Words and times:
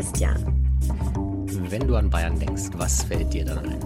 Christian. 0.00 0.42
Wenn 1.68 1.86
du 1.86 1.94
an 1.94 2.08
Bayern 2.08 2.38
denkst, 2.38 2.70
was 2.76 3.02
fällt 3.02 3.34
dir 3.34 3.44
dann 3.44 3.58
ein? 3.58 3.80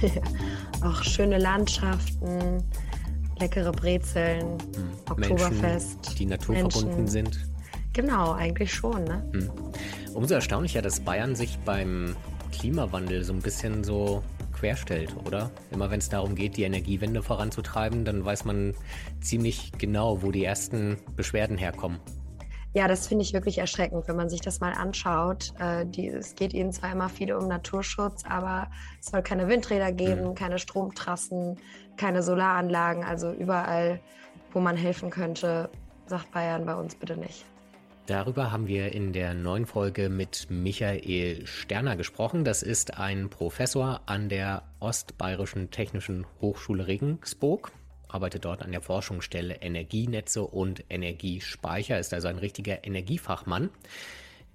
Auch 0.84 1.02
schöne 1.02 1.38
Landschaften, 1.38 2.62
leckere 3.40 3.72
Brezeln, 3.72 4.46
hm. 4.46 4.88
Oktoberfest. 5.10 5.96
Menschen, 5.96 6.16
die 6.16 6.26
naturverbunden 6.26 6.88
Menschen. 6.90 7.08
sind. 7.08 7.48
Genau, 7.92 8.34
eigentlich 8.34 8.72
schon. 8.72 9.02
Ne? 9.02 9.28
Hm. 9.32 9.50
Umso 10.14 10.34
erstaunlicher, 10.34 10.80
dass 10.80 11.00
Bayern 11.00 11.34
sich 11.34 11.58
beim 11.64 12.14
Klimawandel 12.52 13.24
so 13.24 13.32
ein 13.32 13.40
bisschen 13.40 13.82
so 13.82 14.22
querstellt, 14.52 15.16
oder? 15.24 15.50
Immer 15.72 15.90
wenn 15.90 15.98
es 15.98 16.08
darum 16.08 16.36
geht, 16.36 16.56
die 16.56 16.62
Energiewende 16.62 17.20
voranzutreiben, 17.24 18.04
dann 18.04 18.24
weiß 18.24 18.44
man 18.44 18.74
ziemlich 19.20 19.72
genau, 19.76 20.22
wo 20.22 20.30
die 20.30 20.44
ersten 20.44 20.98
Beschwerden 21.16 21.58
herkommen. 21.58 21.98
Ja, 22.76 22.88
das 22.88 23.08
finde 23.08 23.22
ich 23.22 23.32
wirklich 23.32 23.56
erschreckend, 23.56 24.06
wenn 24.06 24.16
man 24.16 24.28
sich 24.28 24.42
das 24.42 24.60
mal 24.60 24.74
anschaut. 24.74 25.54
Äh, 25.58 25.86
die, 25.86 26.08
es 26.08 26.34
geht 26.34 26.52
ihnen 26.52 26.72
zwar 26.72 26.92
immer 26.92 27.08
viel 27.08 27.32
um 27.32 27.48
Naturschutz, 27.48 28.22
aber 28.28 28.70
es 29.00 29.06
soll 29.06 29.22
keine 29.22 29.48
Windräder 29.48 29.92
geben, 29.92 30.28
mhm. 30.28 30.34
keine 30.34 30.58
Stromtrassen, 30.58 31.56
keine 31.96 32.22
Solaranlagen. 32.22 33.02
Also 33.02 33.32
überall, 33.32 33.98
wo 34.52 34.60
man 34.60 34.76
helfen 34.76 35.08
könnte, 35.08 35.70
sagt 36.04 36.30
Bayern 36.32 36.66
bei 36.66 36.74
uns 36.74 36.94
bitte 36.94 37.16
nicht. 37.16 37.46
Darüber 38.04 38.52
haben 38.52 38.66
wir 38.66 38.92
in 38.92 39.14
der 39.14 39.32
neuen 39.32 39.64
Folge 39.64 40.10
mit 40.10 40.48
Michael 40.50 41.46
Sterner 41.46 41.96
gesprochen. 41.96 42.44
Das 42.44 42.62
ist 42.62 42.98
ein 42.98 43.30
Professor 43.30 44.02
an 44.04 44.28
der 44.28 44.64
Ostbayerischen 44.80 45.70
Technischen 45.70 46.26
Hochschule 46.42 46.86
Regensburg 46.86 47.72
arbeitet 48.16 48.46
dort 48.46 48.62
an 48.62 48.72
der 48.72 48.80
Forschungsstelle 48.80 49.56
Energienetze 49.56 50.42
und 50.42 50.82
Energiespeicher, 50.88 51.98
ist 51.98 52.14
also 52.14 52.28
ein 52.28 52.38
richtiger 52.38 52.82
Energiefachmann, 52.82 53.68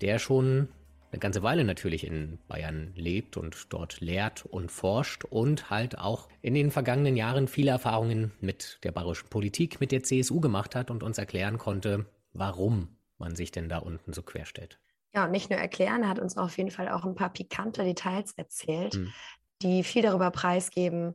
der 0.02 0.17
schon 0.17 0.67
eine 1.12 1.20
ganze 1.20 1.44
Weile 1.44 1.64
natürlich 1.64 2.08
in 2.08 2.39
Bayern 2.48 2.92
lebt 2.95 3.38
und 3.38 3.72
dort 3.72 4.02
lehrt 4.02 4.45
und 4.48 4.72
forscht 4.72 5.26
und 5.26 5.70
halt 5.70 6.00
auch 6.00 6.28
in 6.42 6.56
den 6.56 6.72
vergangenen 6.72 7.16
Jahren 7.16 7.48
viele 7.48 7.70
Erfahrungen 7.70 8.32
mit 8.42 8.80
der 8.84 8.94
bayerischen 8.94 9.30
Politik, 9.30 9.80
mit 9.80 9.92
der 9.92 10.02
CSU 10.02 10.39
gemacht 10.39 10.73
hat 10.73 10.89
und 10.89 11.04
uns 11.04 11.20
erklären 11.20 11.59
konnte, 11.59 12.08
warum 12.34 12.88
man 13.20 13.36
sich 13.36 13.52
denn 13.52 13.70
da 13.70 13.78
unten 13.78 14.12
so 14.12 14.23
querstellt. 14.23 14.80
Ja, 15.14 15.26
und 15.26 15.32
nicht 15.32 15.52
nur 15.52 15.59
erklären, 15.59 16.02
er 16.02 16.09
hat 16.09 16.20
uns 16.20 16.36
auf 16.36 16.58
jeden 16.58 16.72
Fall 16.72 16.89
auch 16.89 17.06
ein 17.06 17.14
paar 17.14 17.32
pikante 17.32 17.84
Details 17.84 18.34
erzählt, 18.38 18.95
hm. 18.95 19.14
die 19.62 19.84
viel 19.84 20.02
darüber 20.02 20.32
preisgeben, 20.32 21.14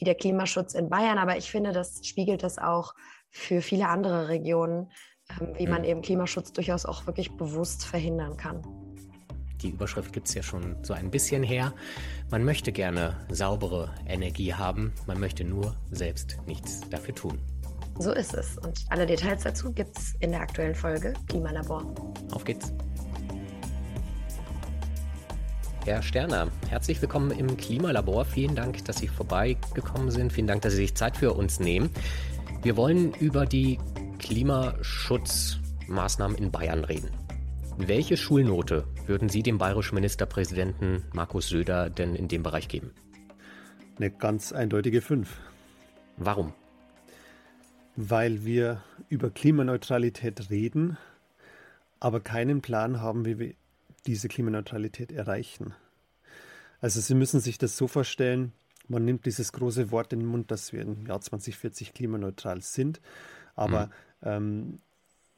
wie 0.00 0.04
der 0.04 0.14
Klimaschutz 0.14 0.74
in 0.74 0.88
Bayern, 0.88 1.18
aber 1.18 1.36
ich 1.36 1.50
finde, 1.50 1.72
das 1.72 2.00
spiegelt 2.04 2.42
das 2.42 2.58
auch 2.58 2.94
für 3.30 3.60
viele 3.62 3.88
andere 3.88 4.28
Regionen, 4.28 4.90
ähm, 5.40 5.52
wie 5.56 5.66
man 5.66 5.84
eben 5.84 6.02
Klimaschutz 6.02 6.52
durchaus 6.52 6.86
auch 6.86 7.06
wirklich 7.06 7.36
bewusst 7.36 7.84
verhindern 7.84 8.36
kann. 8.36 8.62
Die 9.62 9.70
Überschrift 9.70 10.12
gibt 10.14 10.26
es 10.26 10.34
ja 10.34 10.42
schon 10.42 10.82
so 10.82 10.94
ein 10.94 11.10
bisschen 11.10 11.42
her. 11.42 11.74
Man 12.30 12.44
möchte 12.44 12.72
gerne 12.72 13.14
saubere 13.30 13.94
Energie 14.08 14.54
haben, 14.54 14.94
man 15.06 15.20
möchte 15.20 15.44
nur 15.44 15.76
selbst 15.90 16.38
nichts 16.46 16.80
dafür 16.88 17.14
tun. 17.14 17.38
So 17.98 18.12
ist 18.12 18.32
es. 18.32 18.56
Und 18.56 18.86
alle 18.88 19.04
Details 19.04 19.42
dazu 19.42 19.70
gibt 19.70 19.98
es 19.98 20.14
in 20.20 20.30
der 20.30 20.40
aktuellen 20.40 20.74
Folge 20.74 21.12
Klimalabor. 21.28 21.94
Auf 22.32 22.44
geht's. 22.44 22.72
Herr 25.86 26.02
Sterner, 26.02 26.48
herzlich 26.68 27.00
willkommen 27.00 27.30
im 27.30 27.56
Klimalabor. 27.56 28.26
Vielen 28.26 28.54
Dank, 28.54 28.84
dass 28.84 28.98
Sie 28.98 29.08
vorbeigekommen 29.08 30.10
sind. 30.10 30.30
Vielen 30.30 30.46
Dank, 30.46 30.60
dass 30.60 30.74
Sie 30.74 30.82
sich 30.82 30.94
Zeit 30.94 31.16
für 31.16 31.32
uns 31.32 31.58
nehmen. 31.58 31.88
Wir 32.62 32.76
wollen 32.76 33.14
über 33.14 33.46
die 33.46 33.78
Klimaschutzmaßnahmen 34.18 36.36
in 36.36 36.50
Bayern 36.50 36.84
reden. 36.84 37.08
Welche 37.78 38.18
Schulnote 38.18 38.84
würden 39.06 39.30
Sie 39.30 39.42
dem 39.42 39.56
bayerischen 39.56 39.94
Ministerpräsidenten 39.94 41.04
Markus 41.14 41.48
Söder 41.48 41.88
denn 41.88 42.14
in 42.14 42.28
dem 42.28 42.42
Bereich 42.42 42.68
geben? 42.68 42.90
Eine 43.96 44.10
ganz 44.10 44.52
eindeutige 44.52 45.00
5. 45.00 45.34
Warum? 46.18 46.52
Weil 47.96 48.44
wir 48.44 48.82
über 49.08 49.30
Klimaneutralität 49.30 50.50
reden, 50.50 50.98
aber 52.00 52.20
keinen 52.20 52.60
Plan 52.60 53.00
haben, 53.00 53.24
wie 53.24 53.38
wir 53.38 53.54
diese 54.06 54.28
Klimaneutralität 54.28 55.12
erreichen. 55.12 55.74
Also 56.80 57.00
Sie 57.00 57.14
müssen 57.14 57.40
sich 57.40 57.58
das 57.58 57.76
so 57.76 57.86
vorstellen, 57.88 58.52
man 58.88 59.04
nimmt 59.04 59.26
dieses 59.26 59.52
große 59.52 59.90
Wort 59.90 60.12
in 60.12 60.20
den 60.20 60.28
Mund, 60.28 60.50
dass 60.50 60.72
wir 60.72 60.82
im 60.82 61.06
Jahr 61.06 61.20
2040 61.20 61.92
klimaneutral 61.92 62.60
sind, 62.62 63.00
aber 63.54 63.86
mhm. 63.86 63.92
ähm, 64.22 64.80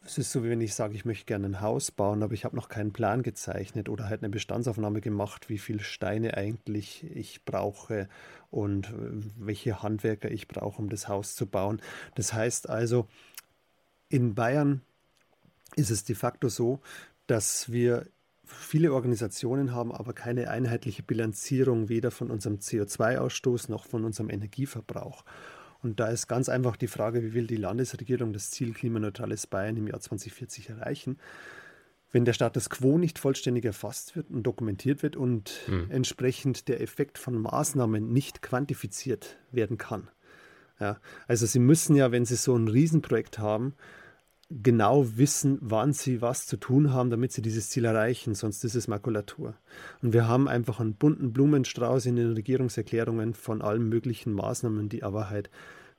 es 0.04 0.18
ist 0.18 0.32
so, 0.32 0.42
wie 0.42 0.50
wenn 0.50 0.60
ich 0.60 0.74
sage, 0.74 0.94
ich 0.94 1.04
möchte 1.04 1.26
gerne 1.26 1.46
ein 1.46 1.60
Haus 1.60 1.90
bauen, 1.90 2.22
aber 2.22 2.34
ich 2.34 2.44
habe 2.44 2.56
noch 2.56 2.68
keinen 2.68 2.92
Plan 2.92 3.22
gezeichnet 3.22 3.88
oder 3.88 4.08
halt 4.08 4.22
eine 4.22 4.30
Bestandsaufnahme 4.30 5.00
gemacht, 5.00 5.48
wie 5.48 5.58
viele 5.58 5.80
Steine 5.80 6.36
eigentlich 6.36 7.04
ich 7.14 7.44
brauche 7.44 8.08
und 8.50 8.88
äh, 8.88 9.22
welche 9.38 9.82
Handwerker 9.82 10.30
ich 10.30 10.48
brauche, 10.48 10.80
um 10.80 10.88
das 10.88 11.08
Haus 11.08 11.36
zu 11.36 11.46
bauen. 11.46 11.80
Das 12.14 12.32
heißt 12.32 12.68
also, 12.68 13.06
in 14.08 14.34
Bayern 14.34 14.82
ist 15.76 15.90
es 15.90 16.04
de 16.04 16.16
facto 16.16 16.48
so, 16.48 16.80
dass 17.26 17.70
wir 17.70 18.06
Viele 18.58 18.92
Organisationen 18.92 19.74
haben 19.74 19.92
aber 19.92 20.12
keine 20.12 20.50
einheitliche 20.50 21.02
Bilanzierung 21.02 21.88
weder 21.88 22.10
von 22.10 22.30
unserem 22.30 22.56
CO2-Ausstoß 22.56 23.70
noch 23.70 23.86
von 23.86 24.04
unserem 24.04 24.30
Energieverbrauch. 24.30 25.24
Und 25.82 25.98
da 25.98 26.06
ist 26.08 26.28
ganz 26.28 26.48
einfach 26.48 26.76
die 26.76 26.86
Frage, 26.86 27.22
wie 27.22 27.34
will 27.34 27.46
die 27.46 27.56
Landesregierung 27.56 28.32
das 28.32 28.50
Ziel 28.50 28.72
klimaneutrales 28.72 29.46
Bayern 29.46 29.76
im 29.76 29.88
Jahr 29.88 30.00
2040 30.00 30.70
erreichen? 30.70 31.18
Wenn 32.12 32.24
der 32.24 32.34
Status 32.34 32.70
quo 32.70 32.98
nicht 32.98 33.18
vollständig 33.18 33.64
erfasst 33.64 34.14
wird 34.14 34.30
und 34.30 34.44
dokumentiert 34.44 35.02
wird 35.02 35.16
und 35.16 35.52
mhm. 35.66 35.90
entsprechend 35.90 36.68
der 36.68 36.80
Effekt 36.80 37.18
von 37.18 37.34
Maßnahmen 37.34 38.12
nicht 38.12 38.42
quantifiziert 38.42 39.38
werden 39.50 39.78
kann. 39.78 40.08
Ja, 40.78 41.00
also 41.26 41.46
Sie 41.46 41.58
müssen 41.58 41.96
ja, 41.96 42.12
wenn 42.12 42.24
Sie 42.24 42.36
so 42.36 42.54
ein 42.56 42.68
Riesenprojekt 42.68 43.38
haben, 43.38 43.74
genau 44.62 45.16
wissen, 45.16 45.58
wann 45.60 45.92
sie 45.92 46.20
was 46.20 46.46
zu 46.46 46.56
tun 46.56 46.92
haben, 46.92 47.10
damit 47.10 47.32
sie 47.32 47.42
dieses 47.42 47.70
Ziel 47.70 47.84
erreichen, 47.84 48.34
sonst 48.34 48.64
ist 48.64 48.74
es 48.74 48.88
Makulatur. 48.88 49.54
Und 50.02 50.12
wir 50.12 50.28
haben 50.28 50.48
einfach 50.48 50.80
einen 50.80 50.94
bunten 50.94 51.32
Blumenstrauß 51.32 52.06
in 52.06 52.16
den 52.16 52.32
Regierungserklärungen 52.32 53.34
von 53.34 53.62
allen 53.62 53.88
möglichen 53.88 54.32
Maßnahmen, 54.32 54.88
die 54.88 55.02
aber 55.02 55.30
halt 55.30 55.50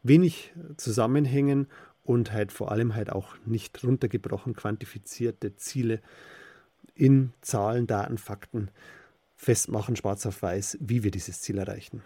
wenig 0.04 0.54
zusammenhängen 0.78 1.68
und 2.04 2.34
halt 2.34 2.52
vor 2.52 2.72
allem 2.72 2.96
halt 2.96 3.12
auch 3.12 3.36
nicht 3.46 3.84
runtergebrochen 3.84 4.56
quantifizierte 4.56 5.56
Ziele 5.56 6.02
in 6.96 7.34
Zahlen, 7.42 7.88
Daten, 7.88 8.18
Fakten 8.18 8.70
festmachen, 9.36 9.96
schwarz 9.96 10.26
auf 10.26 10.42
weiß, 10.42 10.78
wie 10.80 11.04
wir 11.04 11.12
dieses 11.12 11.42
Ziel 11.42 11.58
erreichen. 11.58 12.02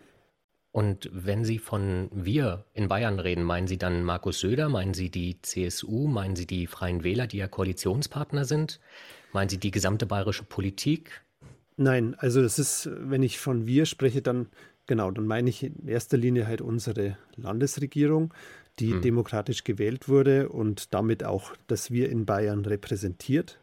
Und 0.78 1.10
wenn 1.12 1.44
Sie 1.44 1.58
von 1.58 2.08
wir 2.14 2.64
in 2.76 2.88
Bayern 2.88 3.18
reden, 3.18 3.42
meinen 3.42 3.66
Sie 3.66 3.80
dann 3.80 4.04
Markus 4.04 4.42
Söder, 4.42 4.70
meinen 4.70 4.94
Sie 4.94 5.10
die 5.10 5.42
CSU, 5.42 6.06
meinen 6.06 6.36
Sie 6.36 6.46
die 6.46 6.68
Freien 6.68 7.04
Wähler, 7.04 7.26
die 7.26 7.38
ja 7.38 7.48
Koalitionspartner 7.48 8.46
sind? 8.46 8.80
Meinen 9.34 9.50
Sie 9.50 9.58
die 9.58 9.72
gesamte 9.72 10.06
bayerische 10.06 10.44
Politik? 10.44 11.24
Nein, 11.78 12.14
also 12.20 12.44
das 12.44 12.60
ist, 12.60 12.92
wenn 12.94 13.24
ich 13.24 13.40
von 13.40 13.66
wir 13.66 13.88
spreche, 13.88 14.22
dann 14.22 14.50
genau, 14.86 15.10
dann 15.10 15.26
meine 15.26 15.50
ich 15.50 15.64
in 15.64 15.88
erster 15.88 16.16
Linie 16.16 16.46
halt 16.46 16.62
unsere 16.62 17.18
Landesregierung, 17.38 18.32
die 18.78 18.92
hm. 18.92 19.02
demokratisch 19.02 19.64
gewählt 19.64 20.08
wurde 20.08 20.48
und 20.50 20.94
damit 20.94 21.24
auch 21.24 21.56
das 21.66 21.90
Wir 21.90 22.12
in 22.12 22.28
Bayern 22.28 22.64
repräsentiert. 22.64 23.60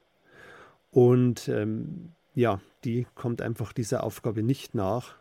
Und 0.90 1.46
ähm, 1.46 2.10
ja, 2.34 2.60
die 2.82 3.06
kommt 3.14 3.40
einfach 3.40 3.72
dieser 3.72 4.02
Aufgabe 4.02 4.42
nicht 4.42 4.74
nach 4.74 5.14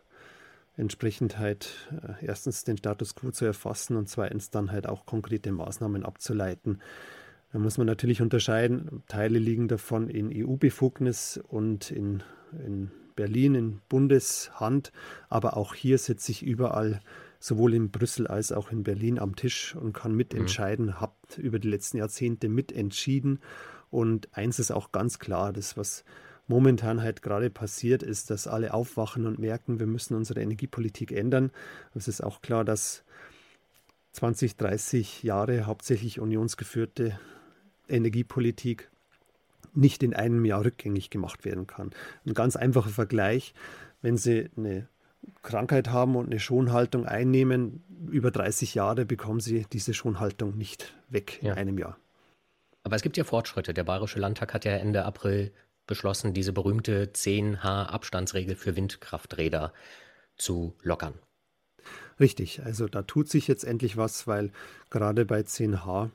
entsprechend 0.76 1.38
halt 1.38 1.88
äh, 2.02 2.24
erstens 2.26 2.64
den 2.64 2.76
Status 2.76 3.14
quo 3.14 3.30
zu 3.30 3.44
erfassen 3.44 3.96
und 3.96 4.08
zweitens 4.08 4.50
dann 4.50 4.72
halt 4.72 4.86
auch 4.86 5.06
konkrete 5.06 5.52
Maßnahmen 5.52 6.04
abzuleiten. 6.04 6.80
Da 7.52 7.58
muss 7.60 7.78
man 7.78 7.86
natürlich 7.86 8.20
unterscheiden, 8.20 9.04
Teile 9.06 9.38
liegen 9.38 9.68
davon 9.68 10.08
in 10.08 10.32
EU-Befugnis 10.34 11.40
und 11.48 11.92
in, 11.92 12.22
in 12.64 12.90
Berlin 13.14 13.54
in 13.54 13.80
Bundeshand, 13.88 14.92
aber 15.28 15.56
auch 15.56 15.74
hier 15.74 15.98
sitze 15.98 16.32
ich 16.32 16.42
überall, 16.42 17.00
sowohl 17.38 17.74
in 17.74 17.90
Brüssel 17.90 18.26
als 18.26 18.52
auch 18.52 18.72
in 18.72 18.82
Berlin 18.82 19.18
am 19.18 19.36
Tisch 19.36 19.76
und 19.76 19.92
kann 19.92 20.14
mitentscheiden, 20.14 20.86
mhm. 20.86 21.00
habe 21.00 21.14
über 21.36 21.58
die 21.58 21.68
letzten 21.68 21.98
Jahrzehnte 21.98 22.48
mitentschieden. 22.48 23.38
Und 23.90 24.28
eins 24.36 24.58
ist 24.58 24.72
auch 24.72 24.92
ganz 24.92 25.18
klar, 25.18 25.52
das, 25.52 25.76
was 25.76 26.04
momentan 26.46 27.02
halt 27.02 27.22
gerade 27.22 27.50
passiert, 27.50 28.02
ist, 28.02 28.30
dass 28.30 28.46
alle 28.46 28.74
aufwachen 28.74 29.26
und 29.26 29.38
merken, 29.38 29.78
wir 29.78 29.86
müssen 29.86 30.14
unsere 30.14 30.40
Energiepolitik 30.40 31.12
ändern. 31.12 31.50
Es 31.94 32.08
ist 32.08 32.22
auch 32.22 32.42
klar, 32.42 32.64
dass 32.64 33.04
20, 34.12 34.56
30 34.56 35.22
Jahre 35.22 35.66
hauptsächlich 35.66 36.20
unionsgeführte 36.20 37.18
Energiepolitik 37.88 38.90
nicht 39.74 40.02
in 40.02 40.14
einem 40.14 40.44
Jahr 40.44 40.64
rückgängig 40.64 41.10
gemacht 41.10 41.44
werden 41.44 41.66
kann. 41.66 41.90
Ein 42.24 42.34
ganz 42.34 42.54
einfacher 42.56 42.90
Vergleich, 42.90 43.54
wenn 44.02 44.16
Sie 44.16 44.50
eine 44.56 44.88
Krankheit 45.42 45.88
haben 45.88 46.16
und 46.16 46.26
eine 46.26 46.38
Schonhaltung 46.38 47.06
einnehmen, 47.06 47.82
über 48.10 48.30
30 48.30 48.74
Jahre 48.74 49.04
bekommen 49.04 49.40
Sie 49.40 49.66
diese 49.72 49.94
Schonhaltung 49.94 50.56
nicht 50.56 50.94
weg 51.08 51.42
ja. 51.42 51.52
in 51.52 51.58
einem 51.58 51.78
Jahr. 51.78 51.96
Aber 52.84 52.96
es 52.96 53.02
gibt 53.02 53.16
ja 53.16 53.24
Fortschritte. 53.24 53.72
Der 53.72 53.84
Bayerische 53.84 54.20
Landtag 54.20 54.52
hat 54.52 54.64
ja 54.64 54.72
Ende 54.72 55.04
April 55.04 55.50
beschlossen, 55.86 56.34
diese 56.34 56.52
berühmte 56.52 57.06
10H 57.06 57.86
Abstandsregel 57.86 58.56
für 58.56 58.76
Windkrafträder 58.76 59.72
zu 60.36 60.74
lockern. 60.82 61.14
Richtig, 62.20 62.62
also 62.62 62.86
da 62.86 63.02
tut 63.02 63.28
sich 63.28 63.48
jetzt 63.48 63.64
endlich 63.64 63.96
was, 63.96 64.26
weil 64.26 64.52
gerade 64.90 65.24
bei 65.24 65.40
10H, 65.40 66.10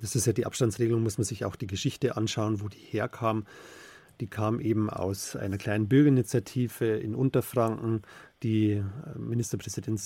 das 0.00 0.16
ist 0.16 0.26
ja 0.26 0.32
die 0.32 0.46
Abstandsregelung, 0.46 1.02
muss 1.02 1.18
man 1.18 1.24
sich 1.24 1.44
auch 1.44 1.56
die 1.56 1.66
Geschichte 1.66 2.16
anschauen, 2.16 2.60
wo 2.60 2.68
die 2.68 2.78
herkam. 2.78 3.46
Die 4.20 4.28
kam 4.28 4.60
eben 4.60 4.90
aus 4.90 5.34
einer 5.34 5.58
kleinen 5.58 5.88
Bürgerinitiative 5.88 6.86
in 6.86 7.14
Unterfranken, 7.16 8.02
die 8.44 8.72
äh, 8.72 8.84
Ministerpräsident 9.18 10.00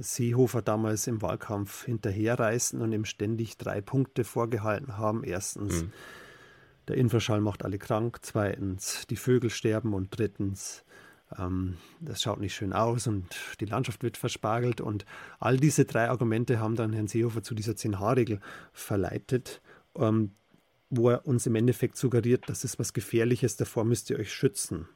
Seehofer 0.00 0.62
damals 0.62 1.06
im 1.06 1.20
Wahlkampf 1.20 1.84
hinterherreisten 1.84 2.80
und 2.80 2.92
ihm 2.92 3.04
ständig 3.04 3.58
drei 3.58 3.82
Punkte 3.82 4.24
vorgehalten 4.24 4.96
haben. 4.96 5.22
Erstens, 5.22 5.82
mhm. 5.82 5.92
Der 6.88 6.96
Infraschall 6.96 7.40
macht 7.40 7.64
alle 7.64 7.78
krank. 7.78 8.18
Zweitens, 8.22 9.06
die 9.08 9.16
Vögel 9.16 9.50
sterben. 9.50 9.94
Und 9.94 10.16
drittens, 10.18 10.84
ähm, 11.38 11.76
das 12.00 12.22
schaut 12.22 12.40
nicht 12.40 12.54
schön 12.54 12.72
aus 12.72 13.06
und 13.06 13.26
die 13.60 13.66
Landschaft 13.66 14.02
wird 14.02 14.16
verspargelt. 14.16 14.80
Und 14.80 15.04
all 15.38 15.56
diese 15.56 15.84
drei 15.84 16.08
Argumente 16.08 16.58
haben 16.58 16.76
dann 16.76 16.92
Herrn 16.92 17.08
Seehofer 17.08 17.42
zu 17.42 17.54
dieser 17.54 17.72
10-H-Regel 17.72 18.40
verleitet. 18.72 19.62
Ähm, 19.96 20.32
wo 20.94 21.08
er 21.08 21.26
uns 21.26 21.46
im 21.46 21.54
Endeffekt 21.54 21.96
suggeriert, 21.96 22.44
das 22.48 22.64
ist 22.64 22.78
was 22.78 22.92
Gefährliches, 22.92 23.56
davor 23.56 23.84
müsst 23.84 24.10
ihr 24.10 24.18
euch 24.18 24.30
schützen. 24.30 24.86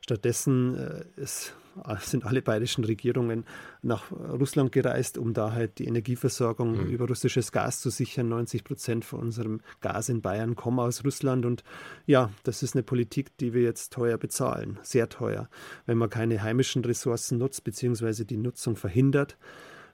Stattdessen 0.00 0.76
äh, 0.76 1.04
ist, 1.16 1.54
sind 2.00 2.26
alle 2.26 2.42
bayerischen 2.42 2.82
Regierungen 2.82 3.44
nach 3.80 4.10
Russland 4.10 4.72
gereist, 4.72 5.16
um 5.16 5.32
da 5.32 5.52
halt 5.52 5.78
die 5.78 5.86
Energieversorgung 5.86 6.72
mhm. 6.72 6.90
über 6.90 7.06
russisches 7.06 7.52
Gas 7.52 7.80
zu 7.80 7.90
sichern. 7.90 8.28
90 8.28 8.64
Prozent 8.64 9.04
von 9.04 9.20
unserem 9.20 9.60
Gas 9.80 10.08
in 10.08 10.22
Bayern 10.22 10.56
kommen 10.56 10.80
aus 10.80 11.04
Russland. 11.04 11.46
Und 11.46 11.62
ja, 12.04 12.30
das 12.42 12.64
ist 12.64 12.74
eine 12.74 12.82
Politik, 12.82 13.36
die 13.38 13.54
wir 13.54 13.62
jetzt 13.62 13.92
teuer 13.92 14.18
bezahlen, 14.18 14.80
sehr 14.82 15.08
teuer. 15.08 15.48
Wenn 15.86 15.98
man 15.98 16.10
keine 16.10 16.42
heimischen 16.42 16.84
Ressourcen 16.84 17.38
nutzt, 17.38 17.62
beziehungsweise 17.62 18.24
die 18.24 18.38
Nutzung 18.38 18.74
verhindert 18.74 19.36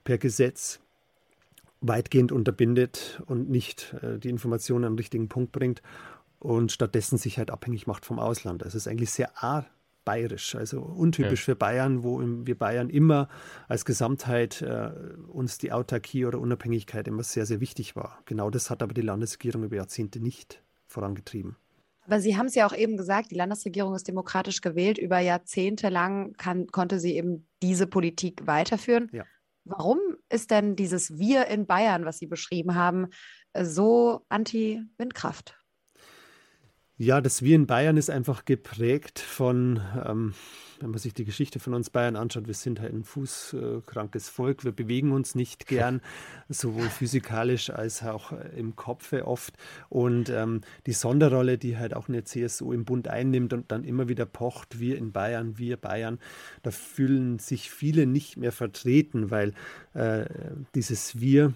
per 0.05 0.17
Gesetz, 0.17 0.81
weitgehend 1.81 2.33
unterbindet 2.33 3.23
und 3.27 3.49
nicht 3.49 3.95
äh, 4.03 4.19
die 4.19 4.29
Informationen 4.29 4.85
am 4.85 4.95
richtigen 4.97 5.29
Punkt 5.29 5.53
bringt 5.53 5.83
und 6.39 6.73
stattdessen 6.73 7.19
sich 7.19 7.39
halt 7.39 7.51
abhängig 7.51 7.87
macht 7.87 8.05
vom 8.05 8.19
Ausland. 8.19 8.63
Das 8.63 8.75
ist 8.75 8.89
eigentlich 8.89 9.11
sehr 9.11 9.31
bayerisch, 10.05 10.55
also 10.55 10.81
untypisch 10.81 11.41
ja. 11.41 11.53
für 11.53 11.57
Bayern, 11.57 12.03
wo 12.03 12.21
wir 12.21 12.59
Bayern 12.59 12.89
immer 12.89 13.29
als 13.69 13.85
Gesamtheit 13.85 14.63
äh, 14.63 14.91
uns 15.29 15.59
die 15.59 15.73
Autarkie 15.73 16.25
oder 16.25 16.39
Unabhängigkeit 16.39 17.07
immer 17.07 17.23
sehr, 17.23 17.47
sehr 17.47 17.61
wichtig 17.61 17.97
war. 17.97 18.19
Genau 18.25 18.51
das 18.51 18.71
hat 18.71 18.83
aber 18.83 18.95
die 18.95 19.03
Landesregierung 19.03 19.65
über 19.65 19.77
Jahrzehnte 19.77 20.21
nicht 20.21 20.63
vorangetrieben. 20.87 21.57
Aber 22.07 22.21
Sie 22.21 22.37
haben 22.37 22.47
es 22.47 22.55
ja 22.55 22.67
auch 22.67 22.75
eben 22.75 22.97
gesagt, 22.97 23.31
die 23.31 23.37
Landesregierung 23.37 23.95
ist 23.95 24.09
demokratisch 24.09 24.63
gewählt. 24.63 24.99
Über 24.99 25.21
Jahrzehnte 25.21 25.91
lang 25.91 26.33
kann, 26.33 26.67
konnte 26.67 26.99
sie 26.99 27.15
eben 27.15 27.47
diese 27.63 27.87
Politik 27.87 28.47
weiterführen. 28.47 29.09
Ja. 29.13 29.25
Warum 29.65 29.99
ist 30.29 30.51
denn 30.51 30.75
dieses 30.77 31.19
Wir 31.19 31.47
in 31.47 31.67
Bayern, 31.67 32.05
was 32.05 32.19
Sie 32.19 32.27
beschrieben 32.27 32.75
haben, 32.75 33.09
äh, 33.53 33.65
so 33.65 34.25
anti-Windkraft? 34.29 35.60
Ja, 37.03 37.23
das 37.23 37.41
Wir 37.41 37.57
in 37.57 37.67
Bayern 37.67 37.97
ist 37.97 38.11
einfach 38.11 38.45
geprägt 38.45 39.21
von, 39.21 39.81
ähm, 40.05 40.35
wenn 40.81 40.91
man 40.91 40.99
sich 40.99 41.15
die 41.15 41.25
Geschichte 41.25 41.59
von 41.59 41.73
uns 41.73 41.89
Bayern 41.89 42.15
anschaut, 42.15 42.47
wir 42.47 42.53
sind 42.53 42.79
halt 42.79 42.93
ein 42.93 43.05
fußkrankes 43.05 44.29
Volk, 44.29 44.67
wir 44.67 44.73
bewegen 44.73 45.13
uns 45.13 45.35
nicht 45.35 45.67
gern, 45.67 46.03
sowohl 46.51 46.91
physikalisch 46.91 47.71
als 47.71 48.03
auch 48.03 48.33
im 48.55 48.77
Kopfe 48.77 49.27
oft. 49.27 49.57
Und 49.89 50.29
ähm, 50.29 50.61
die 50.85 50.93
Sonderrolle, 50.93 51.57
die 51.57 51.79
halt 51.79 51.95
auch 51.95 52.11
eine 52.11 52.25
CSU 52.25 52.71
im 52.75 52.85
Bund 52.85 53.09
einnimmt 53.09 53.55
und 53.55 53.73
dann 53.73 53.85
immer 53.85 54.09
wieder 54.09 54.27
pocht, 54.27 54.79
wir 54.79 54.99
in 54.99 55.11
Bayern, 55.11 55.57
wir 55.57 55.79
Bayern, 55.79 56.19
da 56.63 56.71
fühlen 56.71 57.39
sich 57.39 57.71
viele 57.71 58.05
nicht 58.05 58.37
mehr 58.37 58.53
vertreten, 58.53 59.31
weil 59.31 59.55
äh, 59.95 60.27
dieses 60.75 61.19
Wir 61.19 61.55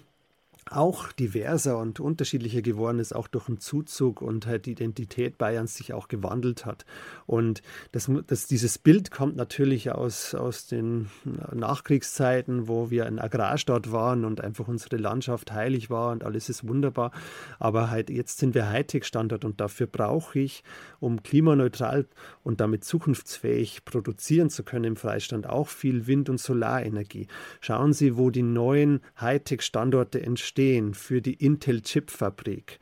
auch 0.71 1.11
diverser 1.11 1.77
und 1.77 1.99
unterschiedlicher 1.99 2.63
geworden 2.63 2.97
ist, 2.97 3.15
auch 3.15 3.27
durch 3.27 3.45
den 3.45 3.59
Zuzug 3.59 4.21
und 4.23 4.47
halt 4.47 4.65
die 4.65 4.71
Identität 4.71 5.37
Bayerns 5.37 5.75
sich 5.75 5.93
auch 5.93 6.07
gewandelt 6.07 6.65
hat. 6.65 6.85
Und 7.27 7.61
das, 7.91 8.09
das, 8.25 8.47
dieses 8.47 8.79
Bild 8.79 9.11
kommt 9.11 9.35
natürlich 9.35 9.91
aus, 9.91 10.33
aus 10.33 10.65
den 10.65 11.07
Nachkriegszeiten, 11.53 12.67
wo 12.67 12.89
wir 12.89 13.05
ein 13.05 13.19
Agrarstaat 13.19 13.91
waren 13.91 14.25
und 14.25 14.41
einfach 14.41 14.67
unsere 14.67 14.97
Landschaft 14.97 15.51
heilig 15.51 15.91
war 15.91 16.11
und 16.11 16.23
alles 16.23 16.49
ist 16.49 16.67
wunderbar. 16.67 17.11
Aber 17.59 17.91
halt 17.91 18.09
jetzt 18.09 18.39
sind 18.39 18.55
wir 18.55 18.67
Hightech-Standort 18.67 19.45
und 19.45 19.61
dafür 19.61 19.85
brauche 19.85 20.39
ich, 20.39 20.63
um 20.99 21.21
klimaneutral 21.21 22.07
und 22.41 22.59
damit 22.59 22.83
zukunftsfähig 22.83 23.85
produzieren 23.85 24.49
zu 24.49 24.63
können 24.63 24.85
im 24.85 24.95
Freistand, 24.95 25.47
auch 25.47 25.67
viel 25.67 26.07
Wind- 26.07 26.29
und 26.29 26.39
Solarenergie. 26.39 27.27
Schauen 27.61 27.93
Sie, 27.93 28.17
wo 28.17 28.31
die 28.31 28.41
neuen 28.41 29.01
Hightech-Standorte 29.21 30.23
entstehen 30.23 30.54
stehen 30.55 30.93
für 30.93 31.21
die 31.21 31.33
Intel-Chip-Fabrik, 31.33 32.79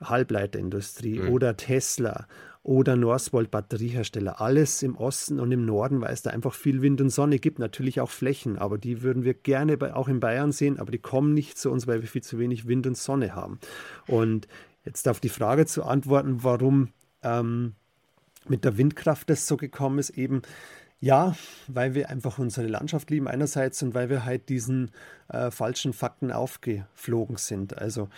Halbleiterindustrie 0.00 1.18
mhm. 1.18 1.30
oder 1.30 1.56
Tesla 1.56 2.28
oder 2.62 2.94
Northvolt 2.94 3.50
Batteriehersteller. 3.50 4.40
Alles 4.40 4.80
im 4.84 4.96
Osten 4.96 5.40
und 5.40 5.50
im 5.50 5.66
Norden, 5.66 6.00
weil 6.00 6.12
es 6.12 6.22
da 6.22 6.30
einfach 6.30 6.54
viel 6.54 6.82
Wind 6.82 7.00
und 7.00 7.10
Sonne 7.10 7.40
gibt. 7.40 7.58
Natürlich 7.58 8.00
auch 8.00 8.10
Flächen, 8.10 8.58
aber 8.58 8.78
die 8.78 9.02
würden 9.02 9.24
wir 9.24 9.34
gerne 9.34 9.76
bei, 9.76 9.92
auch 9.92 10.06
in 10.06 10.20
Bayern 10.20 10.52
sehen, 10.52 10.78
aber 10.78 10.92
die 10.92 10.98
kommen 10.98 11.34
nicht 11.34 11.58
zu 11.58 11.72
uns, 11.72 11.88
weil 11.88 12.00
wir 12.00 12.08
viel 12.08 12.22
zu 12.22 12.38
wenig 12.38 12.68
Wind 12.68 12.86
und 12.86 12.96
Sonne 12.96 13.34
haben. 13.34 13.58
Und 14.06 14.46
jetzt 14.84 15.08
auf 15.08 15.18
die 15.18 15.30
Frage 15.30 15.66
zu 15.66 15.82
antworten, 15.82 16.44
warum 16.44 16.90
ähm, 17.24 17.74
mit 18.46 18.64
der 18.64 18.78
Windkraft 18.78 19.28
das 19.30 19.48
so 19.48 19.56
gekommen 19.56 19.98
ist, 19.98 20.10
eben 20.10 20.42
ja, 21.00 21.34
weil 21.66 21.94
wir 21.94 22.10
einfach 22.10 22.38
unsere 22.38 22.66
Landschaft 22.66 23.10
lieben 23.10 23.26
einerseits 23.26 23.82
und 23.82 23.94
weil 23.94 24.10
wir 24.10 24.24
halt 24.24 24.48
diesen 24.48 24.90
äh, 25.28 25.50
falschen 25.50 25.94
Fakten 25.94 26.30
aufgeflogen 26.30 27.36
sind. 27.36 27.78
Also 27.78 28.08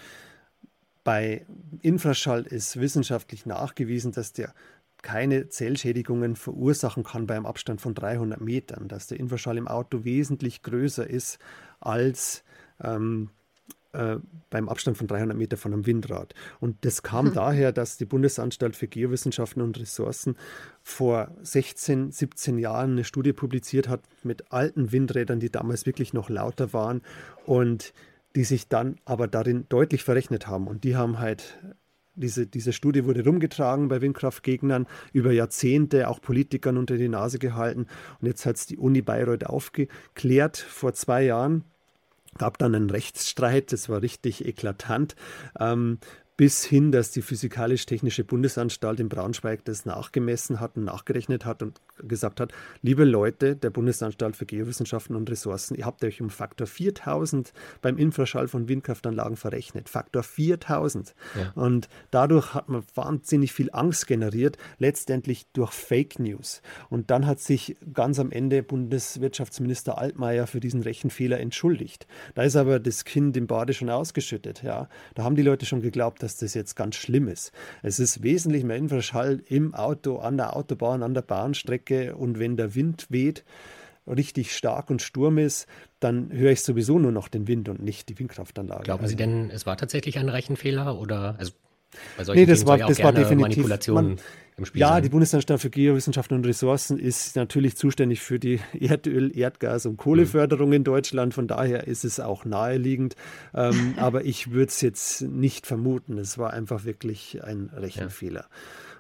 bei 1.04 1.46
Infraschall 1.80 2.42
ist 2.42 2.78
wissenschaftlich 2.78 3.46
nachgewiesen, 3.46 4.12
dass 4.12 4.32
der 4.32 4.52
keine 5.02 5.48
Zellschädigungen 5.48 6.36
verursachen 6.36 7.02
kann 7.02 7.26
bei 7.26 7.34
einem 7.34 7.46
Abstand 7.46 7.80
von 7.80 7.94
300 7.94 8.40
Metern, 8.40 8.88
dass 8.88 9.08
der 9.08 9.18
Infraschall 9.18 9.58
im 9.58 9.68
Auto 9.68 10.04
wesentlich 10.04 10.62
größer 10.62 11.08
ist 11.08 11.38
als 11.80 12.44
ähm, 12.82 13.30
äh, 13.92 14.16
beim 14.50 14.68
Abstand 14.68 14.96
von 14.96 15.06
300 15.06 15.36
Meter 15.36 15.56
von 15.56 15.72
einem 15.72 15.86
Windrad. 15.86 16.34
Und 16.60 16.84
das 16.84 17.02
kam 17.02 17.26
hm. 17.26 17.34
daher, 17.34 17.72
dass 17.72 17.96
die 17.96 18.04
Bundesanstalt 18.04 18.76
für 18.76 18.86
Geowissenschaften 18.86 19.62
und 19.62 19.78
Ressourcen 19.78 20.36
vor 20.82 21.30
16, 21.42 22.10
17 22.10 22.58
Jahren 22.58 22.92
eine 22.92 23.04
Studie 23.04 23.32
publiziert 23.32 23.88
hat 23.88 24.02
mit 24.22 24.52
alten 24.52 24.92
Windrädern, 24.92 25.40
die 25.40 25.50
damals 25.50 25.86
wirklich 25.86 26.12
noch 26.12 26.28
lauter 26.28 26.72
waren 26.72 27.02
und 27.46 27.92
die 28.34 28.44
sich 28.44 28.68
dann 28.68 28.96
aber 29.04 29.28
darin 29.28 29.66
deutlich 29.68 30.04
verrechnet 30.04 30.46
haben. 30.46 30.66
Und 30.66 30.84
die 30.84 30.96
haben 30.96 31.18
halt 31.18 31.58
diese, 32.14 32.46
diese 32.46 32.72
Studie 32.72 33.04
wurde 33.04 33.24
rumgetragen 33.24 33.88
bei 33.88 34.00
Windkraftgegnern 34.00 34.86
über 35.12 35.32
Jahrzehnte, 35.32 36.08
auch 36.08 36.20
Politikern 36.20 36.76
unter 36.76 36.96
die 36.96 37.08
Nase 37.08 37.38
gehalten. 37.38 37.86
Und 38.20 38.26
jetzt 38.26 38.44
hat 38.44 38.56
es 38.56 38.66
die 38.66 38.76
Uni 38.76 39.02
Bayreuth 39.02 39.46
aufgeklärt 39.46 40.56
vor 40.56 40.92
zwei 40.92 41.24
Jahren 41.24 41.64
gab 42.38 42.58
dann 42.58 42.74
einen 42.74 42.90
Rechtsstreit, 42.90 43.72
das 43.72 43.88
war 43.88 44.02
richtig 44.02 44.44
eklatant. 44.44 45.14
Ähm, 45.58 45.98
bis 46.36 46.64
hin, 46.64 46.92
dass 46.92 47.10
die 47.10 47.20
Physikalisch-Technische 47.22 48.24
Bundesanstalt 48.24 49.00
in 49.00 49.08
Braunschweig 49.08 49.64
das 49.64 49.84
nachgemessen 49.84 50.60
hat 50.60 50.76
und 50.76 50.84
nachgerechnet 50.84 51.44
hat 51.44 51.62
und 51.62 51.80
gesagt 51.98 52.40
hat, 52.40 52.52
liebe 52.80 53.04
Leute 53.04 53.54
der 53.54 53.70
Bundesanstalt 53.70 54.34
für 54.34 54.46
Geowissenschaften 54.46 55.14
und 55.14 55.30
Ressourcen, 55.30 55.74
ihr 55.74 55.84
habt 55.84 56.02
euch 56.04 56.20
um 56.22 56.30
Faktor 56.30 56.66
4000 56.66 57.52
beim 57.82 57.98
Infraschall 57.98 58.48
von 58.48 58.66
Windkraftanlagen 58.68 59.36
verrechnet. 59.36 59.90
Faktor 59.90 60.22
4000. 60.22 61.14
Ja. 61.36 61.52
Und 61.62 61.88
dadurch 62.10 62.54
hat 62.54 62.68
man 62.68 62.82
wahnsinnig 62.94 63.52
viel 63.52 63.70
Angst 63.72 64.06
generiert, 64.06 64.56
letztendlich 64.78 65.46
durch 65.52 65.72
Fake 65.72 66.18
News. 66.18 66.62
Und 66.88 67.10
dann 67.10 67.26
hat 67.26 67.40
sich 67.40 67.76
ganz 67.92 68.18
am 68.18 68.30
Ende 68.30 68.62
Bundeswirtschaftsminister 68.62 69.98
Altmaier 69.98 70.46
für 70.46 70.60
diesen 70.60 70.82
Rechenfehler 70.82 71.38
entschuldigt. 71.40 72.06
Da 72.34 72.42
ist 72.42 72.56
aber 72.56 72.80
das 72.80 73.04
Kind 73.04 73.36
im 73.36 73.46
Bade 73.46 73.74
schon 73.74 73.90
ausgeschüttet. 73.90 74.62
Ja. 74.62 74.88
Da 75.14 75.24
haben 75.24 75.36
die 75.36 75.42
Leute 75.42 75.66
schon 75.66 75.82
geglaubt, 75.82 76.21
dass 76.22 76.36
das 76.36 76.54
jetzt 76.54 76.74
ganz 76.76 76.96
schlimm 76.96 77.28
ist. 77.28 77.52
Es 77.82 77.98
ist 77.98 78.22
wesentlich 78.22 78.64
mehr 78.64 78.76
Infraschall 78.76 79.42
im 79.48 79.74
Auto, 79.74 80.18
an 80.18 80.36
der 80.36 80.56
Autobahn, 80.56 81.02
an 81.02 81.14
der 81.14 81.22
Bahnstrecke 81.22 81.72
Strecke 81.72 82.16
und 82.16 82.38
wenn 82.38 82.56
der 82.56 82.74
Wind 82.74 83.06
weht, 83.08 83.44
richtig 84.06 84.54
stark 84.54 84.90
und 84.90 85.00
Sturm 85.00 85.38
ist, 85.38 85.66
dann 86.00 86.32
höre 86.32 86.50
ich 86.50 86.62
sowieso 86.62 86.98
nur 86.98 87.12
noch 87.12 87.28
den 87.28 87.46
Wind 87.46 87.68
und 87.68 87.80
nicht 87.80 88.08
die 88.08 88.18
Windkraftanlage. 88.18 88.82
Glauben 88.82 89.06
Sie 89.06 89.14
also 89.14 89.16
denn, 89.16 89.50
es 89.50 89.64
war 89.64 89.76
tatsächlich 89.76 90.18
ein 90.18 90.28
Rechenfehler 90.28 90.98
oder 90.98 91.36
also 91.38 91.52
bei 92.16 92.24
solchen 92.24 92.40
nee, 92.40 92.46
das 92.46 92.66
war, 92.66 92.78
das 92.78 93.02
war 93.02 93.12
definitiv 93.12 93.68
man, 93.88 94.18
im 94.56 94.64
Spiel 94.64 94.80
Ja, 94.80 94.90
sein. 94.90 95.02
die 95.02 95.08
Bundesanstalt 95.08 95.60
für 95.60 95.70
Geowissenschaften 95.70 96.36
und 96.36 96.46
Ressourcen 96.46 96.98
ist 96.98 97.36
natürlich 97.36 97.76
zuständig 97.76 98.20
für 98.20 98.38
die 98.38 98.60
Erdöl-, 98.74 99.32
Erdgas- 99.34 99.86
und 99.86 99.96
Kohleförderung 99.96 100.68
mhm. 100.68 100.74
in 100.74 100.84
Deutschland. 100.84 101.34
Von 101.34 101.46
daher 101.46 101.86
ist 101.86 102.04
es 102.04 102.20
auch 102.20 102.44
naheliegend. 102.44 103.16
Ähm, 103.54 103.94
aber 103.98 104.24
ich 104.24 104.50
würde 104.50 104.68
es 104.68 104.80
jetzt 104.80 105.22
nicht 105.22 105.66
vermuten. 105.66 106.18
Es 106.18 106.38
war 106.38 106.52
einfach 106.52 106.84
wirklich 106.84 107.42
ein 107.42 107.70
Rechenfehler. 107.74 108.40
Ja. 108.40 108.46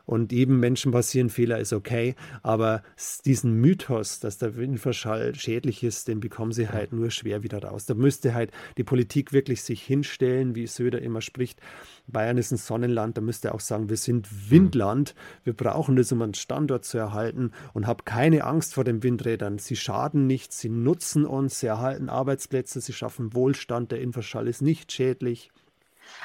Und 0.04 0.32
jedem 0.32 0.58
Menschen 0.60 0.92
passieren 0.92 1.30
Fehler 1.30 1.58
ist 1.58 1.72
okay, 1.72 2.14
aber 2.42 2.82
diesen 3.24 3.54
Mythos, 3.54 4.20
dass 4.20 4.38
der 4.38 4.56
Infraschall 4.58 5.34
schädlich 5.34 5.82
ist, 5.84 6.08
den 6.08 6.20
bekommen 6.20 6.52
sie 6.52 6.68
halt 6.68 6.92
nur 6.92 7.10
schwer 7.10 7.42
wieder 7.42 7.62
raus. 7.62 7.86
Da 7.86 7.94
müsste 7.94 8.34
halt 8.34 8.50
die 8.76 8.84
Politik 8.84 9.32
wirklich 9.32 9.62
sich 9.62 9.82
hinstellen, 9.82 10.54
wie 10.54 10.66
Söder 10.66 11.00
immer 11.00 11.20
spricht. 11.20 11.60
Bayern 12.08 12.36
ist 12.36 12.50
ein 12.50 12.56
Sonnenland, 12.56 13.16
da 13.16 13.20
müsste 13.20 13.54
auch 13.54 13.60
sagen, 13.60 13.88
wir 13.88 13.96
sind 13.96 14.50
Windland, 14.50 15.14
wir 15.44 15.52
brauchen 15.52 15.96
das, 15.96 16.10
um 16.10 16.20
einen 16.22 16.34
Standort 16.34 16.84
zu 16.84 16.98
erhalten 16.98 17.52
und 17.72 17.86
habe 17.86 18.04
keine 18.04 18.44
Angst 18.44 18.74
vor 18.74 18.84
den 18.84 19.02
Windrädern. 19.02 19.58
Sie 19.58 19.76
schaden 19.76 20.26
nicht, 20.26 20.52
sie 20.52 20.68
nutzen 20.68 21.24
uns, 21.24 21.60
sie 21.60 21.68
erhalten 21.68 22.08
Arbeitsplätze, 22.08 22.80
sie 22.80 22.92
schaffen 22.92 23.34
Wohlstand, 23.34 23.92
der 23.92 24.00
Infraschall 24.00 24.48
ist 24.48 24.62
nicht 24.62 24.90
schädlich. 24.90 25.50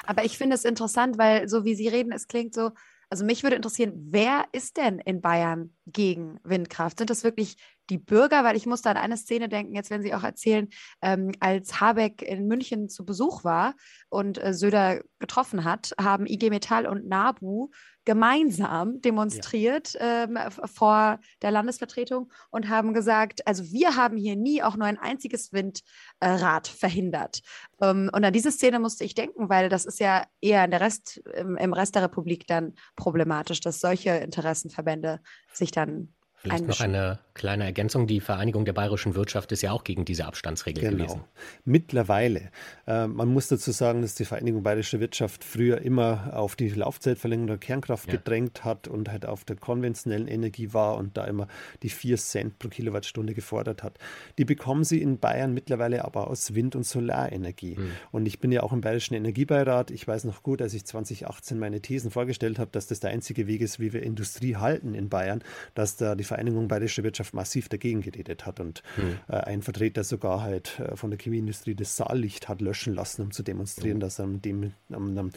Aber 0.04 0.24
ich 0.24 0.36
finde 0.36 0.56
es 0.56 0.64
interessant, 0.64 1.18
weil 1.18 1.48
so 1.48 1.64
wie 1.64 1.74
Sie 1.74 1.88
reden, 1.88 2.12
es 2.12 2.28
klingt 2.28 2.54
so, 2.54 2.72
also 3.10 3.24
mich 3.24 3.42
würde 3.42 3.56
interessieren, 3.56 3.92
wer 4.10 4.46
ist 4.52 4.76
denn 4.76 4.98
in 4.98 5.20
Bayern 5.20 5.74
gegen 5.86 6.38
Windkraft? 6.44 6.98
Sind 6.98 7.10
das 7.10 7.24
wirklich 7.24 7.56
die 7.90 7.98
Bürger? 7.98 8.44
Weil 8.44 8.56
ich 8.56 8.66
muss 8.66 8.82
da 8.82 8.90
an 8.90 8.96
eine 8.96 9.16
Szene 9.16 9.48
denken, 9.48 9.74
jetzt 9.74 9.90
werden 9.90 10.02
Sie 10.02 10.14
auch 10.14 10.24
erzählen, 10.24 10.68
ähm, 11.02 11.32
als 11.40 11.80
Habeck 11.80 12.22
in 12.22 12.46
München 12.46 12.88
zu 12.88 13.04
Besuch 13.04 13.44
war 13.44 13.74
und 14.08 14.42
äh, 14.42 14.54
Söder 14.54 15.00
getroffen 15.18 15.64
hat, 15.64 15.92
haben 16.00 16.26
IG 16.26 16.50
Metall 16.50 16.86
und 16.86 17.06
NABU 17.06 17.70
gemeinsam 18.08 19.02
demonstriert 19.02 19.92
ja. 19.92 20.24
ähm, 20.24 20.38
vor 20.64 21.20
der 21.42 21.50
Landesvertretung 21.50 22.32
und 22.48 22.70
haben 22.70 22.94
gesagt, 22.94 23.46
also 23.46 23.64
wir 23.64 23.96
haben 23.96 24.16
hier 24.16 24.34
nie 24.34 24.62
auch 24.62 24.76
nur 24.76 24.86
ein 24.86 24.98
einziges 24.98 25.52
Windrad 25.52 26.68
verhindert. 26.68 27.42
Ähm, 27.82 28.08
und 28.10 28.24
an 28.24 28.32
diese 28.32 28.50
Szene 28.50 28.78
musste 28.80 29.04
ich 29.04 29.14
denken, 29.14 29.50
weil 29.50 29.68
das 29.68 29.84
ist 29.84 30.00
ja 30.00 30.24
eher 30.40 30.64
in 30.64 30.70
der 30.70 30.80
Rest, 30.80 31.18
im, 31.34 31.58
im 31.58 31.74
Rest 31.74 31.96
der 31.96 32.02
Republik 32.04 32.46
dann 32.46 32.76
problematisch, 32.96 33.60
dass 33.60 33.78
solche 33.78 34.12
Interessenverbände 34.12 35.20
sich 35.52 35.70
dann 35.70 36.14
Vielleicht 36.40 36.66
noch 36.66 36.80
eine 36.80 37.18
kleine 37.38 37.64
Ergänzung. 37.64 38.06
Die 38.06 38.20
Vereinigung 38.20 38.66
der 38.66 38.74
bayerischen 38.74 39.14
Wirtschaft 39.14 39.50
ist 39.52 39.62
ja 39.62 39.72
auch 39.72 39.84
gegen 39.84 40.04
diese 40.04 40.26
Abstandsregel 40.26 40.84
genau. 40.84 40.96
gewesen. 40.96 41.20
Mittlerweile. 41.64 42.50
Äh, 42.86 43.06
man 43.06 43.28
muss 43.28 43.48
dazu 43.48 43.70
sagen, 43.70 44.02
dass 44.02 44.14
die 44.14 44.26
Vereinigung 44.26 44.62
bayerische 44.62 45.00
Wirtschaft 45.00 45.44
früher 45.44 45.80
immer 45.80 46.32
auf 46.34 46.56
die 46.56 46.68
Laufzeitverlängerung 46.68 47.46
der 47.46 47.58
Kernkraft 47.58 48.08
ja. 48.08 48.16
gedrängt 48.16 48.64
hat 48.64 48.88
und 48.88 49.10
halt 49.10 49.24
auf 49.24 49.44
der 49.44 49.56
konventionellen 49.56 50.28
Energie 50.28 50.74
war 50.74 50.96
und 50.96 51.16
da 51.16 51.24
immer 51.24 51.46
die 51.82 51.88
4 51.88 52.18
Cent 52.18 52.58
pro 52.58 52.68
Kilowattstunde 52.68 53.32
gefordert 53.32 53.82
hat. 53.82 53.98
Die 54.36 54.44
bekommen 54.44 54.84
sie 54.84 55.00
in 55.00 55.18
Bayern 55.18 55.54
mittlerweile 55.54 56.04
aber 56.04 56.28
aus 56.28 56.54
Wind- 56.54 56.76
und 56.76 56.84
Solarenergie. 56.84 57.76
Mhm. 57.78 57.92
Und 58.10 58.26
ich 58.26 58.40
bin 58.40 58.52
ja 58.52 58.62
auch 58.62 58.72
im 58.72 58.80
Bayerischen 58.80 59.14
Energiebeirat. 59.14 59.90
Ich 59.92 60.06
weiß 60.06 60.24
noch 60.24 60.42
gut, 60.42 60.60
als 60.60 60.74
ich 60.74 60.84
2018 60.84 61.58
meine 61.58 61.80
Thesen 61.80 62.10
vorgestellt 62.10 62.58
habe, 62.58 62.70
dass 62.72 62.88
das 62.88 63.00
der 63.00 63.10
einzige 63.10 63.46
Weg 63.46 63.60
ist, 63.60 63.78
wie 63.78 63.92
wir 63.92 64.02
Industrie 64.02 64.56
halten 64.56 64.94
in 64.94 65.08
Bayern, 65.08 65.42
dass 65.74 65.96
da 65.96 66.16
die 66.16 66.24
Vereinigung 66.24 66.66
Bayerische 66.66 67.04
Wirtschaft 67.04 67.27
massiv 67.32 67.68
dagegen 67.68 68.00
geredet 68.00 68.46
hat 68.46 68.60
und 68.60 68.82
mhm. 68.96 69.18
äh, 69.28 69.36
ein 69.36 69.62
Vertreter 69.62 70.04
sogar 70.04 70.42
halt 70.42 70.80
äh, 70.80 70.96
von 70.96 71.10
der 71.10 71.18
Chemieindustrie 71.18 71.74
das 71.74 71.96
Saallicht 71.96 72.48
hat 72.48 72.60
löschen 72.60 72.94
lassen, 72.94 73.22
um 73.22 73.30
zu 73.30 73.42
demonstrieren, 73.42 73.98
mhm. 73.98 74.02
dass 74.02 74.18
er 74.18 74.26
dem, 74.26 74.72
am, 74.90 75.16
am 75.16 75.30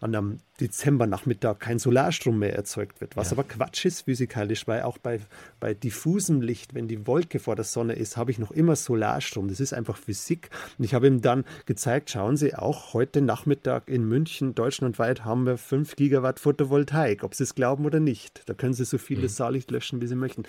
an 0.00 0.14
einem 0.14 0.38
Dezembernachmittag 0.60 1.58
kein 1.58 1.78
Solarstrom 1.78 2.38
mehr 2.38 2.54
erzeugt 2.54 3.00
wird. 3.00 3.16
Was 3.16 3.30
ja. 3.30 3.36
aber 3.36 3.44
Quatsch 3.44 3.84
ist 3.86 4.02
physikalisch, 4.02 4.68
weil 4.68 4.82
auch 4.82 4.98
bei, 4.98 5.20
bei 5.58 5.74
diffusem 5.74 6.42
Licht, 6.42 6.74
wenn 6.74 6.86
die 6.86 7.06
Wolke 7.06 7.38
vor 7.38 7.56
der 7.56 7.64
Sonne 7.64 7.94
ist, 7.94 8.16
habe 8.16 8.30
ich 8.30 8.38
noch 8.38 8.50
immer 8.50 8.76
Solarstrom. 8.76 9.48
Das 9.48 9.60
ist 9.60 9.72
einfach 9.72 9.96
Physik. 9.96 10.50
Und 10.78 10.84
ich 10.84 10.94
habe 10.94 11.06
ihm 11.06 11.22
dann 11.22 11.44
gezeigt, 11.66 12.10
schauen 12.10 12.36
Sie, 12.36 12.54
auch 12.54 12.92
heute 12.92 13.22
Nachmittag 13.22 13.88
in 13.88 14.04
München, 14.06 14.54
deutschlandweit, 14.54 15.24
haben 15.24 15.46
wir 15.46 15.56
5 15.56 15.96
Gigawatt 15.96 16.38
Photovoltaik, 16.38 17.24
ob 17.24 17.34
Sie 17.34 17.44
es 17.44 17.54
glauben 17.54 17.86
oder 17.86 18.00
nicht. 18.00 18.42
Da 18.46 18.54
können 18.54 18.74
Sie 18.74 18.84
so 18.84 18.98
viel 18.98 19.20
mhm. 19.20 19.28
Saallicht 19.28 19.70
löschen, 19.70 20.02
wie 20.02 20.06
Sie 20.06 20.14
möchten. 20.14 20.42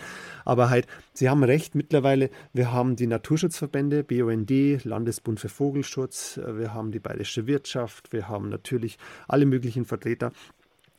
Aber 0.44 0.70
halt, 0.70 0.88
Sie 1.14 1.30
haben 1.30 1.44
recht, 1.44 1.74
mittlerweile, 1.74 2.30
wir 2.54 2.74
haben 2.74 2.96
die 2.96 3.08
Naturschutzverbände, 3.08 4.04
BUND, 4.04 4.84
Landesbund 4.84 5.40
für 5.40 5.50
Vogelschutz, 5.50 6.40
wir 6.46 6.74
haben 6.74 6.92
die 6.92 7.00
Bayerische 7.00 7.48
Wirtschaft, 7.48 8.12
wir 8.12 8.28
haben 8.28 8.50
natürlich 8.50 8.98
alle 9.28 9.46
möglichen 9.46 9.86
Verbände, 9.86 10.01
Vertreter, 10.02 10.32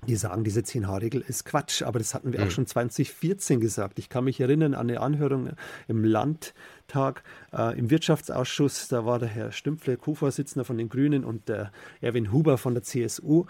die 0.06 0.16
sagen, 0.16 0.42
diese 0.42 0.60
10H-Regel 0.60 1.22
ist 1.26 1.44
Quatsch. 1.44 1.82
Aber 1.82 1.98
das 1.98 2.14
hatten 2.14 2.32
wir 2.32 2.40
mhm. 2.40 2.46
auch 2.46 2.50
schon 2.50 2.66
2014 2.66 3.60
gesagt. 3.60 3.98
Ich 3.98 4.08
kann 4.08 4.24
mich 4.24 4.40
erinnern 4.40 4.74
an 4.74 4.88
eine 4.88 5.00
Anhörung 5.00 5.50
im 5.86 6.04
Landtag, 6.04 7.22
äh, 7.52 7.78
im 7.78 7.90
Wirtschaftsausschuss. 7.90 8.88
Da 8.88 9.04
war 9.04 9.18
der 9.18 9.28
Herr 9.28 9.52
Stümpfle, 9.52 9.96
Co-Vorsitzender 9.96 10.64
von 10.64 10.78
den 10.78 10.88
Grünen 10.88 11.24
und 11.24 11.48
der 11.48 11.72
Erwin 12.00 12.32
Huber 12.32 12.58
von 12.58 12.74
der 12.74 12.82
CSU. 12.82 13.46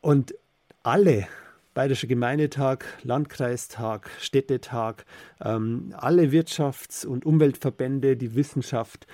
Und 0.00 0.34
alle 0.82 1.26
Bayerische 1.74 2.08
Gemeindetag, 2.08 2.84
Landkreistag, 3.04 4.10
Städtetag, 4.18 5.04
ähm, 5.40 5.94
alle 5.96 6.32
Wirtschafts- 6.32 7.06
und 7.06 7.24
Umweltverbände, 7.24 8.16
die 8.16 8.34
Wissenschaft, 8.34 9.06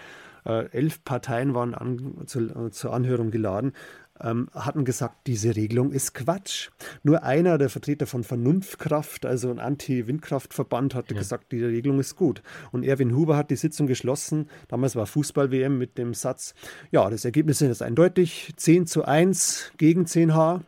äh, 0.47 0.71
elf 0.71 1.05
Parteien 1.05 1.55
waren 1.55 1.75
an, 1.75 2.23
zu, 2.27 2.41
äh, 2.41 2.71
zur 2.71 2.95
Anhörung 2.95 3.31
geladen 3.31 3.73
ähm, 4.21 4.49
hatten 4.55 4.85
gesagt, 4.85 5.27
diese 5.27 5.57
Regelung 5.57 5.93
ist 5.93 6.15
Quatsch. 6.15 6.71
Nur 7.03 7.25
einer, 7.25 7.59
der 7.59 7.69
Vertreter 7.69 8.07
von 8.07 8.25
Vernunftkraft, 8.25 9.27
also 9.27 9.51
ein 9.51 9.59
Anti-Windkraftverband, 9.59 10.95
hatte 10.95 11.15
ja. 11.15 11.21
gesagt, 11.21 11.53
die 11.53 11.65
Regelung 11.65 11.99
ist 11.99 12.17
gut. 12.17 12.43
Und 12.71 12.85
Erwin 12.85 13.15
Huber 13.15 13.37
hat 13.37 13.51
die 13.51 13.57
Sitzung 13.57 13.87
geschlossen. 13.87 14.49
Damals 14.69 14.97
war 14.97 15.07
Fußball-WM 15.07 15.77
mit 15.79 15.99
dem 15.99 16.15
Satz, 16.15 16.55
ja, 16.91 17.09
das 17.11 17.25
Ergebnis 17.25 17.61
ist 17.61 17.69
jetzt 17.69 17.83
eindeutig, 17.83 18.53
10 18.57 18.87
zu 18.87 19.05
1 19.05 19.73
gegen 19.79 20.05
10H. 20.05 20.61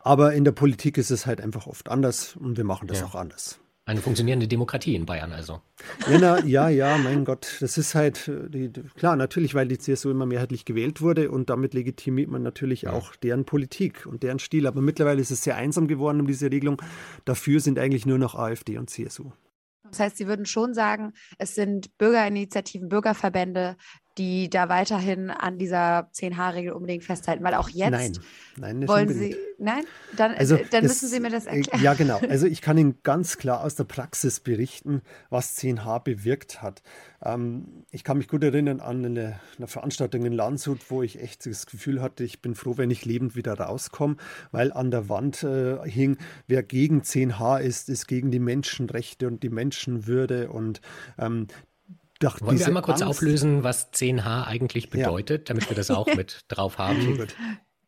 Aber 0.00 0.32
in 0.32 0.44
der 0.44 0.52
Politik 0.52 0.98
ist 0.98 1.10
es 1.10 1.26
halt 1.26 1.40
einfach 1.40 1.66
oft 1.66 1.88
anders 1.88 2.36
und 2.36 2.56
wir 2.56 2.64
machen 2.64 2.88
das 2.88 3.00
ja. 3.00 3.06
auch 3.06 3.14
anders. 3.14 3.58
Eine 3.88 4.00
funktionierende 4.00 4.48
Demokratie 4.48 4.96
in 4.96 5.06
Bayern 5.06 5.32
also. 5.32 5.60
Ja, 6.10 6.18
na, 6.18 6.44
ja, 6.44 6.68
ja, 6.68 6.98
mein 6.98 7.24
Gott, 7.24 7.58
das 7.60 7.78
ist 7.78 7.94
halt, 7.94 8.26
äh, 8.26 8.50
die, 8.50 8.72
klar, 8.96 9.14
natürlich, 9.14 9.54
weil 9.54 9.68
die 9.68 9.78
CSU 9.78 10.10
immer 10.10 10.26
mehrheitlich 10.26 10.64
gewählt 10.64 11.00
wurde 11.00 11.30
und 11.30 11.50
damit 11.50 11.72
legitimiert 11.72 12.28
man 12.28 12.42
natürlich 12.42 12.82
ja. 12.82 12.92
auch 12.92 13.14
deren 13.14 13.44
Politik 13.44 14.04
und 14.04 14.24
deren 14.24 14.40
Stil. 14.40 14.66
Aber 14.66 14.80
mittlerweile 14.80 15.20
ist 15.20 15.30
es 15.30 15.44
sehr 15.44 15.54
einsam 15.54 15.86
geworden 15.86 16.20
um 16.20 16.26
diese 16.26 16.50
Regelung. 16.50 16.82
Dafür 17.24 17.60
sind 17.60 17.78
eigentlich 17.78 18.06
nur 18.06 18.18
noch 18.18 18.34
AfD 18.34 18.76
und 18.76 18.90
CSU. 18.90 19.30
Das 19.84 20.00
heißt, 20.00 20.16
Sie 20.16 20.26
würden 20.26 20.46
schon 20.46 20.74
sagen, 20.74 21.12
es 21.38 21.54
sind 21.54 21.96
Bürgerinitiativen, 21.96 22.88
Bürgerverbände, 22.88 23.76
die 24.18 24.48
da 24.48 24.68
weiterhin 24.68 25.30
an 25.30 25.58
dieser 25.58 26.10
10H-Regel 26.12 26.72
unbedingt 26.72 27.04
festhalten, 27.04 27.44
weil 27.44 27.54
auch 27.54 27.68
jetzt 27.68 27.90
nein, 27.90 28.12
nein, 28.56 28.88
wollen 28.88 29.08
Sie, 29.08 29.36
nein, 29.58 29.84
dann, 30.16 30.32
also 30.32 30.56
dann 30.56 30.82
das, 30.82 31.02
müssen 31.02 31.08
Sie 31.08 31.20
mir 31.20 31.30
das 31.30 31.46
äh, 31.46 31.56
erklären. 31.56 31.82
Ja, 31.82 31.94
genau. 31.94 32.20
Also 32.28 32.46
ich 32.46 32.60
kann 32.60 32.76
Ihnen 32.76 32.98
ganz 33.02 33.38
klar 33.38 33.62
aus 33.62 33.76
der 33.76 33.84
Praxis 33.84 34.40
berichten, 34.40 35.02
was 35.30 35.56
10H 35.58 36.00
bewirkt 36.00 36.60
hat. 36.60 36.82
Ähm, 37.22 37.84
ich 37.90 38.04
kann 38.04 38.18
mich 38.18 38.28
gut 38.28 38.42
erinnern 38.42 38.80
an 38.80 39.04
eine, 39.04 39.40
eine, 39.56 39.66
Veranstaltung 39.66 40.24
in 40.24 40.32
Landshut, 40.32 40.90
wo 40.90 41.02
ich 41.02 41.20
echt 41.20 41.46
das 41.46 41.66
Gefühl 41.66 42.02
hatte, 42.02 42.24
ich 42.24 42.42
bin 42.42 42.54
froh, 42.54 42.76
wenn 42.76 42.90
ich 42.90 43.04
lebend 43.04 43.36
wieder 43.36 43.54
rauskomme, 43.54 44.16
weil 44.50 44.72
an 44.72 44.90
der 44.90 45.08
Wand 45.08 45.42
äh, 45.42 45.78
hing, 45.88 46.18
wer 46.46 46.62
gegen 46.62 47.02
10H 47.02 47.60
ist, 47.60 47.88
ist 47.88 48.06
gegen 48.06 48.30
die 48.30 48.38
Menschenrechte 48.38 49.26
und 49.26 49.42
die 49.42 49.50
Menschenwürde 49.50 50.50
und 50.50 50.80
ähm, 51.18 51.46
doch, 52.20 52.40
Wollen 52.40 52.58
wir 52.58 52.66
einmal 52.66 52.82
kurz 52.82 53.02
Angst. 53.02 53.18
auflösen, 53.18 53.62
was 53.62 53.92
10H 53.92 54.46
eigentlich 54.46 54.90
bedeutet, 54.90 55.48
ja. 55.48 55.54
damit 55.54 55.68
wir 55.68 55.76
das 55.76 55.90
auch 55.90 56.06
mit 56.06 56.40
drauf 56.48 56.78
haben? 56.78 57.18
Gut. 57.18 57.34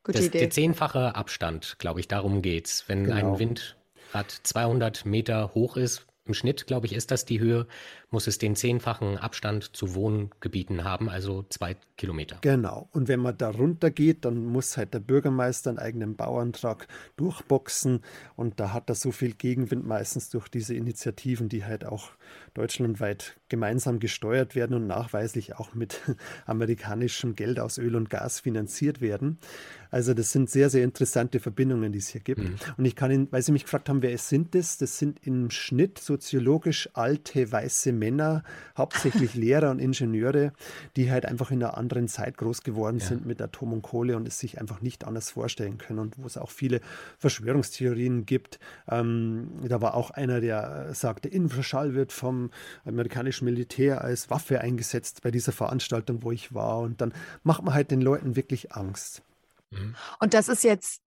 Gute 0.05 0.19
das, 0.19 0.27
Idee. 0.27 0.39
Der 0.41 0.51
zehnfache 0.51 1.15
Abstand, 1.15 1.77
glaube 1.79 2.01
ich, 2.01 2.09
darum 2.09 2.43
geht 2.43 2.67
es. 2.67 2.89
Wenn 2.89 3.05
genau. 3.05 3.35
ein 3.35 3.39
Windrad 3.39 4.31
200 4.43 5.07
Meter 5.07 5.55
hoch 5.55 5.77
ist, 5.77 6.07
im 6.27 6.35
Schnitt, 6.35 6.67
glaube 6.67 6.87
ich, 6.87 6.93
ist 6.93 7.11
das 7.11 7.25
die 7.25 7.41
Höhe, 7.41 7.67
muss 8.11 8.27
es 8.27 8.39
den 8.39 8.57
zehnfachen 8.57 9.19
Abstand 9.19 9.77
zu 9.77 9.95
Wohngebieten 9.95 10.85
haben, 10.85 11.09
also 11.09 11.45
zwei 11.51 11.77
Kilometer. 11.97 12.39
Genau. 12.41 12.89
Und 12.93 13.09
wenn 13.09 13.21
man 13.21 13.37
da 13.37 13.51
runter 13.51 13.91
geht, 13.91 14.25
dann 14.25 14.47
muss 14.47 14.77
halt 14.77 14.95
der 14.95 15.01
Bürgermeister 15.01 15.71
einen 15.71 15.79
eigenen 15.79 16.17
Bauantrag 16.17 16.89
durchboxen. 17.17 18.01
Und 18.37 18.61
da 18.61 18.73
hat 18.73 18.89
er 18.89 18.95
so 18.95 19.13
viel 19.13 19.35
Gegenwind 19.35 19.87
meistens 19.87 20.31
durch 20.31 20.49
diese 20.49 20.75
Initiativen, 20.75 21.49
die 21.49 21.65
halt 21.65 21.85
auch 21.85 22.11
deutschlandweit 22.55 23.37
gemeinsam 23.49 23.99
gesteuert 23.99 24.55
werden 24.55 24.75
und 24.75 24.87
nachweislich 24.87 25.57
auch 25.57 25.75
mit 25.75 26.01
amerikanischem 26.47 27.35
Geld 27.35 27.61
aus 27.61 27.79
Öl 27.79 27.95
und 27.95 28.11
Gas 28.11 28.41
finanziert 28.41 29.01
werden. 29.01 29.39
Also 29.91 30.15
das 30.15 30.33
sind 30.33 30.51
sehr, 30.51 30.71
sehr 30.71 30.85
interessante 30.85 31.41
Verbindungen, 31.41 31.93
die 31.93 31.99
es 31.99 32.09
hier 32.09 32.21
gibt. 32.21 32.43
Mhm. 32.43 32.57
Und 32.77 32.85
ich 32.85 32.95
kann 32.95 33.11
Ihnen, 33.11 33.29
weil 33.31 33.43
Sie 33.43 33.53
mich 33.53 33.65
gefragt 33.65 33.89
haben, 33.89 34.03
wer 34.03 34.13
es 34.13 34.29
sind 34.29 34.55
das? 34.55 34.79
Das 34.79 34.99
sind 34.99 35.27
im 35.27 35.51
Schnitt 35.51 35.99
soziologisch 35.99 36.91
alte 36.93 37.51
weiße 37.51 37.93
Männer, 37.99 38.43
hauptsächlich 38.77 39.35
Lehrer 39.35 39.71
und 39.71 39.79
Ingenieure, 39.79 40.53
die 40.97 41.11
halt 41.11 41.27
einfach 41.27 41.51
in 41.51 41.63
einer 41.63 41.77
anderen 41.77 42.09
Zeit 42.09 42.37
groß 42.39 42.63
geworden 42.63 42.99
ja. 42.99 43.07
sind 43.07 43.27
mit 43.27 43.43
Atom 43.43 43.73
und 43.73 43.83
Kohle 43.83 44.17
und 44.17 44.27
es 44.29 44.39
sich 44.39 44.61
einfach 44.61 44.81
nicht 44.81 45.05
anders 45.05 45.31
vorstellen 45.31 45.79
können 45.79 45.99
und 45.99 46.19
wo 46.19 46.27
es 46.27 46.37
auch 46.37 46.51
viele 46.51 46.81
Verschwörungstheorien 47.19 48.27
gibt. 48.27 48.59
Ähm, 48.89 49.49
da 49.69 49.81
war 49.81 49.95
auch 49.95 50.11
einer, 50.11 50.41
der 50.41 50.95
sagte, 50.95 51.29
Infraschall 51.29 51.95
wird 51.95 52.13
vom 52.13 52.51
amerikanischen 52.85 53.45
Militär 53.45 54.03
als 54.03 54.31
Waffe 54.31 54.61
eingesetzt 54.61 55.23
bei 55.23 55.31
dieser 55.31 55.53
Veranstaltung, 55.53 56.23
wo 56.23 56.33
ich 56.33 56.55
war. 56.55 56.79
Und 56.79 57.01
dann 57.01 57.13
macht 57.43 57.63
man 57.63 57.75
halt 57.75 57.91
den 57.91 58.01
Leuten 58.01 58.37
wirklich 58.37 58.73
Angst. 58.73 59.23
Mhm. 59.71 59.95
Und 60.21 60.35
das 60.35 60.49
ist 60.49 60.65
jetzt 60.65 61.03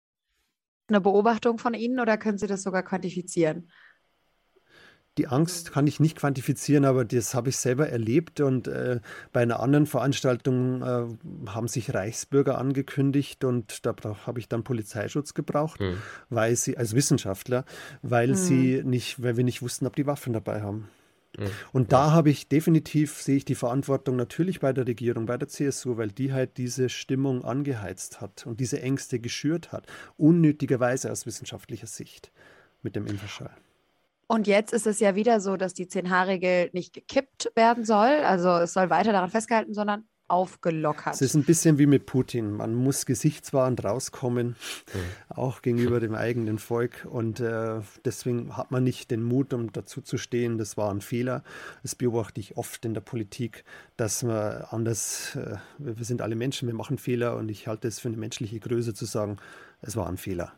eine 0.87 1.01
Beobachtung 1.01 1.57
von 1.57 1.73
Ihnen 1.73 1.99
oder 1.99 2.17
können 2.17 2.37
Sie 2.37 2.47
das 2.47 2.63
sogar 2.63 2.83
quantifizieren? 2.83 3.69
Die 5.17 5.27
Angst 5.27 5.71
kann 5.73 5.87
ich 5.87 5.99
nicht 5.99 6.17
quantifizieren, 6.17 6.85
aber 6.85 7.03
das 7.03 7.33
habe 7.33 7.49
ich 7.49 7.57
selber 7.57 7.89
erlebt. 7.89 8.39
Und 8.39 8.67
äh, 8.67 9.01
bei 9.33 9.41
einer 9.41 9.59
anderen 9.59 9.85
Veranstaltung 9.85 10.81
äh, 10.81 11.49
haben 11.49 11.67
sich 11.67 11.93
Reichsbürger 11.93 12.57
angekündigt 12.57 13.43
und 13.43 13.85
da 13.85 13.95
habe 14.25 14.39
ich 14.39 14.47
dann 14.47 14.63
Polizeischutz 14.63 15.33
gebraucht, 15.33 15.81
mhm. 15.81 15.97
weil 16.29 16.55
sie 16.55 16.77
als 16.77 16.93
Wissenschaftler, 16.93 17.65
weil 18.01 18.29
mhm. 18.29 18.35
sie 18.35 18.81
nicht, 18.85 19.21
weil 19.21 19.35
wir 19.35 19.43
nicht 19.43 19.61
wussten, 19.61 19.87
ob 19.87 19.95
die 19.95 20.05
Waffen 20.05 20.33
dabei 20.33 20.61
haben. 20.61 20.87
Mhm. 21.37 21.47
Und 21.71 21.91
da 21.91 22.11
habe 22.11 22.29
ich 22.29 22.47
definitiv, 22.47 23.21
sehe 23.21 23.37
ich 23.37 23.45
die 23.45 23.55
Verantwortung 23.55 24.15
natürlich 24.15 24.59
bei 24.59 24.73
der 24.73 24.87
Regierung, 24.87 25.25
bei 25.25 25.37
der 25.37 25.47
CSU, 25.47 25.97
weil 25.97 26.09
die 26.09 26.33
halt 26.33 26.57
diese 26.57 26.89
Stimmung 26.89 27.43
angeheizt 27.43 28.21
hat 28.21 28.45
und 28.45 28.59
diese 28.59 28.81
Ängste 28.81 29.19
geschürt 29.19 29.71
hat, 29.71 29.85
unnötigerweise 30.17 31.11
aus 31.11 31.25
wissenschaftlicher 31.25 31.87
Sicht 31.87 32.31
mit 32.81 32.95
dem 32.95 33.05
Infraschall. 33.05 33.51
Und 34.31 34.45
jetzt 34.45 34.73
ist 34.73 34.85
es 34.85 34.99
ja 34.99 35.15
wieder 35.15 35.41
so, 35.41 35.57
dass 35.57 35.73
die 35.73 35.87
10H-Regel 35.87 36.69
nicht 36.71 36.93
gekippt 36.93 37.51
werden 37.55 37.83
soll. 37.83 38.09
Also 38.23 38.49
es 38.49 38.73
soll 38.73 38.91
weiter 38.91 39.11
daran 39.11 39.31
festgehalten, 39.31 39.73
sondern 39.73 40.03
aufgelockert. 40.27 41.15
Es 41.15 41.21
ist 41.21 41.33
ein 41.33 41.45
bisschen 41.45 41.79
wie 41.79 41.87
mit 41.87 42.05
Putin. 42.05 42.51
Man 42.51 42.75
muss 42.75 43.07
gesichtswahrend 43.07 43.83
rauskommen, 43.83 44.49
mhm. 44.93 44.99
auch 45.29 45.63
gegenüber 45.63 45.99
dem 45.99 46.13
eigenen 46.13 46.59
Volk. 46.59 47.07
Und 47.09 47.39
äh, 47.39 47.81
deswegen 48.05 48.55
hat 48.55 48.69
man 48.69 48.83
nicht 48.83 49.09
den 49.09 49.23
Mut, 49.23 49.51
um 49.51 49.71
dazu 49.71 49.99
zu 49.99 50.19
stehen, 50.19 50.59
das 50.59 50.77
war 50.77 50.91
ein 50.91 51.01
Fehler. 51.01 51.43
Das 51.81 51.95
beobachte 51.95 52.39
ich 52.39 52.55
oft 52.55 52.85
in 52.85 52.93
der 52.93 53.01
Politik, 53.01 53.63
dass 53.97 54.21
man 54.21 54.61
anders, 54.69 55.35
äh, 55.37 55.57
wir 55.79 56.05
sind 56.05 56.21
alle 56.21 56.35
Menschen, 56.35 56.67
wir 56.67 56.75
machen 56.75 56.99
Fehler 56.99 57.35
und 57.35 57.49
ich 57.49 57.65
halte 57.65 57.87
es 57.87 57.99
für 57.99 58.09
eine 58.09 58.17
menschliche 58.17 58.59
Größe 58.59 58.93
zu 58.93 59.05
sagen, 59.05 59.37
es 59.81 59.95
war 59.95 60.07
ein 60.07 60.17
Fehler. 60.17 60.53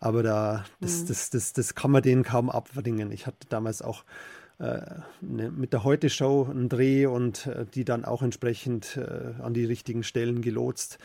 Aber 0.00 0.22
da, 0.22 0.64
das, 0.80 1.02
mhm. 1.02 1.06
das, 1.08 1.30
das, 1.30 1.52
das 1.52 1.74
kann 1.74 1.90
man 1.90 2.02
denen 2.02 2.22
kaum 2.22 2.50
abdingen. 2.50 3.10
Ich 3.12 3.26
hatte 3.26 3.46
damals 3.48 3.82
auch 3.82 4.04
äh, 4.58 4.80
ne, 5.20 5.50
mit 5.50 5.72
der 5.72 5.84
Heute-Show 5.84 6.48
einen 6.50 6.68
Dreh 6.68 7.06
und 7.06 7.46
äh, 7.46 7.66
die 7.66 7.84
dann 7.84 8.04
auch 8.04 8.22
entsprechend 8.22 8.96
äh, 8.96 9.42
an 9.42 9.54
die 9.54 9.64
richtigen 9.64 10.02
Stellen 10.02 10.42
gelotst 10.42 10.98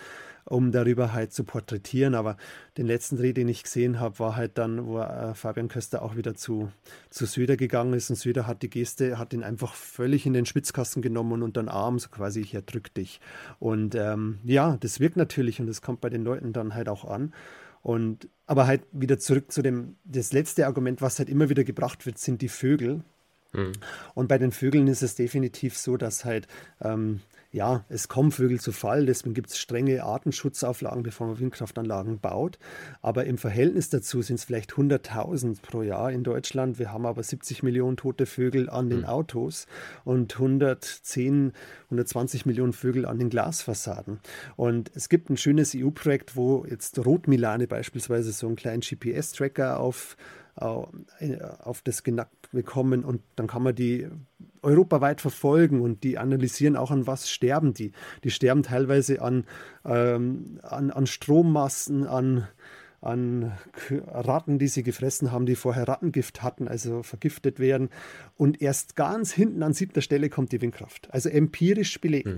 um 0.46 0.72
darüber 0.72 1.14
halt 1.14 1.34
zu 1.34 1.44
porträtieren. 1.44 2.16
Aber 2.16 2.38
den 2.78 2.86
letzten 2.86 3.18
Dreh, 3.18 3.34
den 3.34 3.48
ich 3.48 3.64
gesehen 3.64 4.00
habe, 4.00 4.20
war 4.20 4.36
halt 4.36 4.58
dann, 4.58 4.86
wo 4.86 5.00
äh, 5.00 5.34
Fabian 5.34 5.68
Köster 5.68 6.02
auch 6.02 6.16
wieder 6.16 6.36
zu, 6.36 6.72
zu 7.10 7.26
Söder 7.26 7.58
gegangen 7.58 7.94
ist. 7.94 8.10
Und 8.10 8.16
Söder 8.16 8.48
hat 8.48 8.62
die 8.62 8.70
Geste, 8.70 9.18
hat 9.18 9.34
ihn 9.34 9.44
einfach 9.44 9.74
völlig 9.74 10.26
in 10.26 10.34
den 10.34 10.46
Schwitzkasten 10.46 11.02
genommen 11.02 11.34
und 11.34 11.44
unter 11.44 11.62
den 11.62 11.70
Arm, 11.70 12.00
so 12.00 12.10
quasi, 12.10 12.42
ich 12.42 12.54
erdrück 12.54 12.94
dich. 12.94 13.20
Und 13.60 13.96
ähm, 13.96 14.40
ja, 14.44 14.78
das 14.80 15.00
wirkt 15.00 15.18
natürlich 15.18 15.60
und 15.60 15.68
das 15.68 15.82
kommt 15.82 16.02
bei 16.02 16.10
den 16.10 16.24
Leuten 16.24 16.54
dann 16.54 16.76
halt 16.76 16.90
auch 16.90 17.06
an. 17.06 17.34
Und 17.84 18.30
aber 18.46 18.68
halt 18.68 18.84
wieder 18.92 19.18
zurück 19.18 19.52
zu 19.52 19.62
dem, 19.62 19.96
das 20.04 20.34
letzte 20.34 20.68
Argument, 20.68 21.02
was 21.02 21.18
halt 21.20 21.30
immer 21.30 21.50
wieder 21.50 21.64
gebracht 21.64 22.06
wird, 22.06 22.18
sind 22.18 22.42
die 22.42 22.50
Vögel. 22.50 23.02
Mhm. 23.54 23.72
Und 24.14 24.28
bei 24.28 24.38
den 24.38 24.52
Vögeln 24.52 24.88
ist 24.88 25.02
es 25.02 25.16
definitiv 25.16 25.78
so, 25.78 25.98
dass 25.98 26.26
halt 26.26 26.48
ähm, 26.82 27.22
ja, 27.52 27.84
es 27.90 28.08
kommen 28.08 28.32
Vögel 28.32 28.62
zu 28.62 28.72
Fall, 28.72 29.06
deswegen 29.06 29.34
gibt 29.34 29.50
es 29.50 29.58
strenge 29.58 30.04
Artenschutzauflagen, 30.04 31.04
bevor 31.04 31.28
man 31.28 31.40
Windkraftanlagen 31.40 32.20
baut. 32.20 32.58
Aber 33.02 33.26
im 33.26 33.38
Verhältnis 33.38 33.90
dazu 33.90 34.22
sind 34.22 34.36
es 34.36 34.46
vielleicht 34.46 34.72
100.000 34.72 35.62
pro 35.62 35.82
Jahr 35.82 36.12
in 36.12 36.24
Deutschland. 36.24 36.80
Wir 36.80 36.94
haben 36.94 37.06
aber 37.06 37.22
70 37.22 37.62
Millionen 37.62 37.98
tote 37.98 38.26
Vögel 38.26 38.70
an 38.70 38.90
den 38.90 39.00
hm. 39.00 39.06
Autos 39.06 39.68
und 40.06 40.34
110, 40.34 41.52
120 41.86 42.46
Millionen 42.46 42.72
Vögel 42.72 43.06
an 43.06 43.20
den 43.20 43.30
Glasfassaden. 43.30 44.22
Und 44.56 44.90
es 44.96 45.10
gibt 45.10 45.30
ein 45.30 45.38
schönes 45.38 45.76
EU-Projekt, 45.76 46.38
wo 46.38 46.66
jetzt 46.66 47.06
Rotmilane 47.06 47.68
beispielsweise 47.68 48.32
so 48.32 48.48
einen 48.48 48.56
kleinen 48.56 48.82
GPS-Tracker 48.82 49.80
auf 49.80 50.16
auf 50.56 51.82
das 51.82 52.04
genackt 52.04 52.52
bekommen 52.52 53.04
und 53.04 53.22
dann 53.36 53.48
kann 53.48 53.64
man 53.64 53.76
die 53.76 54.08
europaweit 54.62 55.22
verfolgen 55.22 55.82
und 55.82 56.04
die 56.04 56.18
analysieren 56.18 56.76
auch 56.76 56.92
an 56.92 57.08
was 57.08 57.30
sterben 57.30 57.74
die. 57.74 57.94
Die 58.24 58.32
sterben 58.32 58.64
teilweise 58.64 59.22
an, 59.22 59.46
ähm, 59.86 60.60
an, 60.62 60.92
an 60.92 61.08
Strommassen, 61.08 62.06
an 62.06 62.48
an 63.02 63.52
Ratten, 63.90 64.60
die 64.60 64.68
sie 64.68 64.84
gefressen 64.84 65.32
haben, 65.32 65.48
die 65.48 65.56
vorher 65.56 65.88
Rattengift 65.88 66.44
hatten, 66.44 66.68
also 66.68 67.02
vergiftet 67.02 67.60
werden. 67.60 67.90
Und 68.38 68.62
erst 68.62 68.96
ganz 68.96 69.32
hinten 69.32 69.64
an 69.64 69.74
siebter 69.74 70.02
Stelle 70.02 70.30
kommt 70.30 70.52
die 70.52 70.62
Windkraft. 70.62 71.10
Also 71.12 71.30
empirisch 71.30 72.00
belegt. 72.00 72.28
Mhm. 72.28 72.38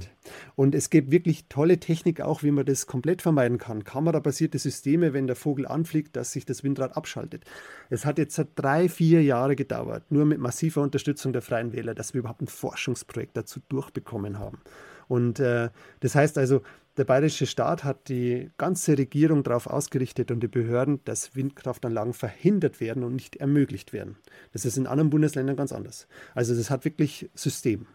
Und 0.55 0.75
es 0.75 0.89
gibt 0.89 1.11
wirklich 1.11 1.47
tolle 1.49 1.79
Technik 1.79 2.21
auch, 2.21 2.43
wie 2.43 2.51
man 2.51 2.65
das 2.65 2.87
komplett 2.87 3.21
vermeiden 3.21 3.57
kann. 3.57 3.83
Kamerabasierte 3.83 4.57
Systeme, 4.57 5.11
wenn 5.11 5.27
der 5.27 5.35
Vogel 5.35 5.67
anfliegt, 5.67 6.15
dass 6.15 6.31
sich 6.31 6.45
das 6.45 6.63
Windrad 6.63 6.95
abschaltet. 6.95 7.43
Es 7.89 8.05
hat 8.05 8.17
jetzt 8.17 8.35
seit 8.35 8.49
drei, 8.55 8.87
vier 8.87 9.21
Jahre 9.21 9.57
gedauert, 9.57 10.11
nur 10.11 10.23
mit 10.23 10.39
massiver 10.39 10.81
Unterstützung 10.81 11.33
der 11.33 11.41
Freien 11.41 11.73
Wähler, 11.73 11.93
dass 11.93 12.13
wir 12.13 12.19
überhaupt 12.19 12.41
ein 12.41 12.47
Forschungsprojekt 12.47 13.35
dazu 13.35 13.59
durchbekommen 13.67 14.39
haben. 14.39 14.59
Und 15.07 15.39
äh, 15.39 15.69
das 15.99 16.15
heißt 16.15 16.37
also, 16.37 16.61
der 16.97 17.05
bayerische 17.05 17.45
Staat 17.45 17.83
hat 17.83 18.07
die 18.07 18.51
ganze 18.57 18.97
Regierung 18.97 19.43
darauf 19.43 19.67
ausgerichtet 19.67 20.29
und 20.31 20.41
die 20.41 20.47
Behörden, 20.47 20.99
dass 21.05 21.35
Windkraftanlagen 21.35 22.13
verhindert 22.13 22.79
werden 22.79 23.03
und 23.03 23.15
nicht 23.15 23.37
ermöglicht 23.37 23.93
werden. 23.93 24.17
Das 24.51 24.65
ist 24.65 24.77
in 24.77 24.87
anderen 24.87 25.09
Bundesländern 25.09 25.55
ganz 25.55 25.71
anders. 25.71 26.07
Also 26.35 26.55
das 26.55 26.69
hat 26.69 26.85
wirklich 26.85 27.29
System. 27.33 27.87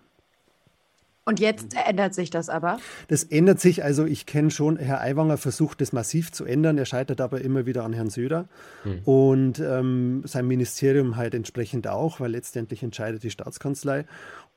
Und 1.29 1.41
jetzt 1.41 1.77
ändert 1.87 2.15
sich 2.15 2.31
das 2.31 2.49
aber? 2.49 2.79
Das 3.09 3.23
ändert 3.23 3.61
sich. 3.61 3.85
Also 3.85 4.07
ich 4.07 4.25
kenne 4.25 4.51
schon, 4.51 4.79
Herr 4.79 5.03
Aiwanger 5.03 5.37
versucht 5.37 5.83
das 5.83 5.93
massiv 5.93 6.33
zu 6.33 6.47
ändern. 6.47 6.79
Er 6.79 6.87
scheitert 6.87 7.21
aber 7.21 7.43
immer 7.43 7.67
wieder 7.67 7.85
an 7.85 7.93
Herrn 7.93 8.09
Söder 8.09 8.49
hm. 8.85 9.03
und 9.05 9.61
ähm, 9.61 10.23
sein 10.25 10.47
Ministerium 10.47 11.17
halt 11.17 11.35
entsprechend 11.35 11.87
auch, 11.87 12.19
weil 12.19 12.31
letztendlich 12.31 12.83
entscheidet 12.83 13.25
die 13.25 13.31
Staatskanzlei. 13.31 14.07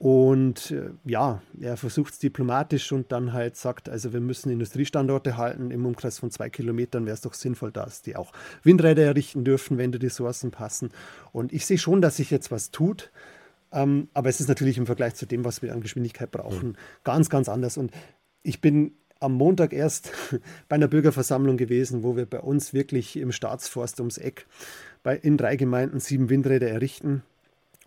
Und 0.02 0.72
äh, 0.72 0.90
ja, 1.06 1.44
er 1.60 1.78
versucht 1.78 2.14
es 2.14 2.18
diplomatisch 2.18 2.92
und 2.92 3.12
dann 3.12 3.34
halt 3.34 3.56
sagt, 3.56 3.88
also 3.88 4.14
wir 4.14 4.20
müssen 4.20 4.50
Industriestandorte 4.50 5.38
halten. 5.38 5.70
Im 5.70 5.86
Umkreis 5.86 6.18
von 6.18 6.32
zwei 6.32 6.50
Kilometern 6.50 7.06
wäre 7.06 7.14
es 7.14 7.22
doch 7.22 7.36
sinnvoll, 7.36 7.72
dass 7.72 8.02
die 8.02 8.16
auch 8.16 8.32
Windräder 8.64 9.04
errichten 9.04 9.44
dürfen, 9.44 9.78
wenn 9.78 9.92
die 9.92 10.04
Ressourcen 10.04 10.50
passen. 10.50 10.90
Und 11.34 11.54
ich 11.54 11.68
sehe 11.68 11.78
schon, 11.78 12.02
dass 12.02 12.18
sich 12.18 12.32
jetzt 12.32 12.50
was 12.50 12.72
tut. 12.72 13.12
Ähm, 13.72 14.08
aber 14.16 14.30
es 14.30 14.40
ist 14.40 14.48
natürlich 14.48 14.80
im 14.80 14.88
Vergleich 14.88 15.14
zu 15.14 15.28
dem, 15.28 15.46
was 15.46 15.62
wir 15.62 15.72
an 15.72 15.82
Geschwindigkeit 15.82 16.32
brauchen, 16.32 16.70
mhm. 16.70 16.76
ganz, 17.04 17.30
ganz 17.30 17.48
anders. 17.48 17.78
Und 17.78 17.92
ich 18.42 18.60
bin 18.60 18.94
am 19.20 19.34
Montag 19.34 19.72
erst 19.72 20.14
bei 20.68 20.78
einer 20.78 20.88
Bürgerversammlung 20.88 21.58
gewesen, 21.58 22.02
wo 22.02 22.16
wir 22.16 22.26
bei 22.26 22.40
uns 22.40 22.74
wirklich 22.74 23.18
im 23.18 23.32
Staatsforst 23.32 24.00
ums 24.00 24.18
Eck 24.18 24.48
bei, 25.04 25.16
in 25.16 25.38
drei 25.38 25.58
Gemeinden 25.58 26.00
sieben 26.00 26.32
Windräder 26.32 26.72
errichten 26.72 27.22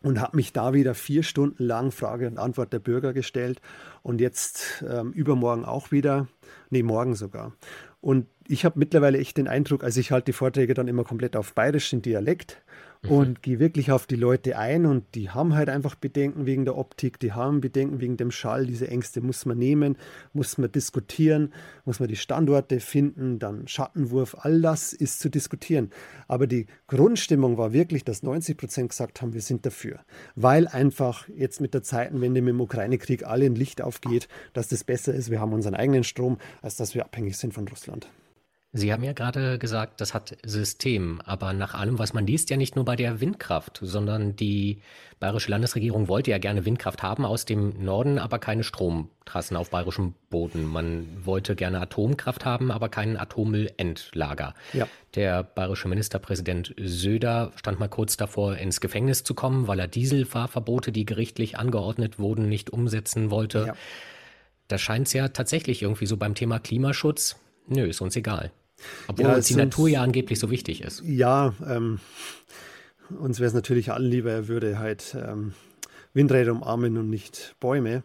und 0.04 0.20
habe 0.20 0.36
mich 0.36 0.52
da 0.52 0.74
wieder 0.74 0.94
vier 0.94 1.22
Stunden 1.22 1.64
lang 1.64 1.90
Frage 1.90 2.26
und 2.26 2.38
Antwort 2.38 2.72
der 2.74 2.78
Bürger 2.78 3.14
gestellt 3.14 3.60
und 4.02 4.20
jetzt 4.20 4.84
ähm, 4.86 5.12
übermorgen 5.12 5.64
auch 5.64 5.92
wieder, 5.92 6.28
nee, 6.68 6.82
morgen 6.82 7.14
sogar. 7.14 7.52
Und 8.02 8.26
ich 8.46 8.66
habe 8.66 8.78
mittlerweile 8.78 9.16
echt 9.16 9.38
den 9.38 9.48
Eindruck, 9.48 9.82
also 9.82 9.98
ich 9.98 10.10
halte 10.10 10.26
die 10.26 10.32
Vorträge 10.34 10.74
dann 10.74 10.88
immer 10.88 11.04
komplett 11.04 11.36
auf 11.36 11.54
bayerischen 11.54 12.02
Dialekt. 12.02 12.60
Und 13.08 13.42
gehe 13.42 13.58
wirklich 13.58 13.90
auf 13.92 14.06
die 14.06 14.16
Leute 14.16 14.58
ein 14.58 14.86
und 14.86 15.14
die 15.14 15.30
haben 15.30 15.54
halt 15.54 15.68
einfach 15.68 15.94
Bedenken 15.94 16.46
wegen 16.46 16.64
der 16.64 16.76
Optik, 16.76 17.18
die 17.20 17.32
haben 17.32 17.60
Bedenken 17.60 18.00
wegen 18.00 18.16
dem 18.16 18.30
Schall. 18.30 18.66
Diese 18.66 18.88
Ängste 18.88 19.20
muss 19.20 19.44
man 19.44 19.58
nehmen, 19.58 19.96
muss 20.32 20.56
man 20.58 20.72
diskutieren, 20.72 21.52
muss 21.84 22.00
man 22.00 22.08
die 22.08 22.16
Standorte 22.16 22.80
finden, 22.80 23.38
dann 23.38 23.68
Schattenwurf, 23.68 24.36
all 24.40 24.60
das 24.62 24.92
ist 24.92 25.20
zu 25.20 25.28
diskutieren. 25.28 25.90
Aber 26.28 26.46
die 26.46 26.66
Grundstimmung 26.86 27.58
war 27.58 27.72
wirklich, 27.72 28.04
dass 28.04 28.22
90 28.22 28.56
Prozent 28.56 28.88
gesagt 28.90 29.20
haben, 29.20 29.34
wir 29.34 29.42
sind 29.42 29.66
dafür, 29.66 30.00
weil 30.34 30.66
einfach 30.66 31.28
jetzt 31.28 31.60
mit 31.60 31.74
der 31.74 31.82
Zeitenwende 31.82 32.40
mit 32.40 32.54
dem 32.54 32.60
Ukraine-Krieg 32.60 33.26
alle 33.26 33.46
ein 33.46 33.54
Licht 33.54 33.82
aufgeht, 33.82 34.28
dass 34.52 34.68
das 34.68 34.84
besser 34.84 35.14
ist, 35.14 35.30
wir 35.30 35.40
haben 35.40 35.52
unseren 35.52 35.74
eigenen 35.74 36.04
Strom, 36.04 36.38
als 36.62 36.76
dass 36.76 36.94
wir 36.94 37.04
abhängig 37.04 37.36
sind 37.36 37.52
von 37.52 37.68
Russland. 37.68 38.08
Sie 38.76 38.92
haben 38.92 39.04
ja 39.04 39.12
gerade 39.12 39.60
gesagt, 39.60 40.00
das 40.00 40.14
hat 40.14 40.37
System, 40.44 41.20
aber 41.24 41.52
nach 41.52 41.74
allem, 41.74 42.00
was 42.00 42.12
man 42.12 42.26
liest, 42.26 42.50
ja 42.50 42.56
nicht 42.56 42.74
nur 42.74 42.84
bei 42.84 42.96
der 42.96 43.20
Windkraft, 43.20 43.78
sondern 43.80 44.34
die 44.34 44.82
bayerische 45.20 45.52
Landesregierung 45.52 46.08
wollte 46.08 46.32
ja 46.32 46.38
gerne 46.38 46.64
Windkraft 46.64 47.00
haben 47.00 47.24
aus 47.24 47.44
dem 47.44 47.84
Norden, 47.84 48.18
aber 48.18 48.40
keine 48.40 48.64
Stromtrassen 48.64 49.56
auf 49.56 49.70
bayerischem 49.70 50.14
Boden. 50.28 50.66
Man 50.66 51.06
wollte 51.24 51.54
gerne 51.54 51.80
Atomkraft 51.80 52.44
haben, 52.44 52.72
aber 52.72 52.88
keinen 52.88 53.16
Atommüllendlager. 53.16 54.54
Ja. 54.72 54.88
Der 55.14 55.44
bayerische 55.44 55.87
Ministerpräsident 55.87 56.74
Söder 56.76 57.52
stand 57.54 57.78
mal 57.78 57.87
kurz 57.87 58.16
davor, 58.16 58.56
ins 58.56 58.80
Gefängnis 58.80 59.22
zu 59.22 59.34
kommen, 59.34 59.68
weil 59.68 59.78
er 59.78 59.87
Dieselfahrverbote, 59.87 60.90
die 60.90 61.06
gerichtlich 61.06 61.56
angeordnet 61.56 62.18
wurden, 62.18 62.48
nicht 62.48 62.70
umsetzen 62.70 63.30
wollte. 63.30 63.66
Ja. 63.68 63.76
Da 64.66 64.78
scheint 64.78 65.06
es 65.06 65.12
ja 65.12 65.28
tatsächlich 65.28 65.80
irgendwie 65.80 66.06
so 66.06 66.16
beim 66.16 66.34
Thema 66.34 66.58
Klimaschutz, 66.58 67.37
nö, 67.68 67.87
ist 67.87 68.00
uns 68.00 68.16
egal. 68.16 68.50
Obwohl 69.07 69.27
ja, 69.27 69.35
uns 69.35 69.47
die 69.47 69.57
Natur 69.57 69.88
ja 69.88 70.03
angeblich 70.03 70.38
so 70.38 70.51
wichtig 70.51 70.83
ist. 70.83 71.03
Ja, 71.05 71.55
ähm, 71.66 72.01
uns 73.18 73.38
wäre 73.38 73.49
es 73.49 73.55
natürlich 73.55 73.92
allen 73.92 74.11
lieber, 74.11 74.31
er 74.31 74.49
würde 74.49 74.79
halt 74.79 75.16
ähm, 75.20 75.53
Windräder 76.12 76.53
umarmen 76.53 76.97
und 76.97 77.11
nicht 77.11 77.55
Bäume. 77.61 78.03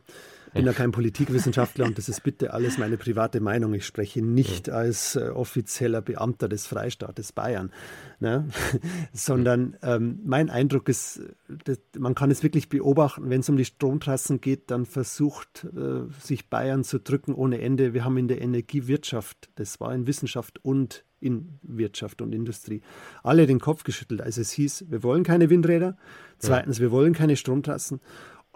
Bin 0.54 0.66
ja 0.66 0.74
kein 0.74 0.92
Politikwissenschaftler 0.92 1.86
und 1.86 1.98
das 1.98 2.10
ist 2.10 2.24
bitte 2.24 2.54
alles 2.54 2.78
meine 2.78 2.98
private 2.98 3.40
Meinung. 3.40 3.74
Ich 3.74 3.86
spreche 3.86 4.22
nicht 4.22 4.70
als 4.70 5.16
äh, 5.16 5.30
offizieller 5.30 6.02
Beamter 6.02 6.50
des 6.50 6.68
Freistaates 6.68 7.32
Bayern, 7.32 7.72
ne? 8.20 8.48
sondern 9.14 9.78
ähm, 9.82 10.20
mein 10.24 10.50
Eindruck 10.50 10.90
ist, 10.90 11.22
dass, 11.66 11.80
man 11.98 12.16
kann 12.16 12.32
es 12.32 12.44
wirklich 12.44 12.70
beobachten, 12.70 13.30
wenn 13.30 13.42
es 13.42 13.50
um 13.50 13.58
die 13.58 13.66
Stromtrassen 13.66 14.42
geht, 14.42 14.72
dann 14.72 14.86
versucht 14.86 15.66
äh, 15.66 16.12
sich 16.22 16.50
Bayern 16.50 16.84
zu 16.84 17.00
drücken 17.00 17.34
ohne 17.34 17.62
Ende. 17.62 17.94
Wir 17.94 18.04
haben 18.04 18.18
in 18.18 18.28
der 18.28 18.42
Energiewirtschaft, 18.42 19.50
das 19.56 19.80
war 19.80 19.94
in 19.94 20.08
Wissenschaft 20.08 20.64
und 20.64 21.06
in 21.20 21.60
Wirtschaft 21.62 22.22
und 22.22 22.34
Industrie, 22.34 22.82
alle 23.24 23.46
den 23.46 23.60
Kopf 23.60 23.84
geschüttelt, 23.84 24.22
als 24.22 24.38
es 24.38 24.52
hieß, 24.52 24.86
wir 24.90 25.04
wollen 25.04 25.24
keine 25.24 25.50
Windräder, 25.50 25.98
zweitens, 26.38 26.80
wir 26.80 26.92
wollen 26.92 27.14
keine 27.14 27.36
Stromtrassen, 27.36 28.00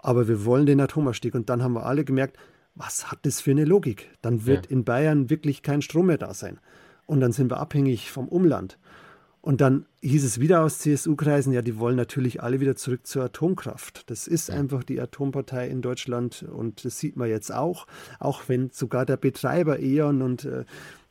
aber 0.04 0.28
wir 0.28 0.44
wollen 0.44 0.66
den 0.66 0.80
Atomausstieg. 0.80 1.34
Und 1.34 1.48
dann 1.48 1.62
haben 1.62 1.72
wir 1.72 1.86
alle 1.86 2.04
gemerkt, 2.04 2.36
was 2.74 3.10
hat 3.10 3.20
das 3.22 3.40
für 3.40 3.52
eine 3.52 3.64
Logik? 3.64 4.10
Dann 4.20 4.44
wird 4.44 4.66
ja. 4.66 4.72
in 4.72 4.84
Bayern 4.84 5.30
wirklich 5.30 5.62
kein 5.62 5.80
Strom 5.80 6.06
mehr 6.06 6.18
da 6.18 6.34
sein. 6.34 6.60
Und 7.06 7.20
dann 7.20 7.32
sind 7.32 7.50
wir 7.50 7.58
abhängig 7.58 8.10
vom 8.10 8.28
Umland. 8.28 8.78
Und 9.40 9.60
dann 9.60 9.86
hieß 10.02 10.24
es 10.24 10.40
wieder 10.40 10.62
aus 10.62 10.78
CSU-Kreisen, 10.78 11.52
ja, 11.52 11.62
die 11.62 11.78
wollen 11.78 11.96
natürlich 11.96 12.42
alle 12.42 12.60
wieder 12.60 12.76
zurück 12.76 13.06
zur 13.06 13.24
Atomkraft. 13.24 14.08
Das 14.10 14.26
ist 14.26 14.48
ja. 14.48 14.54
einfach 14.54 14.84
die 14.84 15.00
Atompartei 15.00 15.68
in 15.68 15.82
Deutschland 15.82 16.42
und 16.42 16.84
das 16.84 16.98
sieht 16.98 17.16
man 17.16 17.28
jetzt 17.28 17.52
auch, 17.52 17.86
auch 18.20 18.42
wenn 18.46 18.70
sogar 18.70 19.04
der 19.04 19.18
Betreiber 19.18 19.80
E.ON 19.80 20.22
und 20.22 20.46
äh, 20.46 20.64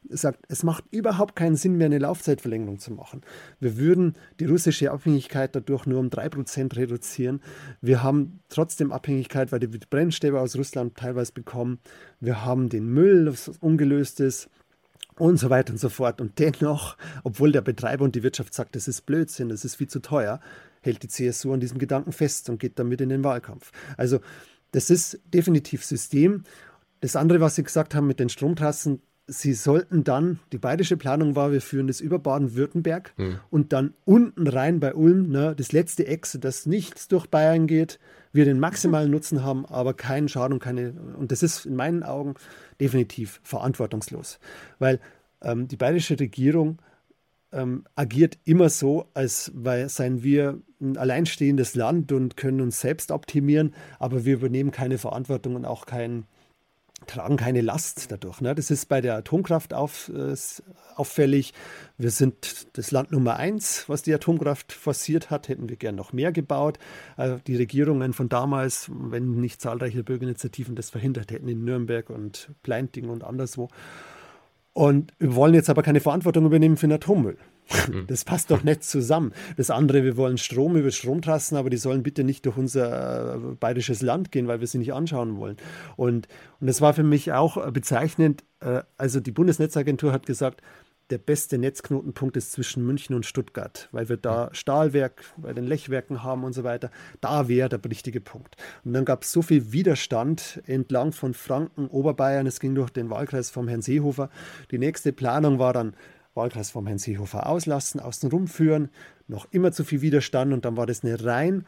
sagt, 0.10 0.46
es 0.48 0.64
macht 0.64 0.84
überhaupt 0.92 1.36
keinen 1.36 1.56
Sinn 1.56 1.78
mehr, 1.78 1.86
eine 1.86 2.00
Laufzeitverlängerung 2.00 2.80
zu 2.80 2.92
machen. 2.94 3.22
Wir 3.60 3.78
würden 3.78 4.14
die 4.40 4.46
russische 4.46 4.92
Abhängigkeit 4.92 5.56
dadurch 5.56 5.86
nur 5.86 6.00
um 6.00 6.08
3% 6.08 6.76
reduzieren. 6.76 7.42
Wir 7.82 8.04
haben 8.04 8.40
trotzdem 8.50 8.92
Abhängigkeit, 8.92 9.52
weil 9.52 9.62
wir 9.62 9.68
die 9.68 9.80
Brennstäbe 9.90 10.40
aus 10.40 10.56
Russland 10.58 10.96
teilweise 10.96 11.34
bekommen. 11.34 11.80
Wir 12.20 12.46
haben 12.46 12.70
den 12.70 12.88
Müll, 12.88 13.26
das 13.26 13.50
ungelöst 13.60 14.20
ist 14.20 14.50
und 15.18 15.38
so 15.38 15.50
weiter 15.50 15.74
und 15.74 15.80
so 15.80 15.90
fort. 15.90 16.22
Und 16.22 16.40
dennoch, 16.40 16.98
obwohl 17.24 17.52
der 17.52 17.62
Betreiber 17.62 18.04
und 18.04 18.16
die 18.16 18.24
Wirtschaft 18.24 18.54
sagt, 18.54 18.76
das 18.76 18.88
ist 18.88 19.06
Blödsinn, 19.06 19.50
das 19.50 19.66
ist 19.66 19.76
viel 19.76 19.88
zu 19.88 20.00
teuer, 20.02 20.40
hält 20.82 21.04
die 21.04 21.08
CSU 21.08 21.54
an 21.54 21.60
diesem 21.60 21.80
Gedanken 21.80 22.12
fest 22.12 22.50
und 22.50 22.60
geht 22.60 22.80
damit 22.80 23.02
in 23.02 23.10
den 23.10 23.24
Wahlkampf. 23.24 23.72
Also 23.98 24.20
das 24.72 24.90
ist 24.90 25.20
definitiv 25.34 25.86
System. 25.86 26.44
Das 27.00 27.16
andere, 27.16 27.42
was 27.42 27.56
Sie 27.56 27.64
gesagt 27.64 27.96
haben 27.96 28.08
mit 28.08 28.20
den 28.20 28.30
Stromtrassen, 28.30 29.02
sie 29.28 29.54
sollten 29.54 30.04
dann, 30.04 30.40
die 30.52 30.58
bayerische 30.58 30.98
Planung 30.98 31.36
war, 31.36 31.52
wir 31.52 31.62
führen 31.62 31.88
das 31.88 32.02
über 32.02 32.20
Baden-Württemberg 32.20 33.14
hm. 33.16 33.40
und 33.50 33.74
dann 33.74 33.94
unten 34.06 34.48
rein 34.48 34.80
bei 34.80 34.94
Ulm, 34.94 35.30
ne, 35.30 35.56
das 35.56 35.72
letzte 35.72 36.06
Eck, 36.08 36.28
dass 36.40 36.66
nichts 36.66 37.08
durch 37.08 37.28
Bayern 37.28 37.68
geht, 37.68 38.00
wir 38.34 38.46
den 38.46 38.60
maximalen 38.60 39.12
Nutzen 39.12 39.44
haben, 39.44 39.66
aber 39.66 39.94
keinen 39.94 40.28
Schaden 40.28 40.54
und 40.54 40.60
keine, 40.60 40.94
und 41.18 41.32
das 41.32 41.44
ist 41.44 41.66
in 41.66 41.76
meinen 41.76 42.04
Augen 42.04 42.36
definitiv 42.82 43.40
verantwortungslos, 43.44 44.40
weil 44.80 45.00
ähm, 45.42 45.68
die 45.68 45.78
bayerische 45.78 46.20
Regierung 46.20 46.80
ähm, 47.54 47.86
agiert 47.96 48.38
immer 48.44 48.70
so, 48.70 49.06
als 49.14 49.52
weil 49.56 49.88
seien 49.88 50.24
wir 50.24 50.60
ein 50.82 50.98
alleinstehendes 50.98 51.76
Land 51.76 52.12
und 52.12 52.36
können 52.36 52.60
uns 52.60 52.82
selbst 52.82 53.12
optimieren, 53.12 53.74
aber 54.00 54.26
wir 54.26 54.34
übernehmen 54.34 54.72
keine 54.72 54.98
Verantwortung 54.98 55.56
und 55.56 55.66
auch 55.66 55.86
keinen 55.86 56.26
tragen 57.08 57.38
keine 57.38 57.62
Last 57.62 58.12
dadurch. 58.12 58.42
Ne? 58.42 58.56
Das 58.56 58.72
ist 58.72 58.88
bei 58.88 59.02
der 59.02 59.16
Atomkraft 59.16 59.74
auf, 59.74 60.10
äh, 60.10 60.36
auffällig. 60.96 61.54
Wir 61.98 62.12
sind 62.12 62.68
das 62.78 62.92
Land 62.92 63.12
Nummer 63.12 63.38
eins, 63.38 63.88
was 63.88 64.02
die 64.04 64.14
Atomkraft 64.14 64.72
forciert 64.72 65.30
hat. 65.30 65.50
Hätten 65.50 65.70
wir 65.70 65.76
gern 65.76 65.96
noch 65.96 66.14
mehr 66.14 66.32
gebaut. 66.32 66.80
Äh, 67.18 67.38
die 67.48 67.56
Regierungen 67.56 68.14
von 68.14 68.30
damals, 68.30 68.90
wenn 68.94 69.40
nicht 69.40 69.62
zahlreiche 69.62 70.04
Bürgerinitiativen 70.04 70.76
das 70.76 70.90
verhindert 70.90 71.32
hätten 71.32 71.48
in 71.48 71.64
Nürnberg 71.64 72.10
und 72.10 72.52
Pleinting 72.64 73.10
und 73.10 73.24
anderswo. 73.24 73.70
Und 74.74 75.14
wir 75.20 75.36
wollen 75.36 75.54
jetzt 75.54 75.70
aber 75.70 75.84
keine 75.84 76.00
Verantwortung 76.00 76.46
übernehmen 76.46 76.78
für 76.78 76.88
den 76.88 76.94
Atommüll. 76.94 77.38
Mhm. 77.92 78.08
Das 78.08 78.26
passt 78.26 78.52
doch 78.52 78.64
nicht 78.64 78.84
zusammen. 78.84 79.34
Das 79.58 79.70
andere, 79.70 80.04
wir 80.04 80.18
wollen 80.18 80.38
Strom 80.38 80.76
über 80.76 80.92
Stromtrassen, 80.92 81.58
aber 81.58 81.70
die 81.70 81.78
sollen 81.78 82.04
bitte 82.04 82.24
nicht 82.24 82.46
durch 82.46 82.58
unser 82.58 83.36
äh, 83.36 83.38
bayerisches 83.60 84.02
Land 84.02 84.32
gehen, 84.32 84.48
weil 84.48 84.60
wir 84.60 84.68
sie 84.68 84.78
nicht 84.78 84.94
anschauen 84.94 85.38
wollen. 85.38 85.58
Und, 85.96 86.28
und 86.60 86.68
das 86.68 86.82
war 86.82 86.94
für 86.94 87.04
mich 87.04 87.32
auch 87.32 87.72
bezeichnend. 87.72 88.44
Äh, 88.60 88.82
also 88.98 89.20
die 89.20 89.32
Bundesnetzagentur 89.32 90.12
hat 90.12 90.26
gesagt, 90.26 90.62
der 91.10 91.18
beste 91.18 91.58
Netzknotenpunkt 91.58 92.38
ist 92.38 92.54
zwischen 92.54 92.86
München 92.86 93.16
und 93.16 93.26
Stuttgart, 93.26 93.90
weil 93.92 94.10
wir 94.10 94.18
da 94.18 94.50
Stahlwerk 94.54 95.24
bei 95.38 95.54
den 95.54 95.66
Lechwerken 95.66 96.24
haben 96.24 96.44
und 96.44 96.54
so 96.54 96.64
weiter. 96.64 96.90
Da 97.22 97.48
wäre 97.48 97.70
der 97.70 97.84
richtige 97.86 98.22
Punkt. 98.22 98.56
Und 98.84 98.94
dann 98.94 99.06
gab 99.06 99.24
es 99.24 99.32
so 99.32 99.42
viel 99.42 99.74
Widerstand 99.74 100.62
entlang 100.66 101.12
von 101.12 101.34
Franken, 101.34 101.88
Oberbayern. 101.88 102.48
Es 102.48 102.60
ging 102.60 102.74
durch 102.74 102.90
den 102.90 103.10
Wahlkreis 103.10 103.50
vom 103.50 103.68
Herrn 103.68 103.82
Seehofer. 103.82 104.30
Die 104.72 104.80
nächste 104.80 105.14
Planung 105.14 105.60
war 105.60 105.74
dann 105.74 105.94
Wahlkreis 106.36 106.72
vom 106.72 106.88
Herrn 106.88 107.00
Seehofer 107.00 107.48
auslassen, 107.48 108.00
außen 108.00 108.30
rumführen. 108.30 108.90
Noch 109.28 109.48
immer 109.52 109.72
zu 109.72 109.84
viel 109.84 110.02
Widerstand 110.02 110.54
und 110.54 110.66
dann 110.66 110.78
war 110.78 110.86
das 110.86 111.04
eine 111.04 111.24
rein 111.24 111.66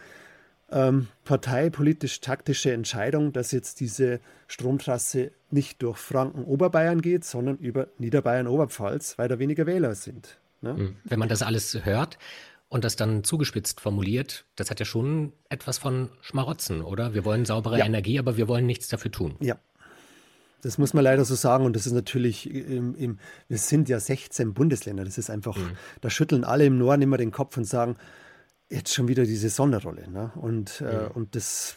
ähm, 0.71 1.07
parteipolitisch-taktische 1.25 2.71
Entscheidung, 2.71 3.33
dass 3.33 3.51
jetzt 3.51 3.79
diese 3.79 4.19
Stromtrasse 4.47 5.31
nicht 5.51 5.81
durch 5.81 5.97
Franken-Oberbayern 5.97 7.01
geht, 7.01 7.23
sondern 7.23 7.57
über 7.57 7.87
Niederbayern-Oberpfalz, 7.99 9.17
weil 9.17 9.27
da 9.27 9.39
weniger 9.39 9.65
Wähler 9.65 9.95
sind. 9.95 10.39
Ne? 10.61 10.75
Hm. 10.75 10.95
Wenn 11.03 11.19
man 11.19 11.29
das 11.29 11.43
alles 11.43 11.85
hört 11.85 12.17
und 12.67 12.83
das 12.83 12.95
dann 12.95 13.23
zugespitzt 13.23 13.79
formuliert, 13.79 14.45
das 14.55 14.71
hat 14.71 14.79
ja 14.79 14.85
schon 14.85 15.33
etwas 15.49 15.77
von 15.77 16.09
Schmarotzen, 16.21 16.81
oder? 16.81 17.13
Wir 17.13 17.25
wollen 17.25 17.45
saubere 17.45 17.77
ja. 17.79 17.85
Energie, 17.85 18.17
aber 18.17 18.37
wir 18.37 18.47
wollen 18.47 18.65
nichts 18.65 18.87
dafür 18.87 19.11
tun. 19.11 19.35
Ja. 19.39 19.57
Das 20.65 20.79
muss 20.79 20.95
man 20.95 21.03
leider 21.03 21.23
so 21.25 21.35
sagen. 21.35 21.63
Und 21.63 21.75
das 21.75 21.85
ist 21.85 21.93
natürlich, 21.93 22.49
im, 22.49 22.95
im, 22.95 23.19
wir 23.47 23.59
sind 23.59 23.87
ja 23.87 23.99
16 23.99 24.55
Bundesländer. 24.55 25.05
Das 25.05 25.19
ist 25.19 25.29
einfach, 25.29 25.55
mhm. 25.57 25.77
da 26.01 26.09
schütteln 26.09 26.43
alle 26.43 26.65
im 26.65 26.79
Norden 26.79 27.03
immer 27.03 27.17
den 27.17 27.29
Kopf 27.29 27.55
und 27.55 27.65
sagen, 27.65 27.97
jetzt 28.67 28.91
schon 28.91 29.07
wieder 29.07 29.25
diese 29.25 29.49
Sonderrolle. 29.49 30.09
Ne? 30.09 30.31
Und, 30.33 30.81
äh, 30.81 30.91
ja. 30.91 31.07
und 31.09 31.35
das, 31.35 31.75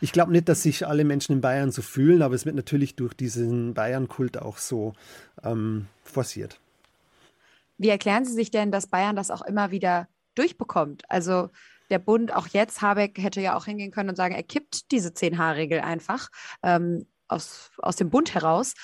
ich 0.00 0.12
glaube 0.12 0.32
nicht, 0.32 0.48
dass 0.48 0.62
sich 0.62 0.86
alle 0.86 1.04
Menschen 1.04 1.34
in 1.34 1.40
Bayern 1.42 1.72
so 1.72 1.82
fühlen, 1.82 2.22
aber 2.22 2.34
es 2.34 2.46
wird 2.46 2.56
natürlich 2.56 2.96
durch 2.96 3.12
diesen 3.12 3.74
Bayern-Kult 3.74 4.38
auch 4.38 4.56
so 4.56 4.94
ähm, 5.44 5.86
forciert. 6.02 6.58
Wie 7.76 7.90
erklären 7.90 8.24
Sie 8.24 8.32
sich 8.32 8.50
denn, 8.50 8.72
dass 8.72 8.86
Bayern 8.86 9.14
das 9.14 9.30
auch 9.30 9.42
immer 9.42 9.72
wieder 9.72 10.08
durchbekommt? 10.36 11.02
Also 11.10 11.50
der 11.90 11.98
Bund, 11.98 12.34
auch 12.34 12.46
jetzt, 12.46 12.80
Habeck 12.80 13.18
hätte 13.18 13.42
ja 13.42 13.58
auch 13.58 13.66
hingehen 13.66 13.90
können 13.90 14.08
und 14.08 14.16
sagen, 14.16 14.34
er 14.34 14.42
kippt 14.42 14.90
diese 14.90 15.10
10H-Regel 15.10 15.80
einfach 15.80 16.30
ähm, 16.62 17.04
aus, 17.30 17.70
aus 17.78 17.96
dem 17.96 18.10
Bund 18.10 18.34
heraus 18.34 18.74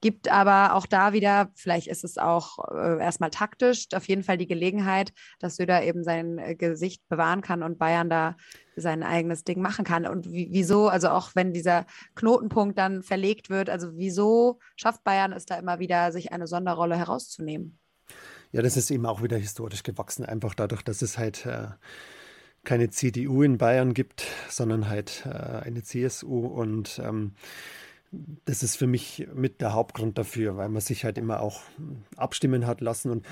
gibt 0.00 0.30
aber 0.30 0.74
auch 0.74 0.86
da 0.86 1.12
wieder, 1.12 1.50
vielleicht 1.54 1.86
ist 1.86 2.04
es 2.04 2.18
auch 2.18 2.58
äh, 2.72 3.00
erstmal 3.00 3.30
taktisch, 3.30 3.86
auf 3.94 4.06
jeden 4.06 4.22
Fall 4.22 4.36
die 4.36 4.46
Gelegenheit, 4.46 5.12
dass 5.38 5.56
Söder 5.56 5.82
eben 5.82 6.04
sein 6.04 6.38
äh, 6.38 6.54
Gesicht 6.54 7.02
bewahren 7.08 7.40
kann 7.40 7.62
und 7.62 7.78
Bayern 7.78 8.08
da 8.10 8.36
sein 8.76 9.02
eigenes 9.02 9.44
Ding 9.44 9.60
machen 9.60 9.84
kann. 9.84 10.06
Und 10.06 10.30
wieso, 10.30 10.88
also 10.88 11.08
auch 11.08 11.30
wenn 11.34 11.52
dieser 11.52 11.86
Knotenpunkt 12.14 12.78
dann 12.78 13.02
verlegt 13.02 13.50
wird, 13.50 13.70
also 13.70 13.96
wieso 13.96 14.60
schafft 14.76 15.02
Bayern 15.04 15.32
es 15.32 15.46
da 15.46 15.56
immer 15.56 15.78
wieder, 15.78 16.12
sich 16.12 16.32
eine 16.32 16.46
Sonderrolle 16.46 16.96
herauszunehmen? 16.96 17.78
Ja, 18.52 18.62
das 18.62 18.76
ist 18.76 18.90
eben 18.90 19.04
auch 19.04 19.22
wieder 19.22 19.36
historisch 19.36 19.82
gewachsen, 19.82 20.24
einfach 20.24 20.54
dadurch, 20.54 20.82
dass 20.82 21.02
es 21.02 21.18
halt 21.18 21.44
äh, 21.44 21.68
keine 22.64 22.88
CDU 22.90 23.42
in 23.42 23.58
Bayern 23.58 23.94
gibt, 23.94 24.26
sondern 24.48 24.88
halt 24.88 25.26
äh, 25.26 25.28
eine 25.28 25.82
CSU 25.82 26.46
und 26.46 27.00
ähm, 27.04 27.34
das 28.10 28.62
ist 28.62 28.76
für 28.76 28.86
mich 28.86 29.28
mit 29.34 29.60
der 29.60 29.74
Hauptgrund 29.74 30.18
dafür, 30.18 30.56
weil 30.56 30.68
man 30.68 30.80
sich 30.80 31.04
halt 31.04 31.18
immer 31.18 31.40
auch 31.40 31.60
abstimmen 32.16 32.66
hat 32.66 32.80
lassen. 32.80 33.10
Und 33.10 33.26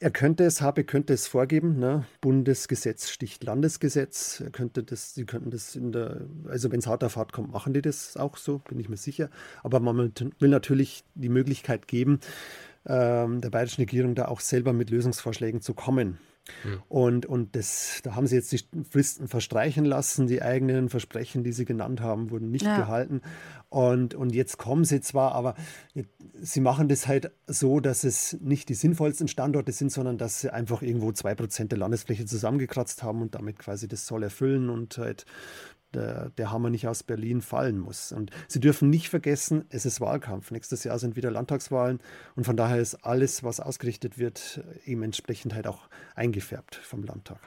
er 0.00 0.10
könnte 0.12 0.44
es, 0.44 0.60
habe 0.60 0.84
könnte 0.84 1.12
es 1.12 1.26
vorgeben, 1.26 1.78
ne? 1.78 2.06
Bundesgesetz 2.20 3.10
sticht 3.10 3.42
Landesgesetz. 3.42 4.40
Er 4.40 4.50
könnte 4.50 4.84
das, 4.84 5.14
sie 5.14 5.24
könnten 5.24 5.50
das 5.50 5.74
in 5.74 5.90
der, 5.90 6.20
also 6.48 6.70
wenn 6.70 6.78
es 6.78 6.86
hart 6.86 7.02
auf 7.02 7.16
hart 7.16 7.32
kommt, 7.32 7.50
machen 7.50 7.74
die 7.74 7.82
das 7.82 8.16
auch 8.16 8.36
so, 8.36 8.58
bin 8.58 8.78
ich 8.78 8.88
mir 8.88 8.96
sicher. 8.96 9.28
Aber 9.64 9.80
man 9.80 10.12
will 10.38 10.48
natürlich 10.48 11.02
die 11.14 11.28
Möglichkeit 11.28 11.88
geben, 11.88 12.20
ähm, 12.86 13.40
der 13.40 13.50
bayerischen 13.50 13.82
Regierung 13.82 14.14
da 14.14 14.26
auch 14.26 14.40
selber 14.40 14.72
mit 14.72 14.90
Lösungsvorschlägen 14.90 15.60
zu 15.60 15.74
kommen. 15.74 16.18
Mhm. 16.64 16.82
Und, 16.88 17.26
und 17.26 17.56
das, 17.56 18.00
da 18.02 18.14
haben 18.14 18.26
sie 18.26 18.36
jetzt 18.36 18.52
die 18.52 18.60
Fristen 18.90 19.28
verstreichen 19.28 19.84
lassen. 19.84 20.26
Die 20.26 20.42
eigenen 20.42 20.88
Versprechen, 20.88 21.44
die 21.44 21.52
sie 21.52 21.64
genannt 21.64 22.00
haben, 22.00 22.30
wurden 22.30 22.50
nicht 22.50 22.64
ja. 22.64 22.76
gehalten. 22.76 23.22
Und, 23.70 24.14
und 24.14 24.34
jetzt 24.34 24.56
kommen 24.56 24.84
sie 24.84 25.00
zwar, 25.00 25.32
aber 25.32 25.54
sie 26.40 26.60
machen 26.60 26.88
das 26.88 27.06
halt 27.06 27.32
so, 27.46 27.80
dass 27.80 28.04
es 28.04 28.38
nicht 28.40 28.68
die 28.68 28.74
sinnvollsten 28.74 29.28
Standorte 29.28 29.72
sind, 29.72 29.92
sondern 29.92 30.16
dass 30.16 30.40
sie 30.40 30.52
einfach 30.52 30.82
irgendwo 30.82 31.12
zwei 31.12 31.34
Prozent 31.34 31.72
der 31.72 31.78
Landesfläche 31.78 32.24
zusammengekratzt 32.24 33.02
haben 33.02 33.20
und 33.20 33.34
damit 33.34 33.58
quasi 33.58 33.86
das 33.86 34.06
soll 34.06 34.22
erfüllen 34.22 34.70
und 34.70 34.96
halt 34.96 35.26
der, 35.94 36.30
der 36.30 36.50
Hammer 36.50 36.70
nicht 36.70 36.86
aus 36.86 37.02
Berlin 37.02 37.40
fallen 37.40 37.78
muss. 37.78 38.12
Und 38.12 38.30
Sie 38.46 38.60
dürfen 38.60 38.90
nicht 38.90 39.08
vergessen, 39.08 39.64
es 39.70 39.86
ist 39.86 40.00
Wahlkampf. 40.00 40.50
Nächstes 40.50 40.84
Jahr 40.84 40.98
sind 40.98 41.16
wieder 41.16 41.30
Landtagswahlen 41.30 42.00
und 42.36 42.44
von 42.44 42.56
daher 42.56 42.78
ist 42.78 42.94
alles, 43.04 43.42
was 43.42 43.60
ausgerichtet 43.60 44.18
wird, 44.18 44.62
eben 44.84 45.02
entsprechend 45.02 45.54
halt 45.54 45.66
auch 45.66 45.88
eingefärbt 46.14 46.76
vom 46.76 47.02
Landtag. 47.04 47.40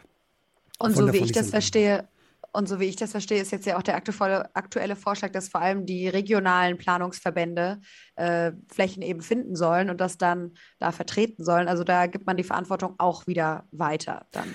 Und 0.80 0.96
so 0.96 1.12
wie 1.14 1.18
ich 1.18 1.32
das 1.32 1.52
verstehe, 1.52 2.08
Und 2.54 2.68
so 2.68 2.80
wie 2.80 2.86
ich 2.86 2.98
das 2.98 3.12
verstehe, 3.12 3.42
ist 3.42 3.52
jetzt 3.52 3.66
ja 3.66 3.78
auch 3.78 3.84
der 3.84 3.96
aktuelle, 3.96 4.54
aktuelle 4.56 4.96
Vorschlag, 4.96 5.32
dass 5.32 5.48
vor 5.48 5.62
allem 5.62 5.86
die 5.86 6.10
regionalen 6.10 6.78
Planungsverbände 6.78 7.80
äh, 8.16 8.52
Flächen 8.68 9.02
eben 9.02 9.22
finden 9.22 9.56
sollen 9.56 9.90
und 9.90 10.02
das 10.02 10.18
dann 10.18 10.52
da 10.80 10.92
vertreten 10.92 11.46
sollen. 11.46 11.70
Also 11.70 11.84
da 11.84 12.08
gibt 12.08 12.26
man 12.26 12.36
die 12.36 12.44
Verantwortung 12.44 12.96
auch 12.98 13.26
wieder 13.26 13.68
weiter 13.72 14.26
dann. 14.32 14.54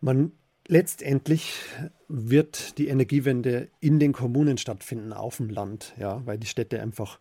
Man 0.00 0.32
letztendlich 0.66 1.54
wird 2.08 2.78
die 2.78 2.88
Energiewende 2.88 3.68
in 3.80 3.98
den 3.98 4.12
Kommunen 4.12 4.58
stattfinden, 4.58 5.12
auf 5.12 5.38
dem 5.38 5.50
Land, 5.50 5.94
ja, 5.98 6.24
weil 6.26 6.38
die 6.38 6.46
Städte 6.46 6.80
einfach 6.80 7.18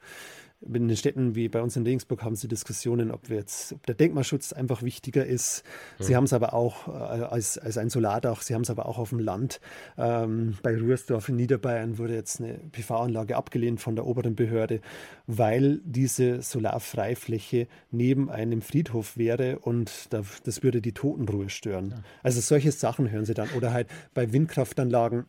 in 0.66 0.88
den 0.88 0.98
Städten 0.98 1.36
wie 1.36 1.50
bei 1.50 1.62
uns 1.62 1.76
in 1.76 1.84
Regensburg 1.84 2.24
haben 2.24 2.36
sie 2.36 2.48
Diskussionen, 2.48 3.12
ob, 3.12 3.30
jetzt, 3.30 3.74
ob 3.74 3.86
der 3.86 3.96
Denkmalschutz 3.96 4.54
einfach 4.54 4.84
wichtiger 4.84 5.26
ist. 5.26 5.64
Mhm. 6.00 6.04
Sie 6.04 6.16
haben 6.16 6.24
es 6.24 6.34
aber 6.34 6.54
auch 6.54 6.88
äh, 6.88 6.92
als, 6.92 7.58
als 7.58 7.78
ein 7.78 7.90
Solardach, 7.90 8.42
sie 8.42 8.54
haben 8.54 8.62
es 8.62 8.70
aber 8.70 8.86
auch 8.86 8.98
auf 8.98 9.10
dem 9.10 9.20
Land. 9.20 9.60
Ähm, 9.98 10.58
bei 10.64 10.78
Ruhersdorf 10.78 11.30
in 11.30 11.36
Niederbayern 11.36 11.98
wurde 11.98 12.16
jetzt 12.16 12.40
eine 12.40 12.60
PV-Anlage 12.72 13.36
abgelehnt 13.36 13.82
von 13.82 13.96
der 13.96 14.06
oberen 14.06 14.36
Behörde, 14.36 14.82
weil 15.28 15.80
diese 15.84 16.42
Solarfreifläche 16.42 17.68
neben 17.92 18.30
einem 18.30 18.62
Friedhof 18.62 19.18
wäre 19.18 19.60
und 19.60 20.14
da, 20.14 20.24
das 20.44 20.64
würde 20.64 20.82
die 20.82 20.94
Totenruhe 20.94 21.50
stören. 21.50 21.92
Ja. 21.92 22.04
Also 22.24 22.42
solche 22.42 22.72
Sachen 22.72 23.12
hören 23.12 23.26
sie 23.26 23.34
dann. 23.34 23.50
Oder 23.56 23.74
halt 23.74 23.88
bei 24.14 24.32
Windkraftanlagen 24.32 25.26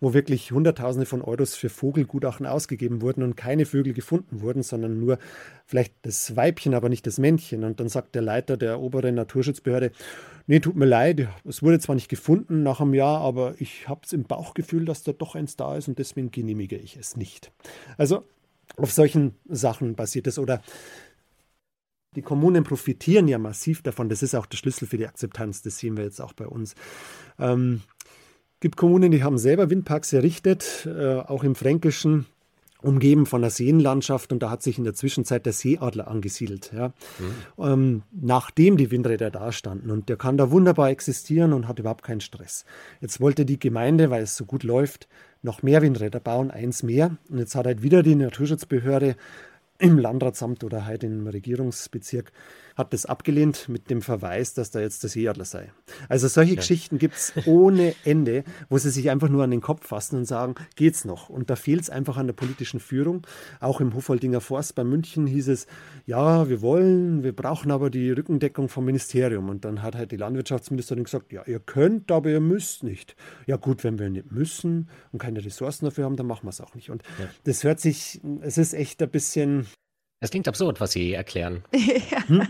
wo 0.00 0.14
wirklich 0.14 0.52
Hunderttausende 0.52 1.06
von 1.06 1.22
Euros 1.22 1.54
für 1.54 1.68
Vogelgutachten 1.68 2.46
ausgegeben 2.46 3.02
wurden 3.02 3.22
und 3.22 3.36
keine 3.36 3.66
Vögel 3.66 3.92
gefunden 3.92 4.40
wurden, 4.40 4.62
sondern 4.62 4.98
nur 4.98 5.18
vielleicht 5.66 5.94
das 6.02 6.36
Weibchen, 6.36 6.74
aber 6.74 6.88
nicht 6.88 7.06
das 7.06 7.18
Männchen. 7.18 7.64
Und 7.64 7.80
dann 7.80 7.88
sagt 7.88 8.14
der 8.14 8.22
Leiter 8.22 8.56
der 8.56 8.80
oberen 8.80 9.14
Naturschutzbehörde, 9.14 9.92
nee, 10.46 10.60
tut 10.60 10.76
mir 10.76 10.86
leid, 10.86 11.28
es 11.44 11.62
wurde 11.62 11.78
zwar 11.78 11.94
nicht 11.94 12.08
gefunden 12.08 12.62
nach 12.62 12.80
einem 12.80 12.94
Jahr, 12.94 13.20
aber 13.20 13.54
ich 13.58 13.88
habe 13.88 14.00
es 14.04 14.12
im 14.12 14.24
Bauchgefühl, 14.24 14.84
dass 14.84 15.02
da 15.02 15.12
doch 15.12 15.34
eins 15.34 15.56
da 15.56 15.76
ist 15.76 15.88
und 15.88 15.98
deswegen 15.98 16.30
genehmige 16.30 16.76
ich 16.76 16.96
es 16.96 17.16
nicht. 17.16 17.52
Also 17.96 18.24
auf 18.76 18.92
solchen 18.92 19.34
Sachen 19.48 19.94
basiert 19.94 20.26
es. 20.26 20.38
Oder 20.38 20.62
die 22.16 22.22
Kommunen 22.22 22.64
profitieren 22.64 23.28
ja 23.28 23.38
massiv 23.38 23.82
davon. 23.82 24.08
Das 24.08 24.22
ist 24.22 24.34
auch 24.34 24.46
der 24.46 24.56
Schlüssel 24.56 24.86
für 24.86 24.98
die 24.98 25.06
Akzeptanz. 25.06 25.62
Das 25.62 25.78
sehen 25.78 25.96
wir 25.96 26.04
jetzt 26.04 26.20
auch 26.20 26.32
bei 26.32 26.46
uns. 26.46 26.74
Ähm, 27.38 27.82
gibt 28.64 28.78
Kommunen, 28.78 29.10
die 29.10 29.22
haben 29.22 29.36
selber 29.36 29.68
Windparks 29.68 30.14
errichtet, 30.14 30.88
äh, 30.90 31.16
auch 31.16 31.44
im 31.44 31.54
Fränkischen, 31.54 32.24
umgeben 32.80 33.26
von 33.26 33.42
der 33.42 33.50
Seenlandschaft 33.50 34.32
und 34.32 34.42
da 34.42 34.48
hat 34.48 34.62
sich 34.62 34.78
in 34.78 34.84
der 34.84 34.94
Zwischenzeit 34.94 35.44
der 35.44 35.52
Seeadler 35.52 36.08
angesiedelt, 36.08 36.72
ja. 36.74 36.88
Mhm. 36.88 37.62
Ähm, 37.62 38.02
nachdem 38.10 38.78
die 38.78 38.90
Windräder 38.90 39.30
da 39.30 39.52
standen. 39.52 39.90
Und 39.90 40.08
der 40.08 40.16
kann 40.16 40.38
da 40.38 40.50
wunderbar 40.50 40.88
existieren 40.88 41.52
und 41.52 41.68
hat 41.68 41.78
überhaupt 41.78 42.04
keinen 42.04 42.22
Stress. 42.22 42.64
Jetzt 43.02 43.20
wollte 43.20 43.44
die 43.44 43.58
Gemeinde, 43.58 44.08
weil 44.08 44.22
es 44.22 44.34
so 44.34 44.46
gut 44.46 44.62
läuft, 44.62 45.08
noch 45.42 45.62
mehr 45.62 45.82
Windräder 45.82 46.20
bauen, 46.20 46.50
eins 46.50 46.82
mehr. 46.82 47.18
Und 47.28 47.40
jetzt 47.40 47.54
hat 47.54 47.66
halt 47.66 47.82
wieder 47.82 48.02
die 48.02 48.14
Naturschutzbehörde 48.14 49.14
im 49.76 49.98
Landratsamt 49.98 50.64
oder 50.64 50.86
halt 50.86 51.04
im 51.04 51.26
Regierungsbezirk 51.26 52.32
hat 52.76 52.92
das 52.92 53.06
abgelehnt 53.06 53.68
mit 53.68 53.90
dem 53.90 54.02
Verweis, 54.02 54.54
dass 54.54 54.70
da 54.70 54.80
jetzt 54.80 55.02
der 55.02 55.10
Seeadler 55.10 55.44
sei. 55.44 55.72
Also 56.08 56.28
solche 56.28 56.54
ja. 56.54 56.56
Geschichten 56.56 56.98
gibt 56.98 57.14
es 57.14 57.32
ohne 57.46 57.94
Ende, 58.04 58.44
wo 58.68 58.78
sie 58.78 58.90
sich 58.90 59.10
einfach 59.10 59.28
nur 59.28 59.44
an 59.44 59.50
den 59.50 59.60
Kopf 59.60 59.86
fassen 59.86 60.16
und 60.16 60.24
sagen, 60.24 60.54
geht's 60.76 61.04
noch? 61.04 61.28
Und 61.28 61.50
da 61.50 61.56
fehlt 61.56 61.82
es 61.82 61.90
einfach 61.90 62.16
an 62.16 62.26
der 62.26 62.34
politischen 62.34 62.80
Führung. 62.80 63.26
Auch 63.60 63.80
im 63.80 63.94
Hofoldinger 63.94 64.40
Forst 64.40 64.74
bei 64.74 64.84
München 64.84 65.26
hieß 65.26 65.48
es, 65.48 65.66
ja, 66.06 66.48
wir 66.48 66.62
wollen, 66.62 67.22
wir 67.22 67.34
brauchen 67.34 67.70
aber 67.70 67.90
die 67.90 68.10
Rückendeckung 68.10 68.68
vom 68.68 68.84
Ministerium. 68.84 69.48
Und 69.48 69.64
dann 69.64 69.82
hat 69.82 69.94
halt 69.94 70.10
die 70.10 70.16
Landwirtschaftsministerin 70.16 71.04
gesagt, 71.04 71.32
ja, 71.32 71.42
ihr 71.46 71.60
könnt, 71.60 72.10
aber 72.10 72.30
ihr 72.30 72.40
müsst 72.40 72.82
nicht. 72.82 73.14
Ja 73.46 73.56
gut, 73.56 73.84
wenn 73.84 73.98
wir 73.98 74.10
nicht 74.10 74.32
müssen 74.32 74.88
und 75.12 75.20
keine 75.20 75.44
Ressourcen 75.44 75.84
dafür 75.84 76.04
haben, 76.04 76.16
dann 76.16 76.26
machen 76.26 76.44
wir 76.46 76.50
es 76.50 76.60
auch 76.60 76.74
nicht. 76.74 76.90
Und 76.90 77.02
ja. 77.18 77.26
das 77.44 77.62
hört 77.62 77.80
sich, 77.80 78.20
es 78.40 78.58
ist 78.58 78.74
echt 78.74 79.00
ein 79.02 79.10
bisschen 79.10 79.66
es 80.24 80.30
klingt 80.30 80.48
absurd, 80.48 80.80
was 80.80 80.92
Sie 80.92 81.12
erklären. 81.12 81.64
ja. 81.72 82.28
Hm? 82.28 82.48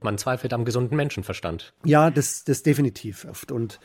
Man 0.00 0.18
zweifelt 0.18 0.52
am 0.52 0.64
gesunden 0.64 0.96
Menschenverstand. 0.96 1.72
Ja, 1.84 2.10
das, 2.10 2.44
das 2.44 2.62
definitiv 2.62 3.24
oft. 3.24 3.50
Und 3.50 3.80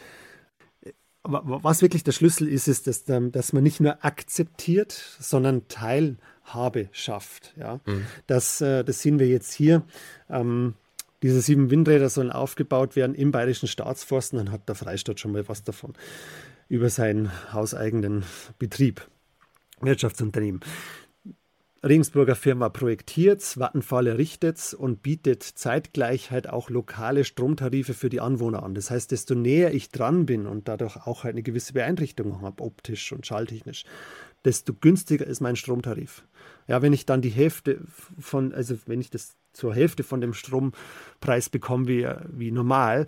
was 1.24 1.82
wirklich 1.82 2.04
der 2.04 2.12
Schlüssel 2.12 2.48
ist, 2.48 2.68
ist, 2.68 2.88
dass, 2.88 3.08
ähm, 3.10 3.32
dass 3.32 3.54
man 3.54 3.64
nicht 3.64 3.80
nur 3.80 4.04
akzeptiert, 4.04 4.92
sondern 5.20 5.68
Teilhabe 5.68 6.90
schafft. 6.92 7.54
Ja? 7.58 7.80
Mhm. 7.86 8.06
Das, 8.28 8.60
äh, 8.62 8.84
das 8.84 9.02
sehen 9.02 9.20
wir 9.20 9.28
jetzt 9.28 9.54
hier. 9.54 9.84
Ähm, 10.30 10.74
diese 11.22 11.42
sieben 11.42 11.70
Windräder 11.70 12.10
sollen 12.10 12.32
aufgebaut 12.32 12.96
werden 12.96 13.16
im 13.16 13.32
Bayerischen 13.32 13.68
Staatsforsten. 13.68 14.38
Dann 14.38 14.52
hat 14.52 14.68
der 14.68 14.76
Freistaat 14.76 15.20
schon 15.20 15.32
mal 15.32 15.48
was 15.48 15.64
davon 15.64 15.94
über 16.68 16.90
seinen 16.90 17.32
hauseigenen 17.54 18.24
Betrieb, 18.58 19.08
Wirtschaftsunternehmen. 19.82 20.62
Regensburger 21.84 22.36
Firma 22.36 22.70
projektiert, 22.70 23.42
Vattenfall 23.42 24.06
errichtet 24.06 24.76
und 24.76 25.02
bietet 25.02 25.42
zeitgleich 25.42 26.30
halt 26.30 26.48
auch 26.48 26.70
lokale 26.70 27.24
Stromtarife 27.24 27.96
für 27.96 28.10
die 28.10 28.22
Anwohner 28.22 28.62
an. 28.62 28.76
Das 28.76 28.92
heißt, 28.92 29.12
desto 29.12 29.34
näher 29.34 29.74
ich 29.74 29.90
dran 29.90 30.28
bin 30.28 30.46
und 30.46 30.68
dadurch 30.68 30.96
auch 31.08 31.24
halt 31.24 31.34
eine 31.34 31.42
gewisse 31.42 31.74
Beeinträchtigung 31.74 32.42
habe, 32.42 32.64
optisch 32.64 33.12
und 33.12 33.26
schalltechnisch, 33.26 33.86
desto 34.46 34.76
günstiger 34.76 35.26
ist 35.26 35.42
mein 35.42 35.56
Stromtarif. 35.56 36.24
Ja, 36.68 36.84
wenn 36.84 36.94
ich 36.94 37.08
dann 37.08 37.24
die 37.24 37.30
Hälfte 37.30 37.80
von, 38.20 38.54
also 38.54 38.78
wenn 38.86 39.02
ich 39.02 39.10
das 39.10 39.36
zur 39.52 39.74
Hälfte 39.74 40.04
von 40.04 40.22
dem 40.22 40.36
Strompreis 40.36 41.50
bekomme 41.50 41.88
wie, 41.88 42.08
wie 42.30 42.52
normal, 42.52 43.08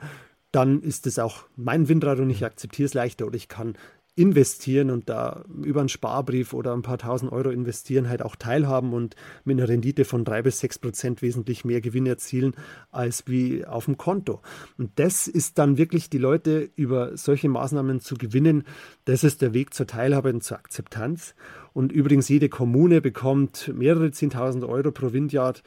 dann 0.51 0.81
ist 0.81 1.05
es 1.07 1.19
auch 1.19 1.45
mein 1.55 1.89
Windrad 1.89 2.19
und 2.19 2.29
ich 2.31 2.43
akzeptiere 2.43 2.85
es 2.85 2.93
leichter 2.93 3.25
oder 3.27 3.35
ich 3.35 3.47
kann 3.47 3.75
investieren 4.15 4.91
und 4.91 5.09
da 5.09 5.43
über 5.63 5.79
einen 5.79 5.89
Sparbrief 5.89 6.53
oder 6.53 6.73
ein 6.73 6.83
paar 6.83 6.99
tausend 6.99 7.31
Euro 7.31 7.49
investieren, 7.49 8.09
halt 8.09 8.21
auch 8.21 8.35
teilhaben 8.35 8.93
und 8.93 9.15
mit 9.43 9.57
einer 9.57 9.67
Rendite 9.67 10.05
von 10.05 10.23
drei 10.23 10.43
bis 10.43 10.59
sechs 10.59 10.77
Prozent 10.77 11.23
wesentlich 11.23 11.65
mehr 11.65 11.81
Gewinn 11.81 12.05
erzielen 12.05 12.53
als 12.91 13.23
wie 13.27 13.65
auf 13.65 13.85
dem 13.85 13.97
Konto. 13.97 14.41
Und 14.77 14.91
das 14.99 15.27
ist 15.27 15.57
dann 15.57 15.77
wirklich 15.77 16.11
die 16.11 16.19
Leute 16.19 16.69
über 16.75 17.17
solche 17.17 17.49
Maßnahmen 17.49 18.01
zu 18.01 18.15
gewinnen. 18.15 18.65
Das 19.05 19.23
ist 19.23 19.41
der 19.41 19.53
Weg 19.55 19.73
zur 19.73 19.87
Teilhabe 19.87 20.29
und 20.29 20.43
zur 20.43 20.57
Akzeptanz. 20.57 21.33
Und 21.73 21.91
übrigens, 21.91 22.29
jede 22.29 22.49
Kommune 22.49 23.01
bekommt 23.01 23.71
mehrere 23.73 24.11
zehntausend 24.11 24.63
Euro 24.63 24.91
pro 24.91 25.11
Windrad, 25.11 25.63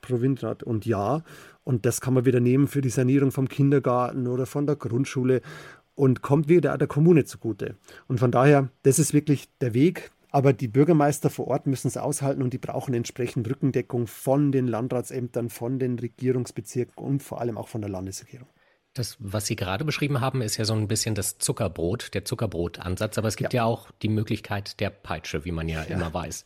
pro 0.00 0.20
Windrad 0.20 0.62
und 0.62 0.86
Jahr. 0.86 1.24
Und 1.64 1.84
das 1.84 2.00
kann 2.00 2.14
man 2.14 2.24
wieder 2.24 2.40
nehmen 2.40 2.66
für 2.66 2.80
die 2.80 2.88
Sanierung 2.88 3.30
vom 3.30 3.46
Kindergarten 3.46 4.26
oder 4.26 4.46
von 4.46 4.66
der 4.66 4.76
Grundschule 4.76 5.42
und 5.98 6.22
kommt 6.22 6.48
wieder 6.48 6.78
der 6.78 6.86
Kommune 6.86 7.24
zugute. 7.24 7.76
Und 8.06 8.20
von 8.20 8.30
daher, 8.30 8.68
das 8.84 9.00
ist 9.00 9.12
wirklich 9.12 9.48
der 9.60 9.74
Weg. 9.74 10.12
Aber 10.30 10.52
die 10.52 10.68
Bürgermeister 10.68 11.30
vor 11.30 11.48
Ort 11.48 11.66
müssen 11.66 11.88
es 11.88 11.96
aushalten 11.96 12.42
und 12.42 12.52
die 12.52 12.58
brauchen 12.58 12.94
entsprechend 12.94 13.48
Rückendeckung 13.48 14.06
von 14.06 14.52
den 14.52 14.68
Landratsämtern, 14.68 15.48
von 15.48 15.78
den 15.78 15.98
Regierungsbezirken 15.98 17.02
und 17.02 17.22
vor 17.22 17.40
allem 17.40 17.56
auch 17.56 17.68
von 17.68 17.80
der 17.80 17.90
Landesregierung. 17.90 18.46
Das, 18.92 19.16
was 19.18 19.46
Sie 19.46 19.56
gerade 19.56 19.84
beschrieben 19.84 20.20
haben, 20.20 20.42
ist 20.42 20.56
ja 20.56 20.64
so 20.64 20.74
ein 20.74 20.86
bisschen 20.86 21.14
das 21.14 21.38
Zuckerbrot, 21.38 22.14
der 22.14 22.24
Zuckerbrotansatz. 22.24 23.16
Aber 23.18 23.28
es 23.28 23.36
gibt 23.36 23.52
ja, 23.52 23.62
ja 23.62 23.64
auch 23.64 23.90
die 24.02 24.08
Möglichkeit 24.08 24.78
der 24.80 24.90
Peitsche, 24.90 25.44
wie 25.44 25.52
man 25.52 25.68
ja, 25.68 25.82
ja. 25.82 25.96
immer 25.96 26.12
weiß. 26.12 26.44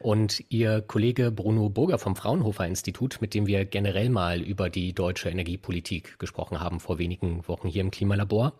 Und 0.00 0.42
Ihr 0.48 0.80
Kollege 0.80 1.30
Bruno 1.30 1.68
Burger 1.68 1.98
vom 1.98 2.16
Fraunhofer 2.16 2.66
Institut, 2.66 3.18
mit 3.20 3.34
dem 3.34 3.46
wir 3.46 3.66
generell 3.66 4.08
mal 4.08 4.40
über 4.40 4.70
die 4.70 4.94
deutsche 4.94 5.28
Energiepolitik 5.28 6.18
gesprochen 6.18 6.58
haben 6.58 6.80
vor 6.80 6.98
wenigen 6.98 7.46
Wochen 7.46 7.68
hier 7.68 7.82
im 7.82 7.90
Klimalabor, 7.90 8.54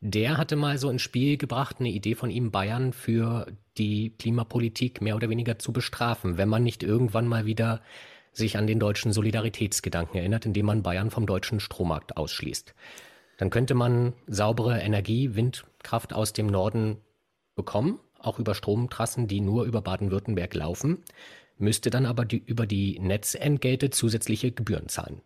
der 0.00 0.36
hatte 0.36 0.56
mal 0.56 0.78
so 0.78 0.90
ins 0.90 1.02
Spiel 1.02 1.36
gebracht, 1.36 1.76
eine 1.78 1.88
Idee 1.88 2.14
von 2.14 2.30
ihm, 2.30 2.50
Bayern 2.50 2.92
für 2.92 3.46
die 3.78 4.10
Klimapolitik 4.18 5.00
mehr 5.00 5.16
oder 5.16 5.28
weniger 5.28 5.58
zu 5.58 5.72
bestrafen, 5.72 6.38
wenn 6.38 6.48
man 6.48 6.62
nicht 6.62 6.82
irgendwann 6.82 7.26
mal 7.26 7.46
wieder 7.46 7.80
sich 8.32 8.58
an 8.58 8.66
den 8.66 8.78
deutschen 8.78 9.12
Solidaritätsgedanken 9.12 10.18
erinnert, 10.18 10.44
indem 10.44 10.66
man 10.66 10.82
Bayern 10.82 11.10
vom 11.10 11.26
deutschen 11.26 11.58
Strommarkt 11.60 12.16
ausschließt. 12.16 12.74
Dann 13.38 13.50
könnte 13.50 13.74
man 13.74 14.12
saubere 14.26 14.80
Energie, 14.80 15.34
Windkraft 15.34 16.12
aus 16.12 16.32
dem 16.32 16.46
Norden 16.46 16.98
bekommen, 17.54 17.98
auch 18.18 18.38
über 18.38 18.54
Stromtrassen, 18.54 19.28
die 19.28 19.40
nur 19.40 19.64
über 19.64 19.80
Baden-Württemberg 19.80 20.54
laufen, 20.54 21.02
müsste 21.58 21.90
dann 21.90 22.06
aber 22.06 22.24
die, 22.24 22.42
über 22.44 22.66
die 22.66 22.98
Netzentgelte 22.98 23.90
zusätzliche 23.90 24.52
Gebühren 24.52 24.88
zahlen 24.88 25.22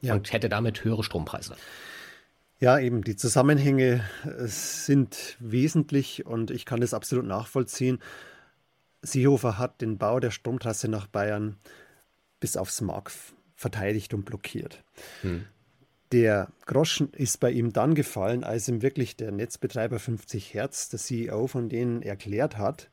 ja. 0.00 0.14
und 0.14 0.32
hätte 0.32 0.48
damit 0.48 0.84
höhere 0.84 1.04
Strompreise. 1.04 1.56
Ja, 2.60 2.78
eben, 2.78 3.02
die 3.02 3.16
Zusammenhänge 3.16 4.04
äh, 4.24 4.46
sind 4.46 5.36
wesentlich 5.40 6.26
und 6.26 6.50
ich 6.50 6.66
kann 6.66 6.82
das 6.82 6.92
absolut 6.92 7.24
nachvollziehen. 7.24 7.98
Seehofer 9.00 9.58
hat 9.58 9.80
den 9.80 9.96
Bau 9.96 10.20
der 10.20 10.30
Stromtrasse 10.30 10.88
nach 10.88 11.06
Bayern 11.06 11.56
bis 12.38 12.58
aufs 12.58 12.82
Mark 12.82 13.10
verteidigt 13.56 14.12
und 14.12 14.26
blockiert. 14.26 14.84
Hm. 15.22 15.46
Der 16.12 16.48
Groschen 16.66 17.12
ist 17.12 17.40
bei 17.40 17.50
ihm 17.50 17.72
dann 17.72 17.94
gefallen, 17.94 18.44
als 18.44 18.68
ihm 18.68 18.82
wirklich 18.82 19.16
der 19.16 19.30
Netzbetreiber 19.30 19.98
50 19.98 20.52
Hertz, 20.52 20.90
der 20.90 20.98
CEO 20.98 21.46
von 21.46 21.70
denen, 21.70 22.02
erklärt 22.02 22.58
hat, 22.58 22.90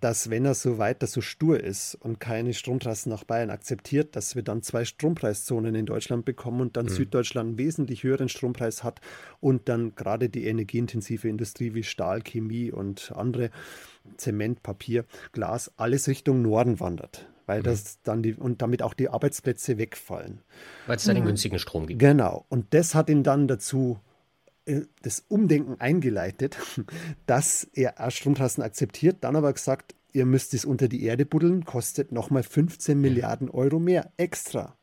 dass 0.00 0.30
wenn 0.30 0.44
er 0.44 0.54
so 0.54 0.78
weiter 0.78 1.06
so 1.06 1.20
stur 1.20 1.62
ist 1.62 1.94
und 1.96 2.20
keine 2.20 2.54
Stromtrassen 2.54 3.10
nach 3.10 3.24
Bayern 3.24 3.50
akzeptiert, 3.50 4.14
dass 4.16 4.36
wir 4.36 4.42
dann 4.42 4.62
zwei 4.62 4.84
Strompreiszonen 4.84 5.74
in 5.74 5.86
Deutschland 5.86 6.24
bekommen 6.24 6.60
und 6.60 6.76
dann 6.76 6.86
mhm. 6.86 6.90
Süddeutschland 6.90 7.48
einen 7.48 7.58
wesentlich 7.58 8.02
höheren 8.02 8.28
Strompreis 8.28 8.84
hat 8.84 9.00
und 9.40 9.68
dann 9.68 9.94
gerade 9.94 10.28
die 10.28 10.46
energieintensive 10.46 11.28
Industrie 11.28 11.74
wie 11.74 11.82
Stahl, 11.82 12.22
Chemie 12.22 12.70
und 12.70 13.12
andere 13.14 13.50
Zement, 14.16 14.62
Papier, 14.62 15.04
Glas, 15.32 15.72
alles 15.76 16.08
Richtung 16.08 16.42
Norden 16.42 16.80
wandert. 16.80 17.26
Weil 17.46 17.60
mhm. 17.60 17.64
das 17.64 18.00
dann 18.02 18.22
die 18.22 18.34
und 18.34 18.62
damit 18.62 18.82
auch 18.82 18.94
die 18.94 19.08
Arbeitsplätze 19.08 19.78
wegfallen. 19.78 20.42
Weil 20.86 20.96
es 20.96 21.04
dann 21.04 21.14
den 21.14 21.24
günstigen 21.24 21.58
Strom 21.58 21.86
gibt. 21.86 21.98
Genau. 21.98 22.44
Und 22.48 22.74
das 22.74 22.94
hat 22.94 23.08
ihn 23.08 23.22
dann 23.22 23.48
dazu 23.48 23.98
das 25.02 25.24
Umdenken 25.28 25.80
eingeleitet, 25.80 26.58
dass 27.26 27.68
er 27.72 28.10
Stromtrassen 28.10 28.62
akzeptiert, 28.62 29.18
dann 29.20 29.36
aber 29.36 29.52
gesagt, 29.52 29.94
ihr 30.12 30.26
müsst 30.26 30.54
es 30.54 30.64
unter 30.64 30.88
die 30.88 31.04
Erde 31.04 31.26
buddeln, 31.26 31.64
kostet 31.64 32.12
nochmal 32.12 32.42
15 32.42 33.00
Milliarden 33.00 33.50
Euro 33.50 33.78
mehr 33.78 34.12
extra, 34.16 34.76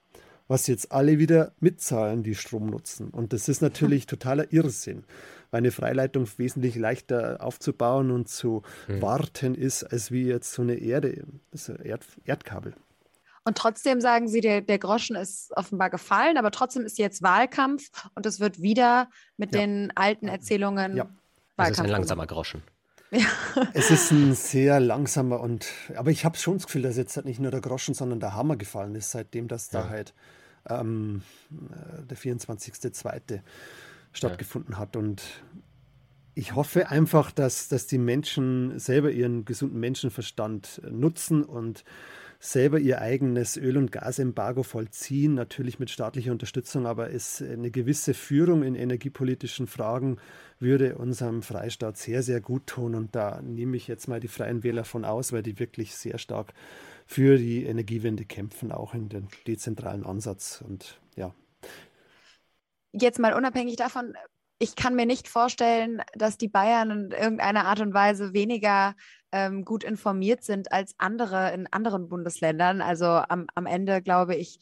was 0.47 0.67
jetzt 0.67 0.91
alle 0.91 1.19
wieder 1.19 1.53
mitzahlen, 1.59 2.23
die 2.23 2.35
Strom 2.35 2.67
nutzen. 2.67 3.09
Und 3.09 3.33
das 3.33 3.49
ist 3.49 3.61
natürlich 3.61 4.05
totaler 4.07 4.51
Irrsinn, 4.51 5.03
weil 5.51 5.59
eine 5.59 5.71
Freileitung 5.71 6.27
wesentlich 6.37 6.75
leichter 6.75 7.43
aufzubauen 7.43 8.11
und 8.11 8.29
zu 8.29 8.63
mhm. 8.87 9.01
warten 9.01 9.55
ist, 9.55 9.83
als 9.83 10.11
wie 10.11 10.25
jetzt 10.25 10.53
so 10.53 10.61
eine 10.61 10.75
Erde, 10.75 11.25
so 11.51 11.73
Erd, 11.73 12.05
Erdkabel. 12.25 12.73
Und 13.45 13.57
trotzdem 13.57 14.01
sagen 14.01 14.27
Sie, 14.27 14.41
der, 14.41 14.61
der 14.61 14.79
Groschen 14.79 15.15
ist 15.15 15.55
offenbar 15.55 15.91
gefallen, 15.91 16.37
aber 16.37 16.49
trotzdem 16.49 16.83
ist 16.83 16.97
jetzt 16.97 17.21
Wahlkampf 17.21 17.89
und 18.15 18.25
es 18.25 18.39
wird 18.39 18.59
wieder 18.61 19.07
mit 19.37 19.53
ja. 19.53 19.61
den 19.61 19.93
alten 19.95 20.27
Erzählungen. 20.27 20.97
Ja. 20.97 21.05
Wahlkampf 21.55 21.57
das 21.57 21.71
ist 21.71 21.79
ein 21.79 21.91
langsamer 21.91 22.27
Groschen. 22.27 22.63
Ja. 23.11 23.27
Es 23.73 23.91
ist 23.91 24.11
ein 24.11 24.33
sehr 24.33 24.79
langsamer 24.79 25.39
und, 25.39 25.67
aber 25.95 26.09
ich 26.09 26.25
habe 26.25 26.37
schon 26.37 26.57
das 26.57 26.65
Gefühl, 26.65 26.81
dass 26.81 26.97
jetzt 26.97 27.15
halt 27.15 27.27
nicht 27.27 27.39
nur 27.39 27.51
der 27.51 27.61
Groschen, 27.61 27.93
sondern 27.93 28.19
der 28.19 28.33
Hammer 28.33 28.55
gefallen 28.57 28.95
ist, 28.95 29.11
seitdem 29.11 29.47
das 29.47 29.71
ja. 29.71 29.83
da 29.83 29.89
halt 29.89 30.15
ähm, 30.67 31.21
äh, 31.51 32.03
der 32.03 32.17
24.02. 32.17 33.41
stattgefunden 34.11 34.79
hat. 34.79 34.95
Und 34.95 35.21
ich 36.33 36.55
hoffe 36.55 36.89
einfach, 36.89 37.31
dass, 37.31 37.67
dass 37.67 37.85
die 37.85 37.99
Menschen 37.99 38.79
selber 38.79 39.11
ihren 39.11 39.45
gesunden 39.45 39.79
Menschenverstand 39.79 40.81
nutzen 40.89 41.43
und 41.43 41.83
selber 42.45 42.79
ihr 42.79 43.01
eigenes 43.01 43.57
Öl- 43.57 43.77
und 43.77 43.91
Gasembargo 43.91 44.63
vollziehen, 44.63 45.33
natürlich 45.33 45.79
mit 45.79 45.89
staatlicher 45.89 46.31
Unterstützung, 46.31 46.85
aber 46.85 47.11
es 47.11 47.41
eine 47.41 47.71
gewisse 47.71 48.13
Führung 48.13 48.63
in 48.63 48.75
energiepolitischen 48.75 49.67
Fragen 49.67 50.17
würde 50.59 50.97
unserem 50.97 51.41
Freistaat 51.41 51.97
sehr, 51.97 52.23
sehr 52.23 52.41
gut 52.41 52.67
tun. 52.67 52.95
Und 52.95 53.15
da 53.15 53.41
nehme 53.41 53.75
ich 53.75 53.87
jetzt 53.87 54.07
mal 54.07 54.19
die 54.19 54.27
Freien 54.27 54.63
Wähler 54.63 54.85
von 54.85 55.05
aus, 55.05 55.33
weil 55.33 55.43
die 55.43 55.59
wirklich 55.59 55.95
sehr 55.95 56.17
stark 56.17 56.53
für 57.05 57.37
die 57.37 57.65
Energiewende 57.65 58.25
kämpfen, 58.25 58.71
auch 58.71 58.93
in 58.93 59.09
den 59.09 59.27
dezentralen 59.47 60.05
Ansatz. 60.05 60.63
Und 60.65 60.99
ja. 61.15 61.33
Jetzt 62.91 63.19
mal 63.19 63.33
unabhängig 63.33 63.75
davon, 63.75 64.13
ich 64.59 64.75
kann 64.75 64.95
mir 64.95 65.05
nicht 65.05 65.27
vorstellen, 65.27 66.01
dass 66.13 66.37
die 66.37 66.47
Bayern 66.47 66.91
in 66.91 67.11
irgendeiner 67.11 67.65
Art 67.65 67.81
und 67.81 67.93
Weise 67.93 68.33
weniger 68.33 68.95
ähm, 69.35 69.65
gut 69.65 69.83
informiert 69.83 70.45
sind 70.45 70.71
als 70.71 70.95
andere 70.97 71.53
in 71.53 71.67
anderen 71.67 72.07
Bundesländern. 72.07 72.81
Also 72.81 73.05
am, 73.05 73.47
am 73.53 73.65
Ende, 73.65 74.01
glaube 74.01 74.33
ich, 74.33 74.59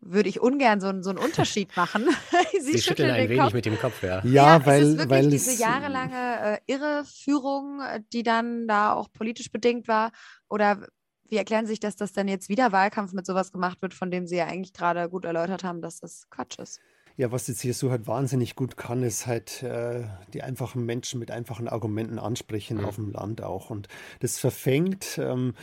würde 0.00 0.28
ich 0.28 0.40
ungern 0.40 0.80
so, 0.80 0.90
so 1.02 1.10
einen 1.10 1.20
Unterschied 1.20 1.76
machen. 1.76 2.08
Sie, 2.60 2.72
Sie 2.72 2.82
schütteln 2.82 3.10
ein 3.10 3.28
wenig 3.28 3.38
Kopf. 3.38 3.52
mit 3.52 3.64
dem 3.64 3.78
Kopf, 3.78 4.02
ja. 4.02 4.20
Ja, 4.24 4.58
ja 4.58 4.66
weil, 4.66 4.82
es 4.82 4.88
ist 4.88 5.08
weil 5.08 5.30
diese 5.30 5.52
es, 5.52 5.58
jahrelange 5.60 6.40
äh, 6.42 6.58
Irreführung, 6.66 7.80
äh, 7.80 8.00
die 8.12 8.24
dann 8.24 8.66
da 8.66 8.92
auch 8.92 9.12
politisch 9.12 9.52
bedingt 9.52 9.86
war. 9.86 10.10
Oder 10.48 10.88
wie 11.28 11.36
erklären 11.36 11.66
Sie 11.66 11.72
sich, 11.72 11.80
dass 11.80 11.94
das 11.94 12.12
dann 12.12 12.26
jetzt 12.26 12.48
wieder 12.48 12.72
Wahlkampf 12.72 13.12
mit 13.12 13.24
sowas 13.24 13.52
gemacht 13.52 13.80
wird, 13.82 13.94
von 13.94 14.10
dem 14.10 14.26
Sie 14.26 14.36
ja 14.36 14.46
eigentlich 14.46 14.72
gerade 14.72 15.08
gut 15.08 15.24
erläutert 15.24 15.62
haben, 15.62 15.80
dass 15.80 16.00
das 16.00 16.28
Quatsch 16.28 16.58
ist? 16.58 16.80
Ja, 17.18 17.32
was 17.32 17.44
die 17.44 17.54
CSU 17.54 17.90
halt 17.90 18.06
wahnsinnig 18.06 18.54
gut 18.54 18.76
kann, 18.76 19.02
ist 19.02 19.26
halt 19.26 19.64
äh, 19.64 20.04
die 20.32 20.44
einfachen 20.44 20.86
Menschen 20.86 21.18
mit 21.18 21.32
einfachen 21.32 21.66
Argumenten 21.66 22.20
ansprechen 22.20 22.78
mhm. 22.78 22.84
auf 22.84 22.94
dem 22.94 23.10
Land 23.10 23.42
auch. 23.42 23.70
Und 23.70 23.88
das 24.20 24.38
verfängt. 24.38 25.18
Ähm, 25.18 25.54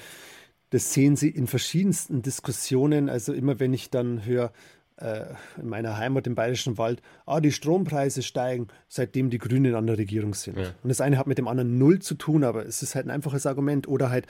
das 0.72 0.94
sehen 0.94 1.16
Sie 1.16 1.30
in 1.30 1.48
verschiedensten 1.48 2.22
Diskussionen. 2.22 3.08
Also 3.08 3.32
immer 3.32 3.58
wenn 3.62 3.74
ich 3.74 3.90
dann 3.90 4.26
höre, 4.26 4.52
äh, 4.98 5.28
in 5.58 5.70
meiner 5.70 5.98
Heimat 5.98 6.28
im 6.28 6.36
Bayerischen 6.36 6.78
Wald, 6.78 7.02
ah, 7.26 7.40
die 7.40 7.54
Strompreise 7.54 8.22
steigen, 8.22 8.68
seitdem 8.90 9.30
die 9.30 9.38
Grünen 9.38 9.76
an 9.76 9.88
der 9.88 9.98
Regierung 9.98 10.34
sind. 10.34 10.58
Ja. 10.58 10.74
Und 10.84 10.90
das 10.90 11.00
eine 11.00 11.18
hat 11.18 11.28
mit 11.28 11.38
dem 11.38 11.48
anderen 11.48 11.78
null 11.78 12.00
zu 12.00 12.16
tun, 12.16 12.44
aber 12.44 12.66
es 12.66 12.84
ist 12.84 12.96
halt 12.96 13.06
ein 13.08 13.12
einfaches 13.12 13.46
Argument. 13.46 13.88
Oder 13.88 14.10
halt, 14.10 14.28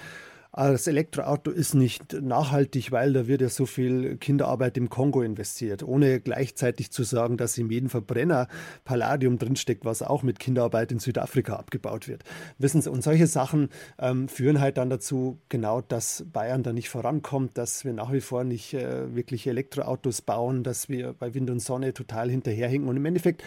das 0.55 0.87
Elektroauto 0.87 1.51
ist 1.51 1.73
nicht 1.73 2.13
nachhaltig, 2.13 2.93
weil 2.93 3.11
da 3.11 3.27
wird 3.27 3.41
ja 3.41 3.49
so 3.49 3.65
viel 3.65 4.15
Kinderarbeit 4.15 4.77
im 4.77 4.89
Kongo 4.89 5.21
investiert, 5.21 5.83
ohne 5.83 6.21
gleichzeitig 6.21 6.91
zu 6.91 7.03
sagen, 7.03 7.35
dass 7.35 7.57
in 7.57 7.69
jedem 7.69 7.89
Verbrenner 7.89 8.47
Palladium 8.85 9.37
drinsteckt, 9.37 9.83
was 9.83 10.01
auch 10.01 10.23
mit 10.23 10.39
Kinderarbeit 10.39 10.93
in 10.93 10.99
Südafrika 10.99 11.57
abgebaut 11.57 12.07
wird. 12.07 12.23
Wissen 12.57 12.81
Sie, 12.81 12.89
und 12.89 13.03
solche 13.03 13.27
Sachen 13.27 13.67
ähm, 13.99 14.29
führen 14.29 14.61
halt 14.61 14.77
dann 14.77 14.89
dazu, 14.89 15.39
genau, 15.49 15.81
dass 15.81 16.25
Bayern 16.31 16.63
da 16.63 16.71
nicht 16.71 16.89
vorankommt, 16.89 17.57
dass 17.57 17.83
wir 17.83 17.91
nach 17.91 18.13
wie 18.13 18.21
vor 18.21 18.45
nicht 18.45 18.73
äh, 18.73 19.13
wirklich 19.13 19.47
Elektroautos 19.47 20.21
bauen, 20.21 20.63
dass 20.63 20.87
wir 20.87 21.11
bei 21.13 21.33
Wind 21.33 21.49
und 21.49 21.59
Sonne 21.59 21.93
total 21.93 22.29
hinterherhinken 22.29 22.87
und 22.87 22.95
im 22.95 23.05
Endeffekt 23.05 23.43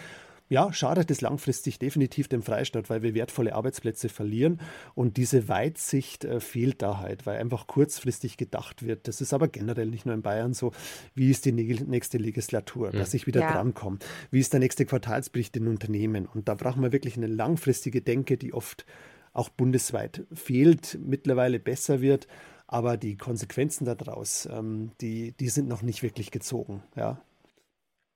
ja, 0.49 0.73
schadet 0.73 1.11
es 1.11 1.21
langfristig 1.21 1.77
definitiv 1.77 2.27
dem 2.27 2.41
Freistaat, 2.41 2.89
weil 2.89 3.03
wir 3.03 3.13
wertvolle 3.13 3.53
Arbeitsplätze 3.53 4.09
verlieren 4.09 4.59
und 4.95 5.17
diese 5.17 5.47
Weitsicht 5.47 6.25
äh, 6.25 6.39
fehlt 6.39 6.81
da 6.81 6.97
halt, 6.97 7.27
weil 7.27 7.39
einfach 7.39 7.67
kurzfristig 7.67 8.35
gedacht 8.35 8.85
wird. 8.85 9.07
Das 9.07 9.21
ist 9.21 9.33
aber 9.33 9.47
generell 9.47 9.87
nicht 9.87 10.07
nur 10.07 10.15
in 10.15 10.23
Bayern 10.23 10.55
so. 10.55 10.71
Wie 11.13 11.29
ist 11.29 11.45
die 11.45 11.51
nächste 11.51 12.17
Legislatur, 12.17 12.91
dass 12.91 13.13
ich 13.13 13.27
wieder 13.27 13.41
ja. 13.41 13.53
drankomme? 13.53 13.99
Wie 14.31 14.39
ist 14.39 14.51
der 14.51 14.59
nächste 14.59 14.85
Quartalsbericht 14.85 15.55
in 15.55 15.67
Unternehmen? 15.67 16.25
Und 16.25 16.47
da 16.47 16.55
brauchen 16.55 16.81
wir 16.81 16.91
wirklich 16.91 17.15
eine 17.15 17.27
langfristige 17.27 18.01
Denke, 18.01 18.37
die 18.37 18.53
oft 18.53 18.85
auch 19.33 19.49
bundesweit 19.49 20.25
fehlt, 20.33 20.97
mittlerweile 20.99 21.59
besser 21.59 22.01
wird. 22.01 22.27
Aber 22.65 22.97
die 22.97 23.17
Konsequenzen 23.17 23.85
daraus, 23.85 24.47
ähm, 24.51 24.91
die, 25.01 25.31
die 25.31 25.49
sind 25.49 25.67
noch 25.67 25.81
nicht 25.81 26.03
wirklich 26.03 26.31
gezogen. 26.31 26.83
Ja. 26.95 27.21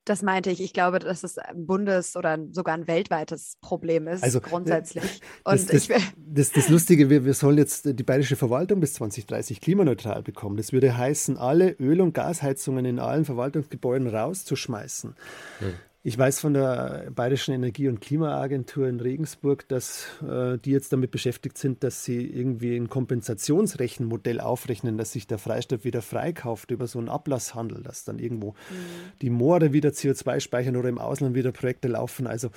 Das 0.04 0.22
meinte 0.22 0.50
ich. 0.50 0.60
Ich 0.60 0.72
glaube, 0.72 0.98
dass 0.98 1.24
es 1.24 1.38
ein 1.38 1.66
bundes- 1.66 2.16
oder 2.16 2.38
sogar 2.50 2.74
ein 2.74 2.86
weltweites 2.86 3.56
Problem 3.60 4.06
ist, 4.06 4.22
also, 4.22 4.40
grundsätzlich. 4.40 5.20
Das, 5.44 5.66
das, 5.66 5.88
das, 6.16 6.52
das, 6.52 6.68
Lustige, 6.68 7.08
wir, 7.08 7.24
wir 7.24 7.34
sollen 7.34 7.56
jetzt 7.56 7.86
die 7.86 8.02
bayerische 8.02 8.36
Verwaltung 8.36 8.80
bis 8.80 8.94
2030 8.94 9.60
klimaneutral 9.60 10.22
bekommen. 10.22 10.56
Das 10.56 10.72
würde 10.72 10.96
heißen, 10.96 11.38
alle 11.38 11.70
Öl- 11.80 12.00
und 12.00 12.12
Gasheizungen 12.12 12.84
in 12.84 12.98
allen 12.98 13.24
Verwaltungsgebäuden 13.24 14.08
rauszuschmeißen. 14.08 15.14
Hm. 15.60 15.74
Ich 16.06 16.18
weiß 16.18 16.38
von 16.40 16.52
der 16.52 17.10
Bayerischen 17.14 17.54
Energie- 17.54 17.88
und 17.88 18.02
Klimaagentur 18.02 18.86
in 18.86 19.00
Regensburg, 19.00 19.66
dass 19.68 20.04
äh, 20.20 20.58
die 20.58 20.70
jetzt 20.70 20.92
damit 20.92 21.10
beschäftigt 21.10 21.56
sind, 21.56 21.82
dass 21.82 22.04
sie 22.04 22.26
irgendwie 22.26 22.76
ein 22.76 22.90
Kompensationsrechenmodell 22.90 24.38
aufrechnen, 24.38 24.98
dass 24.98 25.12
sich 25.12 25.26
der 25.26 25.38
Freistaat 25.38 25.82
wieder 25.82 26.02
freikauft 26.02 26.70
über 26.70 26.86
so 26.88 26.98
einen 26.98 27.08
Ablasshandel, 27.08 27.82
dass 27.82 28.04
dann 28.04 28.18
irgendwo 28.18 28.50
mhm. 28.50 29.12
die 29.22 29.30
Moore 29.30 29.72
wieder 29.72 29.90
CO2 29.90 30.40
speichern 30.40 30.76
oder 30.76 30.90
im 30.90 30.98
Ausland 30.98 31.34
wieder 31.34 31.52
Projekte 31.52 31.88
laufen. 31.88 32.26
Also 32.26 32.50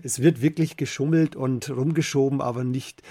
es 0.00 0.22
wird 0.22 0.40
wirklich 0.40 0.76
geschummelt 0.76 1.34
und 1.34 1.68
rumgeschoben, 1.68 2.40
aber 2.40 2.62
nicht 2.62 3.02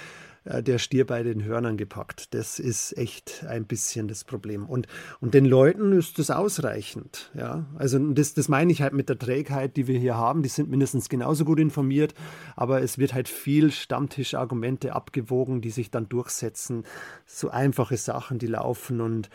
der 0.48 0.78
Stier 0.80 1.06
bei 1.06 1.24
den 1.24 1.44
Hörnern 1.44 1.78
gepackt. 1.78 2.34
Das 2.34 2.60
ist 2.60 2.98
echt 2.98 3.46
ein 3.48 3.66
bisschen 3.66 4.08
das 4.08 4.24
Problem. 4.24 4.66
Und, 4.66 4.88
und 5.20 5.34
den 5.34 5.46
Leuten 5.46 5.92
ist 5.92 6.20
das 6.20 6.32
ausreichend. 6.32 7.30
Ja? 7.34 7.66
Also 7.76 8.00
das, 8.00 8.34
das 8.34 8.48
meine 8.48 8.72
ich 8.72 8.82
halt 8.82 8.94
mit 8.94 9.10
der 9.10 9.20
Trägheit, 9.20 9.76
die 9.76 9.88
wir 9.88 10.00
hier 10.00 10.16
haben. 10.16 10.44
Die 10.44 10.50
sind 10.50 10.70
mindestens 10.70 11.10
genauso 11.10 11.44
gut 11.46 11.60
informiert, 11.60 12.14
aber 12.56 12.82
es 12.82 12.98
wird 12.98 13.14
halt 13.14 13.28
viel 13.28 13.72
Stammtischargumente 13.72 14.94
abgewogen, 14.94 15.62
die 15.62 15.72
sich 15.72 15.92
dann 15.92 16.08
durchsetzen. 16.08 16.84
So 17.26 17.50
einfache 17.50 17.98
Sachen, 17.98 18.40
die 18.40 18.48
laufen. 18.48 19.02
Und, 19.02 19.30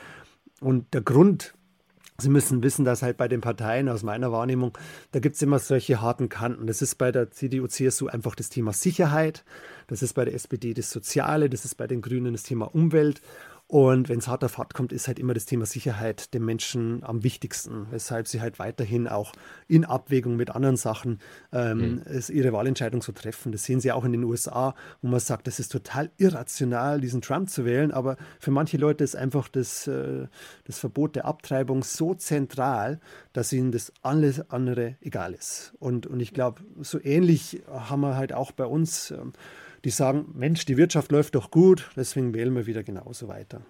und 0.61 0.95
der 0.95 1.03
Grund, 1.03 1.55
Sie 2.23 2.29
müssen 2.29 2.63
wissen, 2.63 2.85
dass 2.85 3.03
halt 3.03 3.17
bei 3.17 3.27
den 3.27 3.41
Parteien 3.41 3.89
aus 3.89 4.05
meiner 4.05 4.31
Wahrnehmung, 4.31 4.79
da 5.11 5.19
gibt 5.19 5.35
es 5.35 5.43
immer 5.43 5.59
solche 5.59 6.01
harten 6.01 6.29
Kanten. 6.29 6.69
Das 6.69 6.81
ist 6.81 6.95
bei 6.97 7.11
der 7.11 7.33
CDU, 7.33 7.67
CSU 7.67 8.07
einfach 8.07 8.37
das 8.37 8.49
Thema 8.49 8.73
Sicherheit, 8.73 9.45
das 9.89 10.03
ist 10.03 10.15
bei 10.15 10.25
der 10.25 10.35
SPD 10.35 10.73
das 10.73 10.91
Soziale, 10.91 11.51
das 11.51 11.65
ist 11.65 11.75
bei 11.75 11.89
den 11.89 12.01
Grünen 12.01 12.33
das 12.33 12.45
Thema 12.45 12.73
Umwelt 12.73 13.21
und 13.73 14.11
wenn 14.11 14.19
es 14.19 14.29
hart 14.29 14.45
auf 14.45 14.59
hart 14.59 14.75
kommt, 14.75 14.93
ist 14.93 15.09
halt 15.09 15.19
immer 15.19 15.33
das 15.33 15.47
Thema 15.47 15.65
Sicherheit 15.65 16.35
den 16.35 16.45
Menschen 16.45 17.03
am 17.05 17.25
wichtigsten, 17.25 17.87
weshalb 17.91 18.29
sie 18.29 18.43
halt 18.43 18.59
weiterhin 18.59 19.09
auch 19.09 19.33
in 19.67 19.87
Abwägung 19.87 20.37
mit 20.37 20.51
anderen 20.51 20.77
Sachen 20.77 21.21
ähm, 21.55 22.03
mhm. 22.05 22.23
ihre 22.29 22.53
Wahlentscheidung 22.53 23.01
so 23.01 23.13
treffen. 23.13 23.51
Das 23.51 23.65
sehen 23.65 23.81
sie 23.81 23.91
auch 23.91 24.05
in 24.05 24.13
den 24.13 24.25
USA, 24.25 24.75
wo 25.01 25.09
man 25.09 25.21
sagt, 25.21 25.47
das 25.47 25.59
ist 25.59 25.73
total 25.73 26.11
irrational, 26.19 27.01
diesen 27.01 27.23
Trump 27.23 27.49
zu 27.49 27.65
wählen, 27.65 27.93
aber 27.93 28.19
für 28.41 28.51
manche 28.51 28.77
Leute 28.77 29.05
ist 29.05 29.17
einfach 29.17 29.49
das, 29.49 29.87
äh, 29.87 30.27
das 30.65 30.79
Verbot 30.79 31.17
der 31.17 31.25
Abtreibung 31.25 31.83
so 31.83 32.13
zentral, 32.13 33.01
dass 33.33 33.55
ihnen 33.55 33.73
das 33.73 33.91
alles 34.03 34.51
andere 34.51 34.97
egal 35.01 35.33
ist. 35.33 35.73
Und, 35.79 36.07
und 36.07 36.21
ich 36.21 36.35
glaube, 36.35 36.61
so 36.83 37.03
ähnlich 37.03 37.63
haben 37.71 38.03
wir 38.03 38.17
halt 38.17 38.35
auch 38.35 38.53
bei 38.53 38.67
uns. 38.67 39.13
Ähm, 39.13 39.33
die 39.85 39.91
sagen, 39.91 40.27
Mensch, 40.35 40.65
die 40.65 40.77
Wirtschaft 40.77 41.11
läuft 41.13 41.35
doch 41.35 41.51
gut, 41.51 41.91
deswegen 41.97 42.35
wählen 42.35 42.55
wir 42.55 42.67
wieder 42.67 42.83
genauso 42.83 43.29
weiter. 43.29 43.63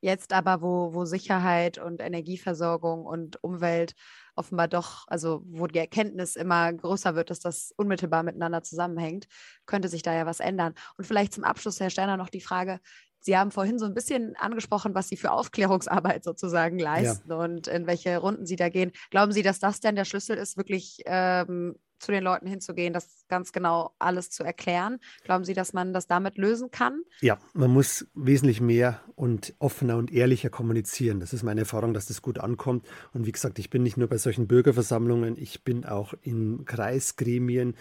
Jetzt 0.00 0.34
aber, 0.34 0.60
wo, 0.60 0.92
wo 0.92 1.06
Sicherheit 1.06 1.78
und 1.78 2.02
Energieversorgung 2.02 3.06
und 3.06 3.42
Umwelt 3.42 3.94
offenbar 4.36 4.68
doch, 4.68 5.04
also 5.08 5.42
wo 5.46 5.66
die 5.66 5.78
Erkenntnis 5.78 6.36
immer 6.36 6.70
größer 6.74 7.14
wird, 7.14 7.30
dass 7.30 7.40
das 7.40 7.72
unmittelbar 7.78 8.22
miteinander 8.22 8.62
zusammenhängt, 8.62 9.26
könnte 9.64 9.88
sich 9.88 10.02
da 10.02 10.12
ja 10.12 10.26
was 10.26 10.40
ändern. 10.40 10.74
Und 10.98 11.06
vielleicht 11.06 11.32
zum 11.32 11.44
Abschluss, 11.44 11.80
Herr 11.80 11.88
Sterner, 11.88 12.18
noch 12.18 12.28
die 12.28 12.42
Frage, 12.42 12.80
Sie 13.20 13.38
haben 13.38 13.50
vorhin 13.50 13.78
so 13.78 13.86
ein 13.86 13.94
bisschen 13.94 14.36
angesprochen, 14.36 14.94
was 14.94 15.08
Sie 15.08 15.16
für 15.16 15.30
Aufklärungsarbeit 15.30 16.22
sozusagen 16.24 16.78
leisten 16.78 17.30
ja. 17.30 17.36
und 17.36 17.68
in 17.68 17.86
welche 17.86 18.18
Runden 18.18 18.44
Sie 18.44 18.56
da 18.56 18.68
gehen. 18.68 18.92
Glauben 19.08 19.32
Sie, 19.32 19.42
dass 19.42 19.58
das 19.58 19.80
denn 19.80 19.96
der 19.96 20.04
Schlüssel 20.04 20.36
ist, 20.36 20.58
wirklich 20.58 20.98
ähm, 21.06 21.76
zu 21.98 22.12
den 22.12 22.22
Leuten 22.22 22.46
hinzugehen, 22.46 22.92
das 22.92 23.24
ganz 23.28 23.52
genau 23.52 23.94
alles 23.98 24.30
zu 24.30 24.44
erklären? 24.44 24.98
Glauben 25.24 25.44
Sie, 25.44 25.54
dass 25.54 25.72
man 25.72 25.92
das 25.92 26.06
damit 26.06 26.36
lösen 26.38 26.70
kann? 26.70 27.02
Ja, 27.20 27.38
man 27.52 27.70
muss 27.70 28.06
wesentlich 28.14 28.60
mehr 28.60 29.00
und 29.14 29.54
offener 29.58 29.96
und 29.96 30.12
ehrlicher 30.12 30.50
kommunizieren. 30.50 31.20
Das 31.20 31.32
ist 31.32 31.42
meine 31.42 31.60
Erfahrung, 31.60 31.94
dass 31.94 32.06
das 32.06 32.22
gut 32.22 32.38
ankommt. 32.38 32.86
Und 33.12 33.26
wie 33.26 33.32
gesagt, 33.32 33.58
ich 33.58 33.70
bin 33.70 33.82
nicht 33.82 33.96
nur 33.96 34.08
bei 34.08 34.18
solchen 34.18 34.46
Bürgerversammlungen, 34.46 35.36
ich 35.36 35.64
bin 35.64 35.84
auch 35.84 36.14
in 36.22 36.64
Kreisgremien, 36.64 37.74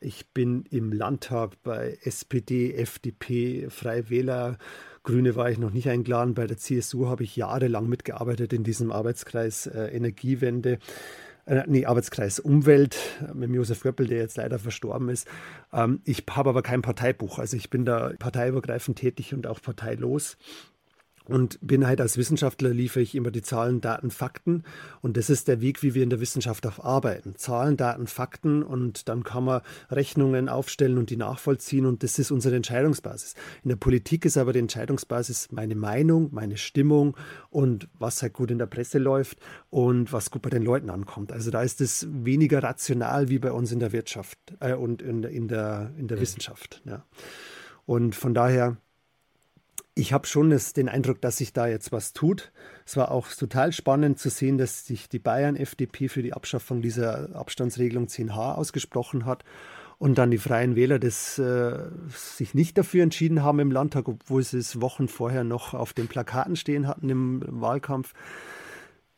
ich 0.00 0.32
bin 0.32 0.64
im 0.70 0.92
Landtag 0.92 1.60
bei 1.62 1.98
SPD, 2.02 2.74
FDP, 2.74 3.68
Freie 3.68 4.10
Wähler, 4.10 4.58
Grüne 5.02 5.36
war 5.36 5.50
ich 5.50 5.58
noch 5.58 5.72
nicht 5.72 5.88
eingeladen. 5.88 6.34
Bei 6.34 6.46
der 6.46 6.58
CSU 6.58 7.06
habe 7.06 7.24
ich 7.24 7.34
jahrelang 7.34 7.88
mitgearbeitet 7.88 8.52
in 8.52 8.62
diesem 8.62 8.92
Arbeitskreis 8.92 9.66
äh, 9.66 9.86
Energiewende. 9.86 10.78
Äh, 11.48 11.64
nee, 11.66 11.86
Arbeitskreis 11.86 12.40
Umwelt 12.40 12.96
mit 13.32 13.50
Josef 13.50 13.80
Göppel, 13.80 14.06
der 14.06 14.18
jetzt 14.18 14.36
leider 14.36 14.58
verstorben 14.58 15.08
ist. 15.08 15.26
Ähm, 15.72 16.00
ich 16.04 16.24
habe 16.30 16.50
aber 16.50 16.62
kein 16.62 16.82
Parteibuch. 16.82 17.38
Also 17.38 17.56
ich 17.56 17.70
bin 17.70 17.84
da 17.84 18.12
parteiübergreifend 18.18 18.98
tätig 18.98 19.32
und 19.32 19.46
auch 19.46 19.62
parteilos. 19.62 20.36
Und 21.28 21.58
bin 21.60 21.86
halt 21.86 22.00
als 22.00 22.16
Wissenschaftler 22.16 22.70
liefere 22.70 23.02
ich 23.02 23.14
immer 23.14 23.30
die 23.30 23.42
Zahlen, 23.42 23.80
Daten, 23.80 24.10
Fakten. 24.10 24.64
Und 25.02 25.16
das 25.16 25.30
ist 25.30 25.46
der 25.46 25.60
Weg, 25.60 25.82
wie 25.82 25.94
wir 25.94 26.02
in 26.02 26.10
der 26.10 26.20
Wissenschaft 26.20 26.66
auch 26.66 26.78
arbeiten. 26.78 27.34
Zahlen, 27.36 27.76
Daten, 27.76 28.06
Fakten 28.06 28.62
und 28.62 29.08
dann 29.08 29.24
kann 29.24 29.44
man 29.44 29.60
Rechnungen 29.90 30.48
aufstellen 30.48 30.96
und 30.96 31.10
die 31.10 31.16
nachvollziehen. 31.16 31.86
Und 31.86 32.02
das 32.02 32.18
ist 32.18 32.30
unsere 32.30 32.56
Entscheidungsbasis. 32.56 33.34
In 33.62 33.68
der 33.68 33.76
Politik 33.76 34.24
ist 34.24 34.38
aber 34.38 34.52
die 34.52 34.60
Entscheidungsbasis 34.60 35.52
meine 35.52 35.74
Meinung, 35.74 36.30
meine 36.32 36.56
Stimmung 36.56 37.16
und 37.50 37.88
was 37.98 38.22
halt 38.22 38.32
gut 38.32 38.50
in 38.50 38.58
der 38.58 38.66
Presse 38.66 38.98
läuft 38.98 39.38
und 39.70 40.12
was 40.12 40.30
gut 40.30 40.42
bei 40.42 40.50
den 40.50 40.62
Leuten 40.62 40.88
ankommt. 40.88 41.32
Also 41.32 41.50
da 41.50 41.62
ist 41.62 41.80
es 41.80 42.06
weniger 42.10 42.62
rational 42.62 43.28
wie 43.28 43.38
bei 43.38 43.52
uns 43.52 43.70
in 43.70 43.80
der 43.80 43.92
Wirtschaft 43.92 44.38
äh, 44.60 44.74
und 44.74 45.02
in, 45.02 45.22
in, 45.24 45.48
der, 45.48 45.92
in 45.98 46.08
der 46.08 46.16
ja. 46.16 46.22
Wissenschaft. 46.22 46.82
Ja. 46.86 47.04
Und 47.84 48.14
von 48.14 48.34
daher 48.34 48.76
ich 49.98 50.12
habe 50.12 50.26
schon 50.28 50.50
das, 50.50 50.72
den 50.72 50.88
Eindruck, 50.88 51.20
dass 51.20 51.38
sich 51.38 51.52
da 51.52 51.66
jetzt 51.66 51.90
was 51.90 52.12
tut. 52.12 52.52
Es 52.86 52.96
war 52.96 53.10
auch 53.10 53.28
total 53.28 53.72
spannend 53.72 54.18
zu 54.18 54.30
sehen, 54.30 54.56
dass 54.56 54.86
sich 54.86 55.08
die 55.08 55.18
Bayern-FDP 55.18 56.08
für 56.08 56.22
die 56.22 56.32
Abschaffung 56.32 56.82
dieser 56.82 57.34
Abstandsregelung 57.34 58.06
10h 58.06 58.54
ausgesprochen 58.54 59.26
hat 59.26 59.44
und 59.98 60.16
dann 60.16 60.30
die 60.30 60.38
Freien 60.38 60.76
Wähler 60.76 61.00
das 61.00 61.38
äh, 61.40 61.76
sich 62.10 62.54
nicht 62.54 62.78
dafür 62.78 63.02
entschieden 63.02 63.42
haben 63.42 63.58
im 63.58 63.72
Landtag, 63.72 64.06
obwohl 64.06 64.44
sie 64.44 64.58
es 64.58 64.80
Wochen 64.80 65.08
vorher 65.08 65.42
noch 65.42 65.74
auf 65.74 65.92
den 65.92 66.06
Plakaten 66.06 66.54
stehen 66.54 66.86
hatten 66.86 67.10
im 67.10 67.42
Wahlkampf. 67.46 68.14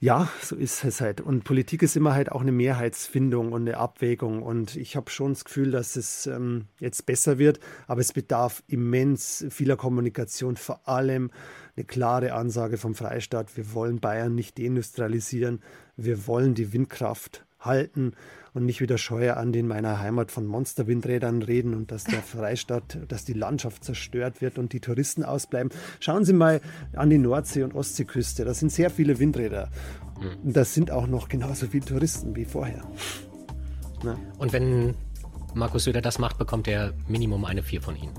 Ja, 0.03 0.30
so 0.40 0.57
ist 0.57 0.82
es 0.82 1.03
halt. 1.03 1.20
Und 1.20 1.44
Politik 1.44 1.82
ist 1.82 1.94
immer 1.94 2.14
halt 2.14 2.32
auch 2.32 2.40
eine 2.40 2.53
Mehrheitsfindung 2.53 3.53
und 3.53 3.68
eine 3.68 3.76
Abwägung. 3.76 4.42
Und 4.42 4.74
ich 4.76 4.96
habe 4.96 5.11
schon 5.11 5.34
das 5.34 5.44
Gefühl, 5.44 5.72
dass 5.72 5.94
es 5.96 6.26
ähm, 6.26 6.64
jetzt 6.78 7.05
besser 7.05 7.36
wird. 7.36 7.61
Aber 7.86 8.01
es 8.01 8.14
bedarf 8.14 8.62
immens 8.66 9.44
vieler 9.51 9.76
Kommunikation, 9.76 10.57
vor 10.57 10.88
allem 10.88 11.30
eine 11.76 11.84
klare 11.84 12.32
Ansage 12.32 12.78
vom 12.78 12.94
Freistaat. 12.94 13.55
Wir 13.59 13.74
wollen 13.74 14.01
Bayern 14.01 14.34
nicht 14.34 14.59
deindustrialisieren. 14.59 15.61
Wir 15.98 16.26
wollen 16.26 16.55
die 16.55 16.72
Windkraft 16.72 17.44
halten 17.59 18.14
und 18.55 18.64
nicht 18.66 18.80
wieder 18.80 18.98
Scheuer 18.98 19.36
an 19.36 19.55
in 19.55 19.66
meiner 19.66 20.01
Heimat 20.01 20.30
von 20.30 20.46
Monsterwindrädern 20.46 21.42
reden 21.42 21.74
und 21.74 21.90
dass 21.90 22.05
der 22.05 22.22
Freistaat, 22.22 22.98
dass 23.09 23.24
die 23.24 23.32
Landschaft 23.32 23.84
zerstört 23.84 24.40
wird 24.40 24.59
und 24.59 24.72
die 24.72 24.80
Touristen 24.80 25.24
ausbleiben. 25.24 25.70
Schauen 26.01 26.24
Sie 26.24 26.32
mal 26.32 26.61
an 26.94 27.11
die 27.11 27.18
Nordsee- 27.18 27.62
und 27.62 27.74
Ostseeküste. 27.74 28.44
Da 28.44 28.55
sind 28.55 28.72
sehr 28.72 28.90
viele 28.90 29.18
Windräder. 29.18 29.70
Und 30.44 30.57
das 30.57 30.74
sind 30.74 30.90
auch 30.90 31.07
noch 31.07 31.28
genauso 31.28 31.66
viele 31.66 31.84
Touristen 31.84 32.36
wie 32.36 32.44
vorher. 32.44 32.82
Na? 34.03 34.18
Und 34.38 34.53
wenn 34.53 34.94
Markus 35.55 35.84
Söder 35.84 36.01
das 36.01 36.18
macht, 36.18 36.38
bekommt 36.38 36.68
er 36.68 36.92
Minimum 37.09 37.44
eine 37.44 37.62
Vier 37.62 37.82
von 37.82 37.96
Ihnen. 37.96 38.14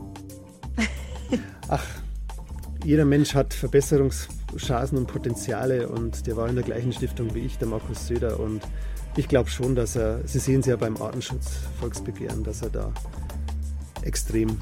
Ach, 1.67 1.85
jeder 2.83 3.05
Mensch 3.05 3.35
hat 3.35 3.53
Verbesserungschancen 3.53 4.97
und 4.97 5.07
Potenziale 5.07 5.87
und 5.87 6.25
der 6.27 6.35
war 6.35 6.49
in 6.49 6.55
der 6.55 6.63
gleichen 6.63 6.91
Stiftung 6.91 7.33
wie 7.35 7.39
ich, 7.39 7.57
der 7.57 7.67
Markus 7.67 8.07
Söder. 8.07 8.39
Und 8.39 8.61
ich 9.15 9.27
glaube 9.27 9.49
schon, 9.49 9.75
dass 9.75 9.95
er, 9.95 10.25
Sie 10.25 10.39
sehen 10.39 10.61
es 10.61 10.65
ja 10.65 10.75
beim 10.75 11.01
Artenschutz 11.01 11.59
Volksbegehren, 11.79 12.43
dass 12.43 12.61
er 12.61 12.69
da 12.69 12.91
extrem 14.03 14.57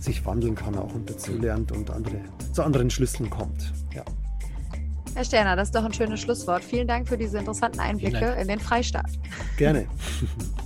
sich 0.00 0.24
wandeln 0.24 0.54
kann 0.54 0.76
auch 0.76 0.94
und 0.94 1.08
dazulernt 1.08 1.72
und 1.72 1.90
andere, 1.90 2.20
zu 2.52 2.62
anderen 2.62 2.90
Schlüsseln 2.90 3.28
kommt. 3.30 3.72
Ja. 3.94 4.04
Herr 5.14 5.24
Sterner, 5.24 5.56
das 5.56 5.68
ist 5.68 5.74
doch 5.74 5.84
ein 5.84 5.92
schönes 5.92 6.20
Schlusswort. 6.20 6.62
Vielen 6.62 6.86
Dank 6.86 7.08
für 7.08 7.18
diese 7.18 7.38
interessanten 7.38 7.80
Einblicke 7.80 8.36
in 8.40 8.46
den 8.46 8.60
Freistaat. 8.60 9.10
Gerne. 9.56 9.86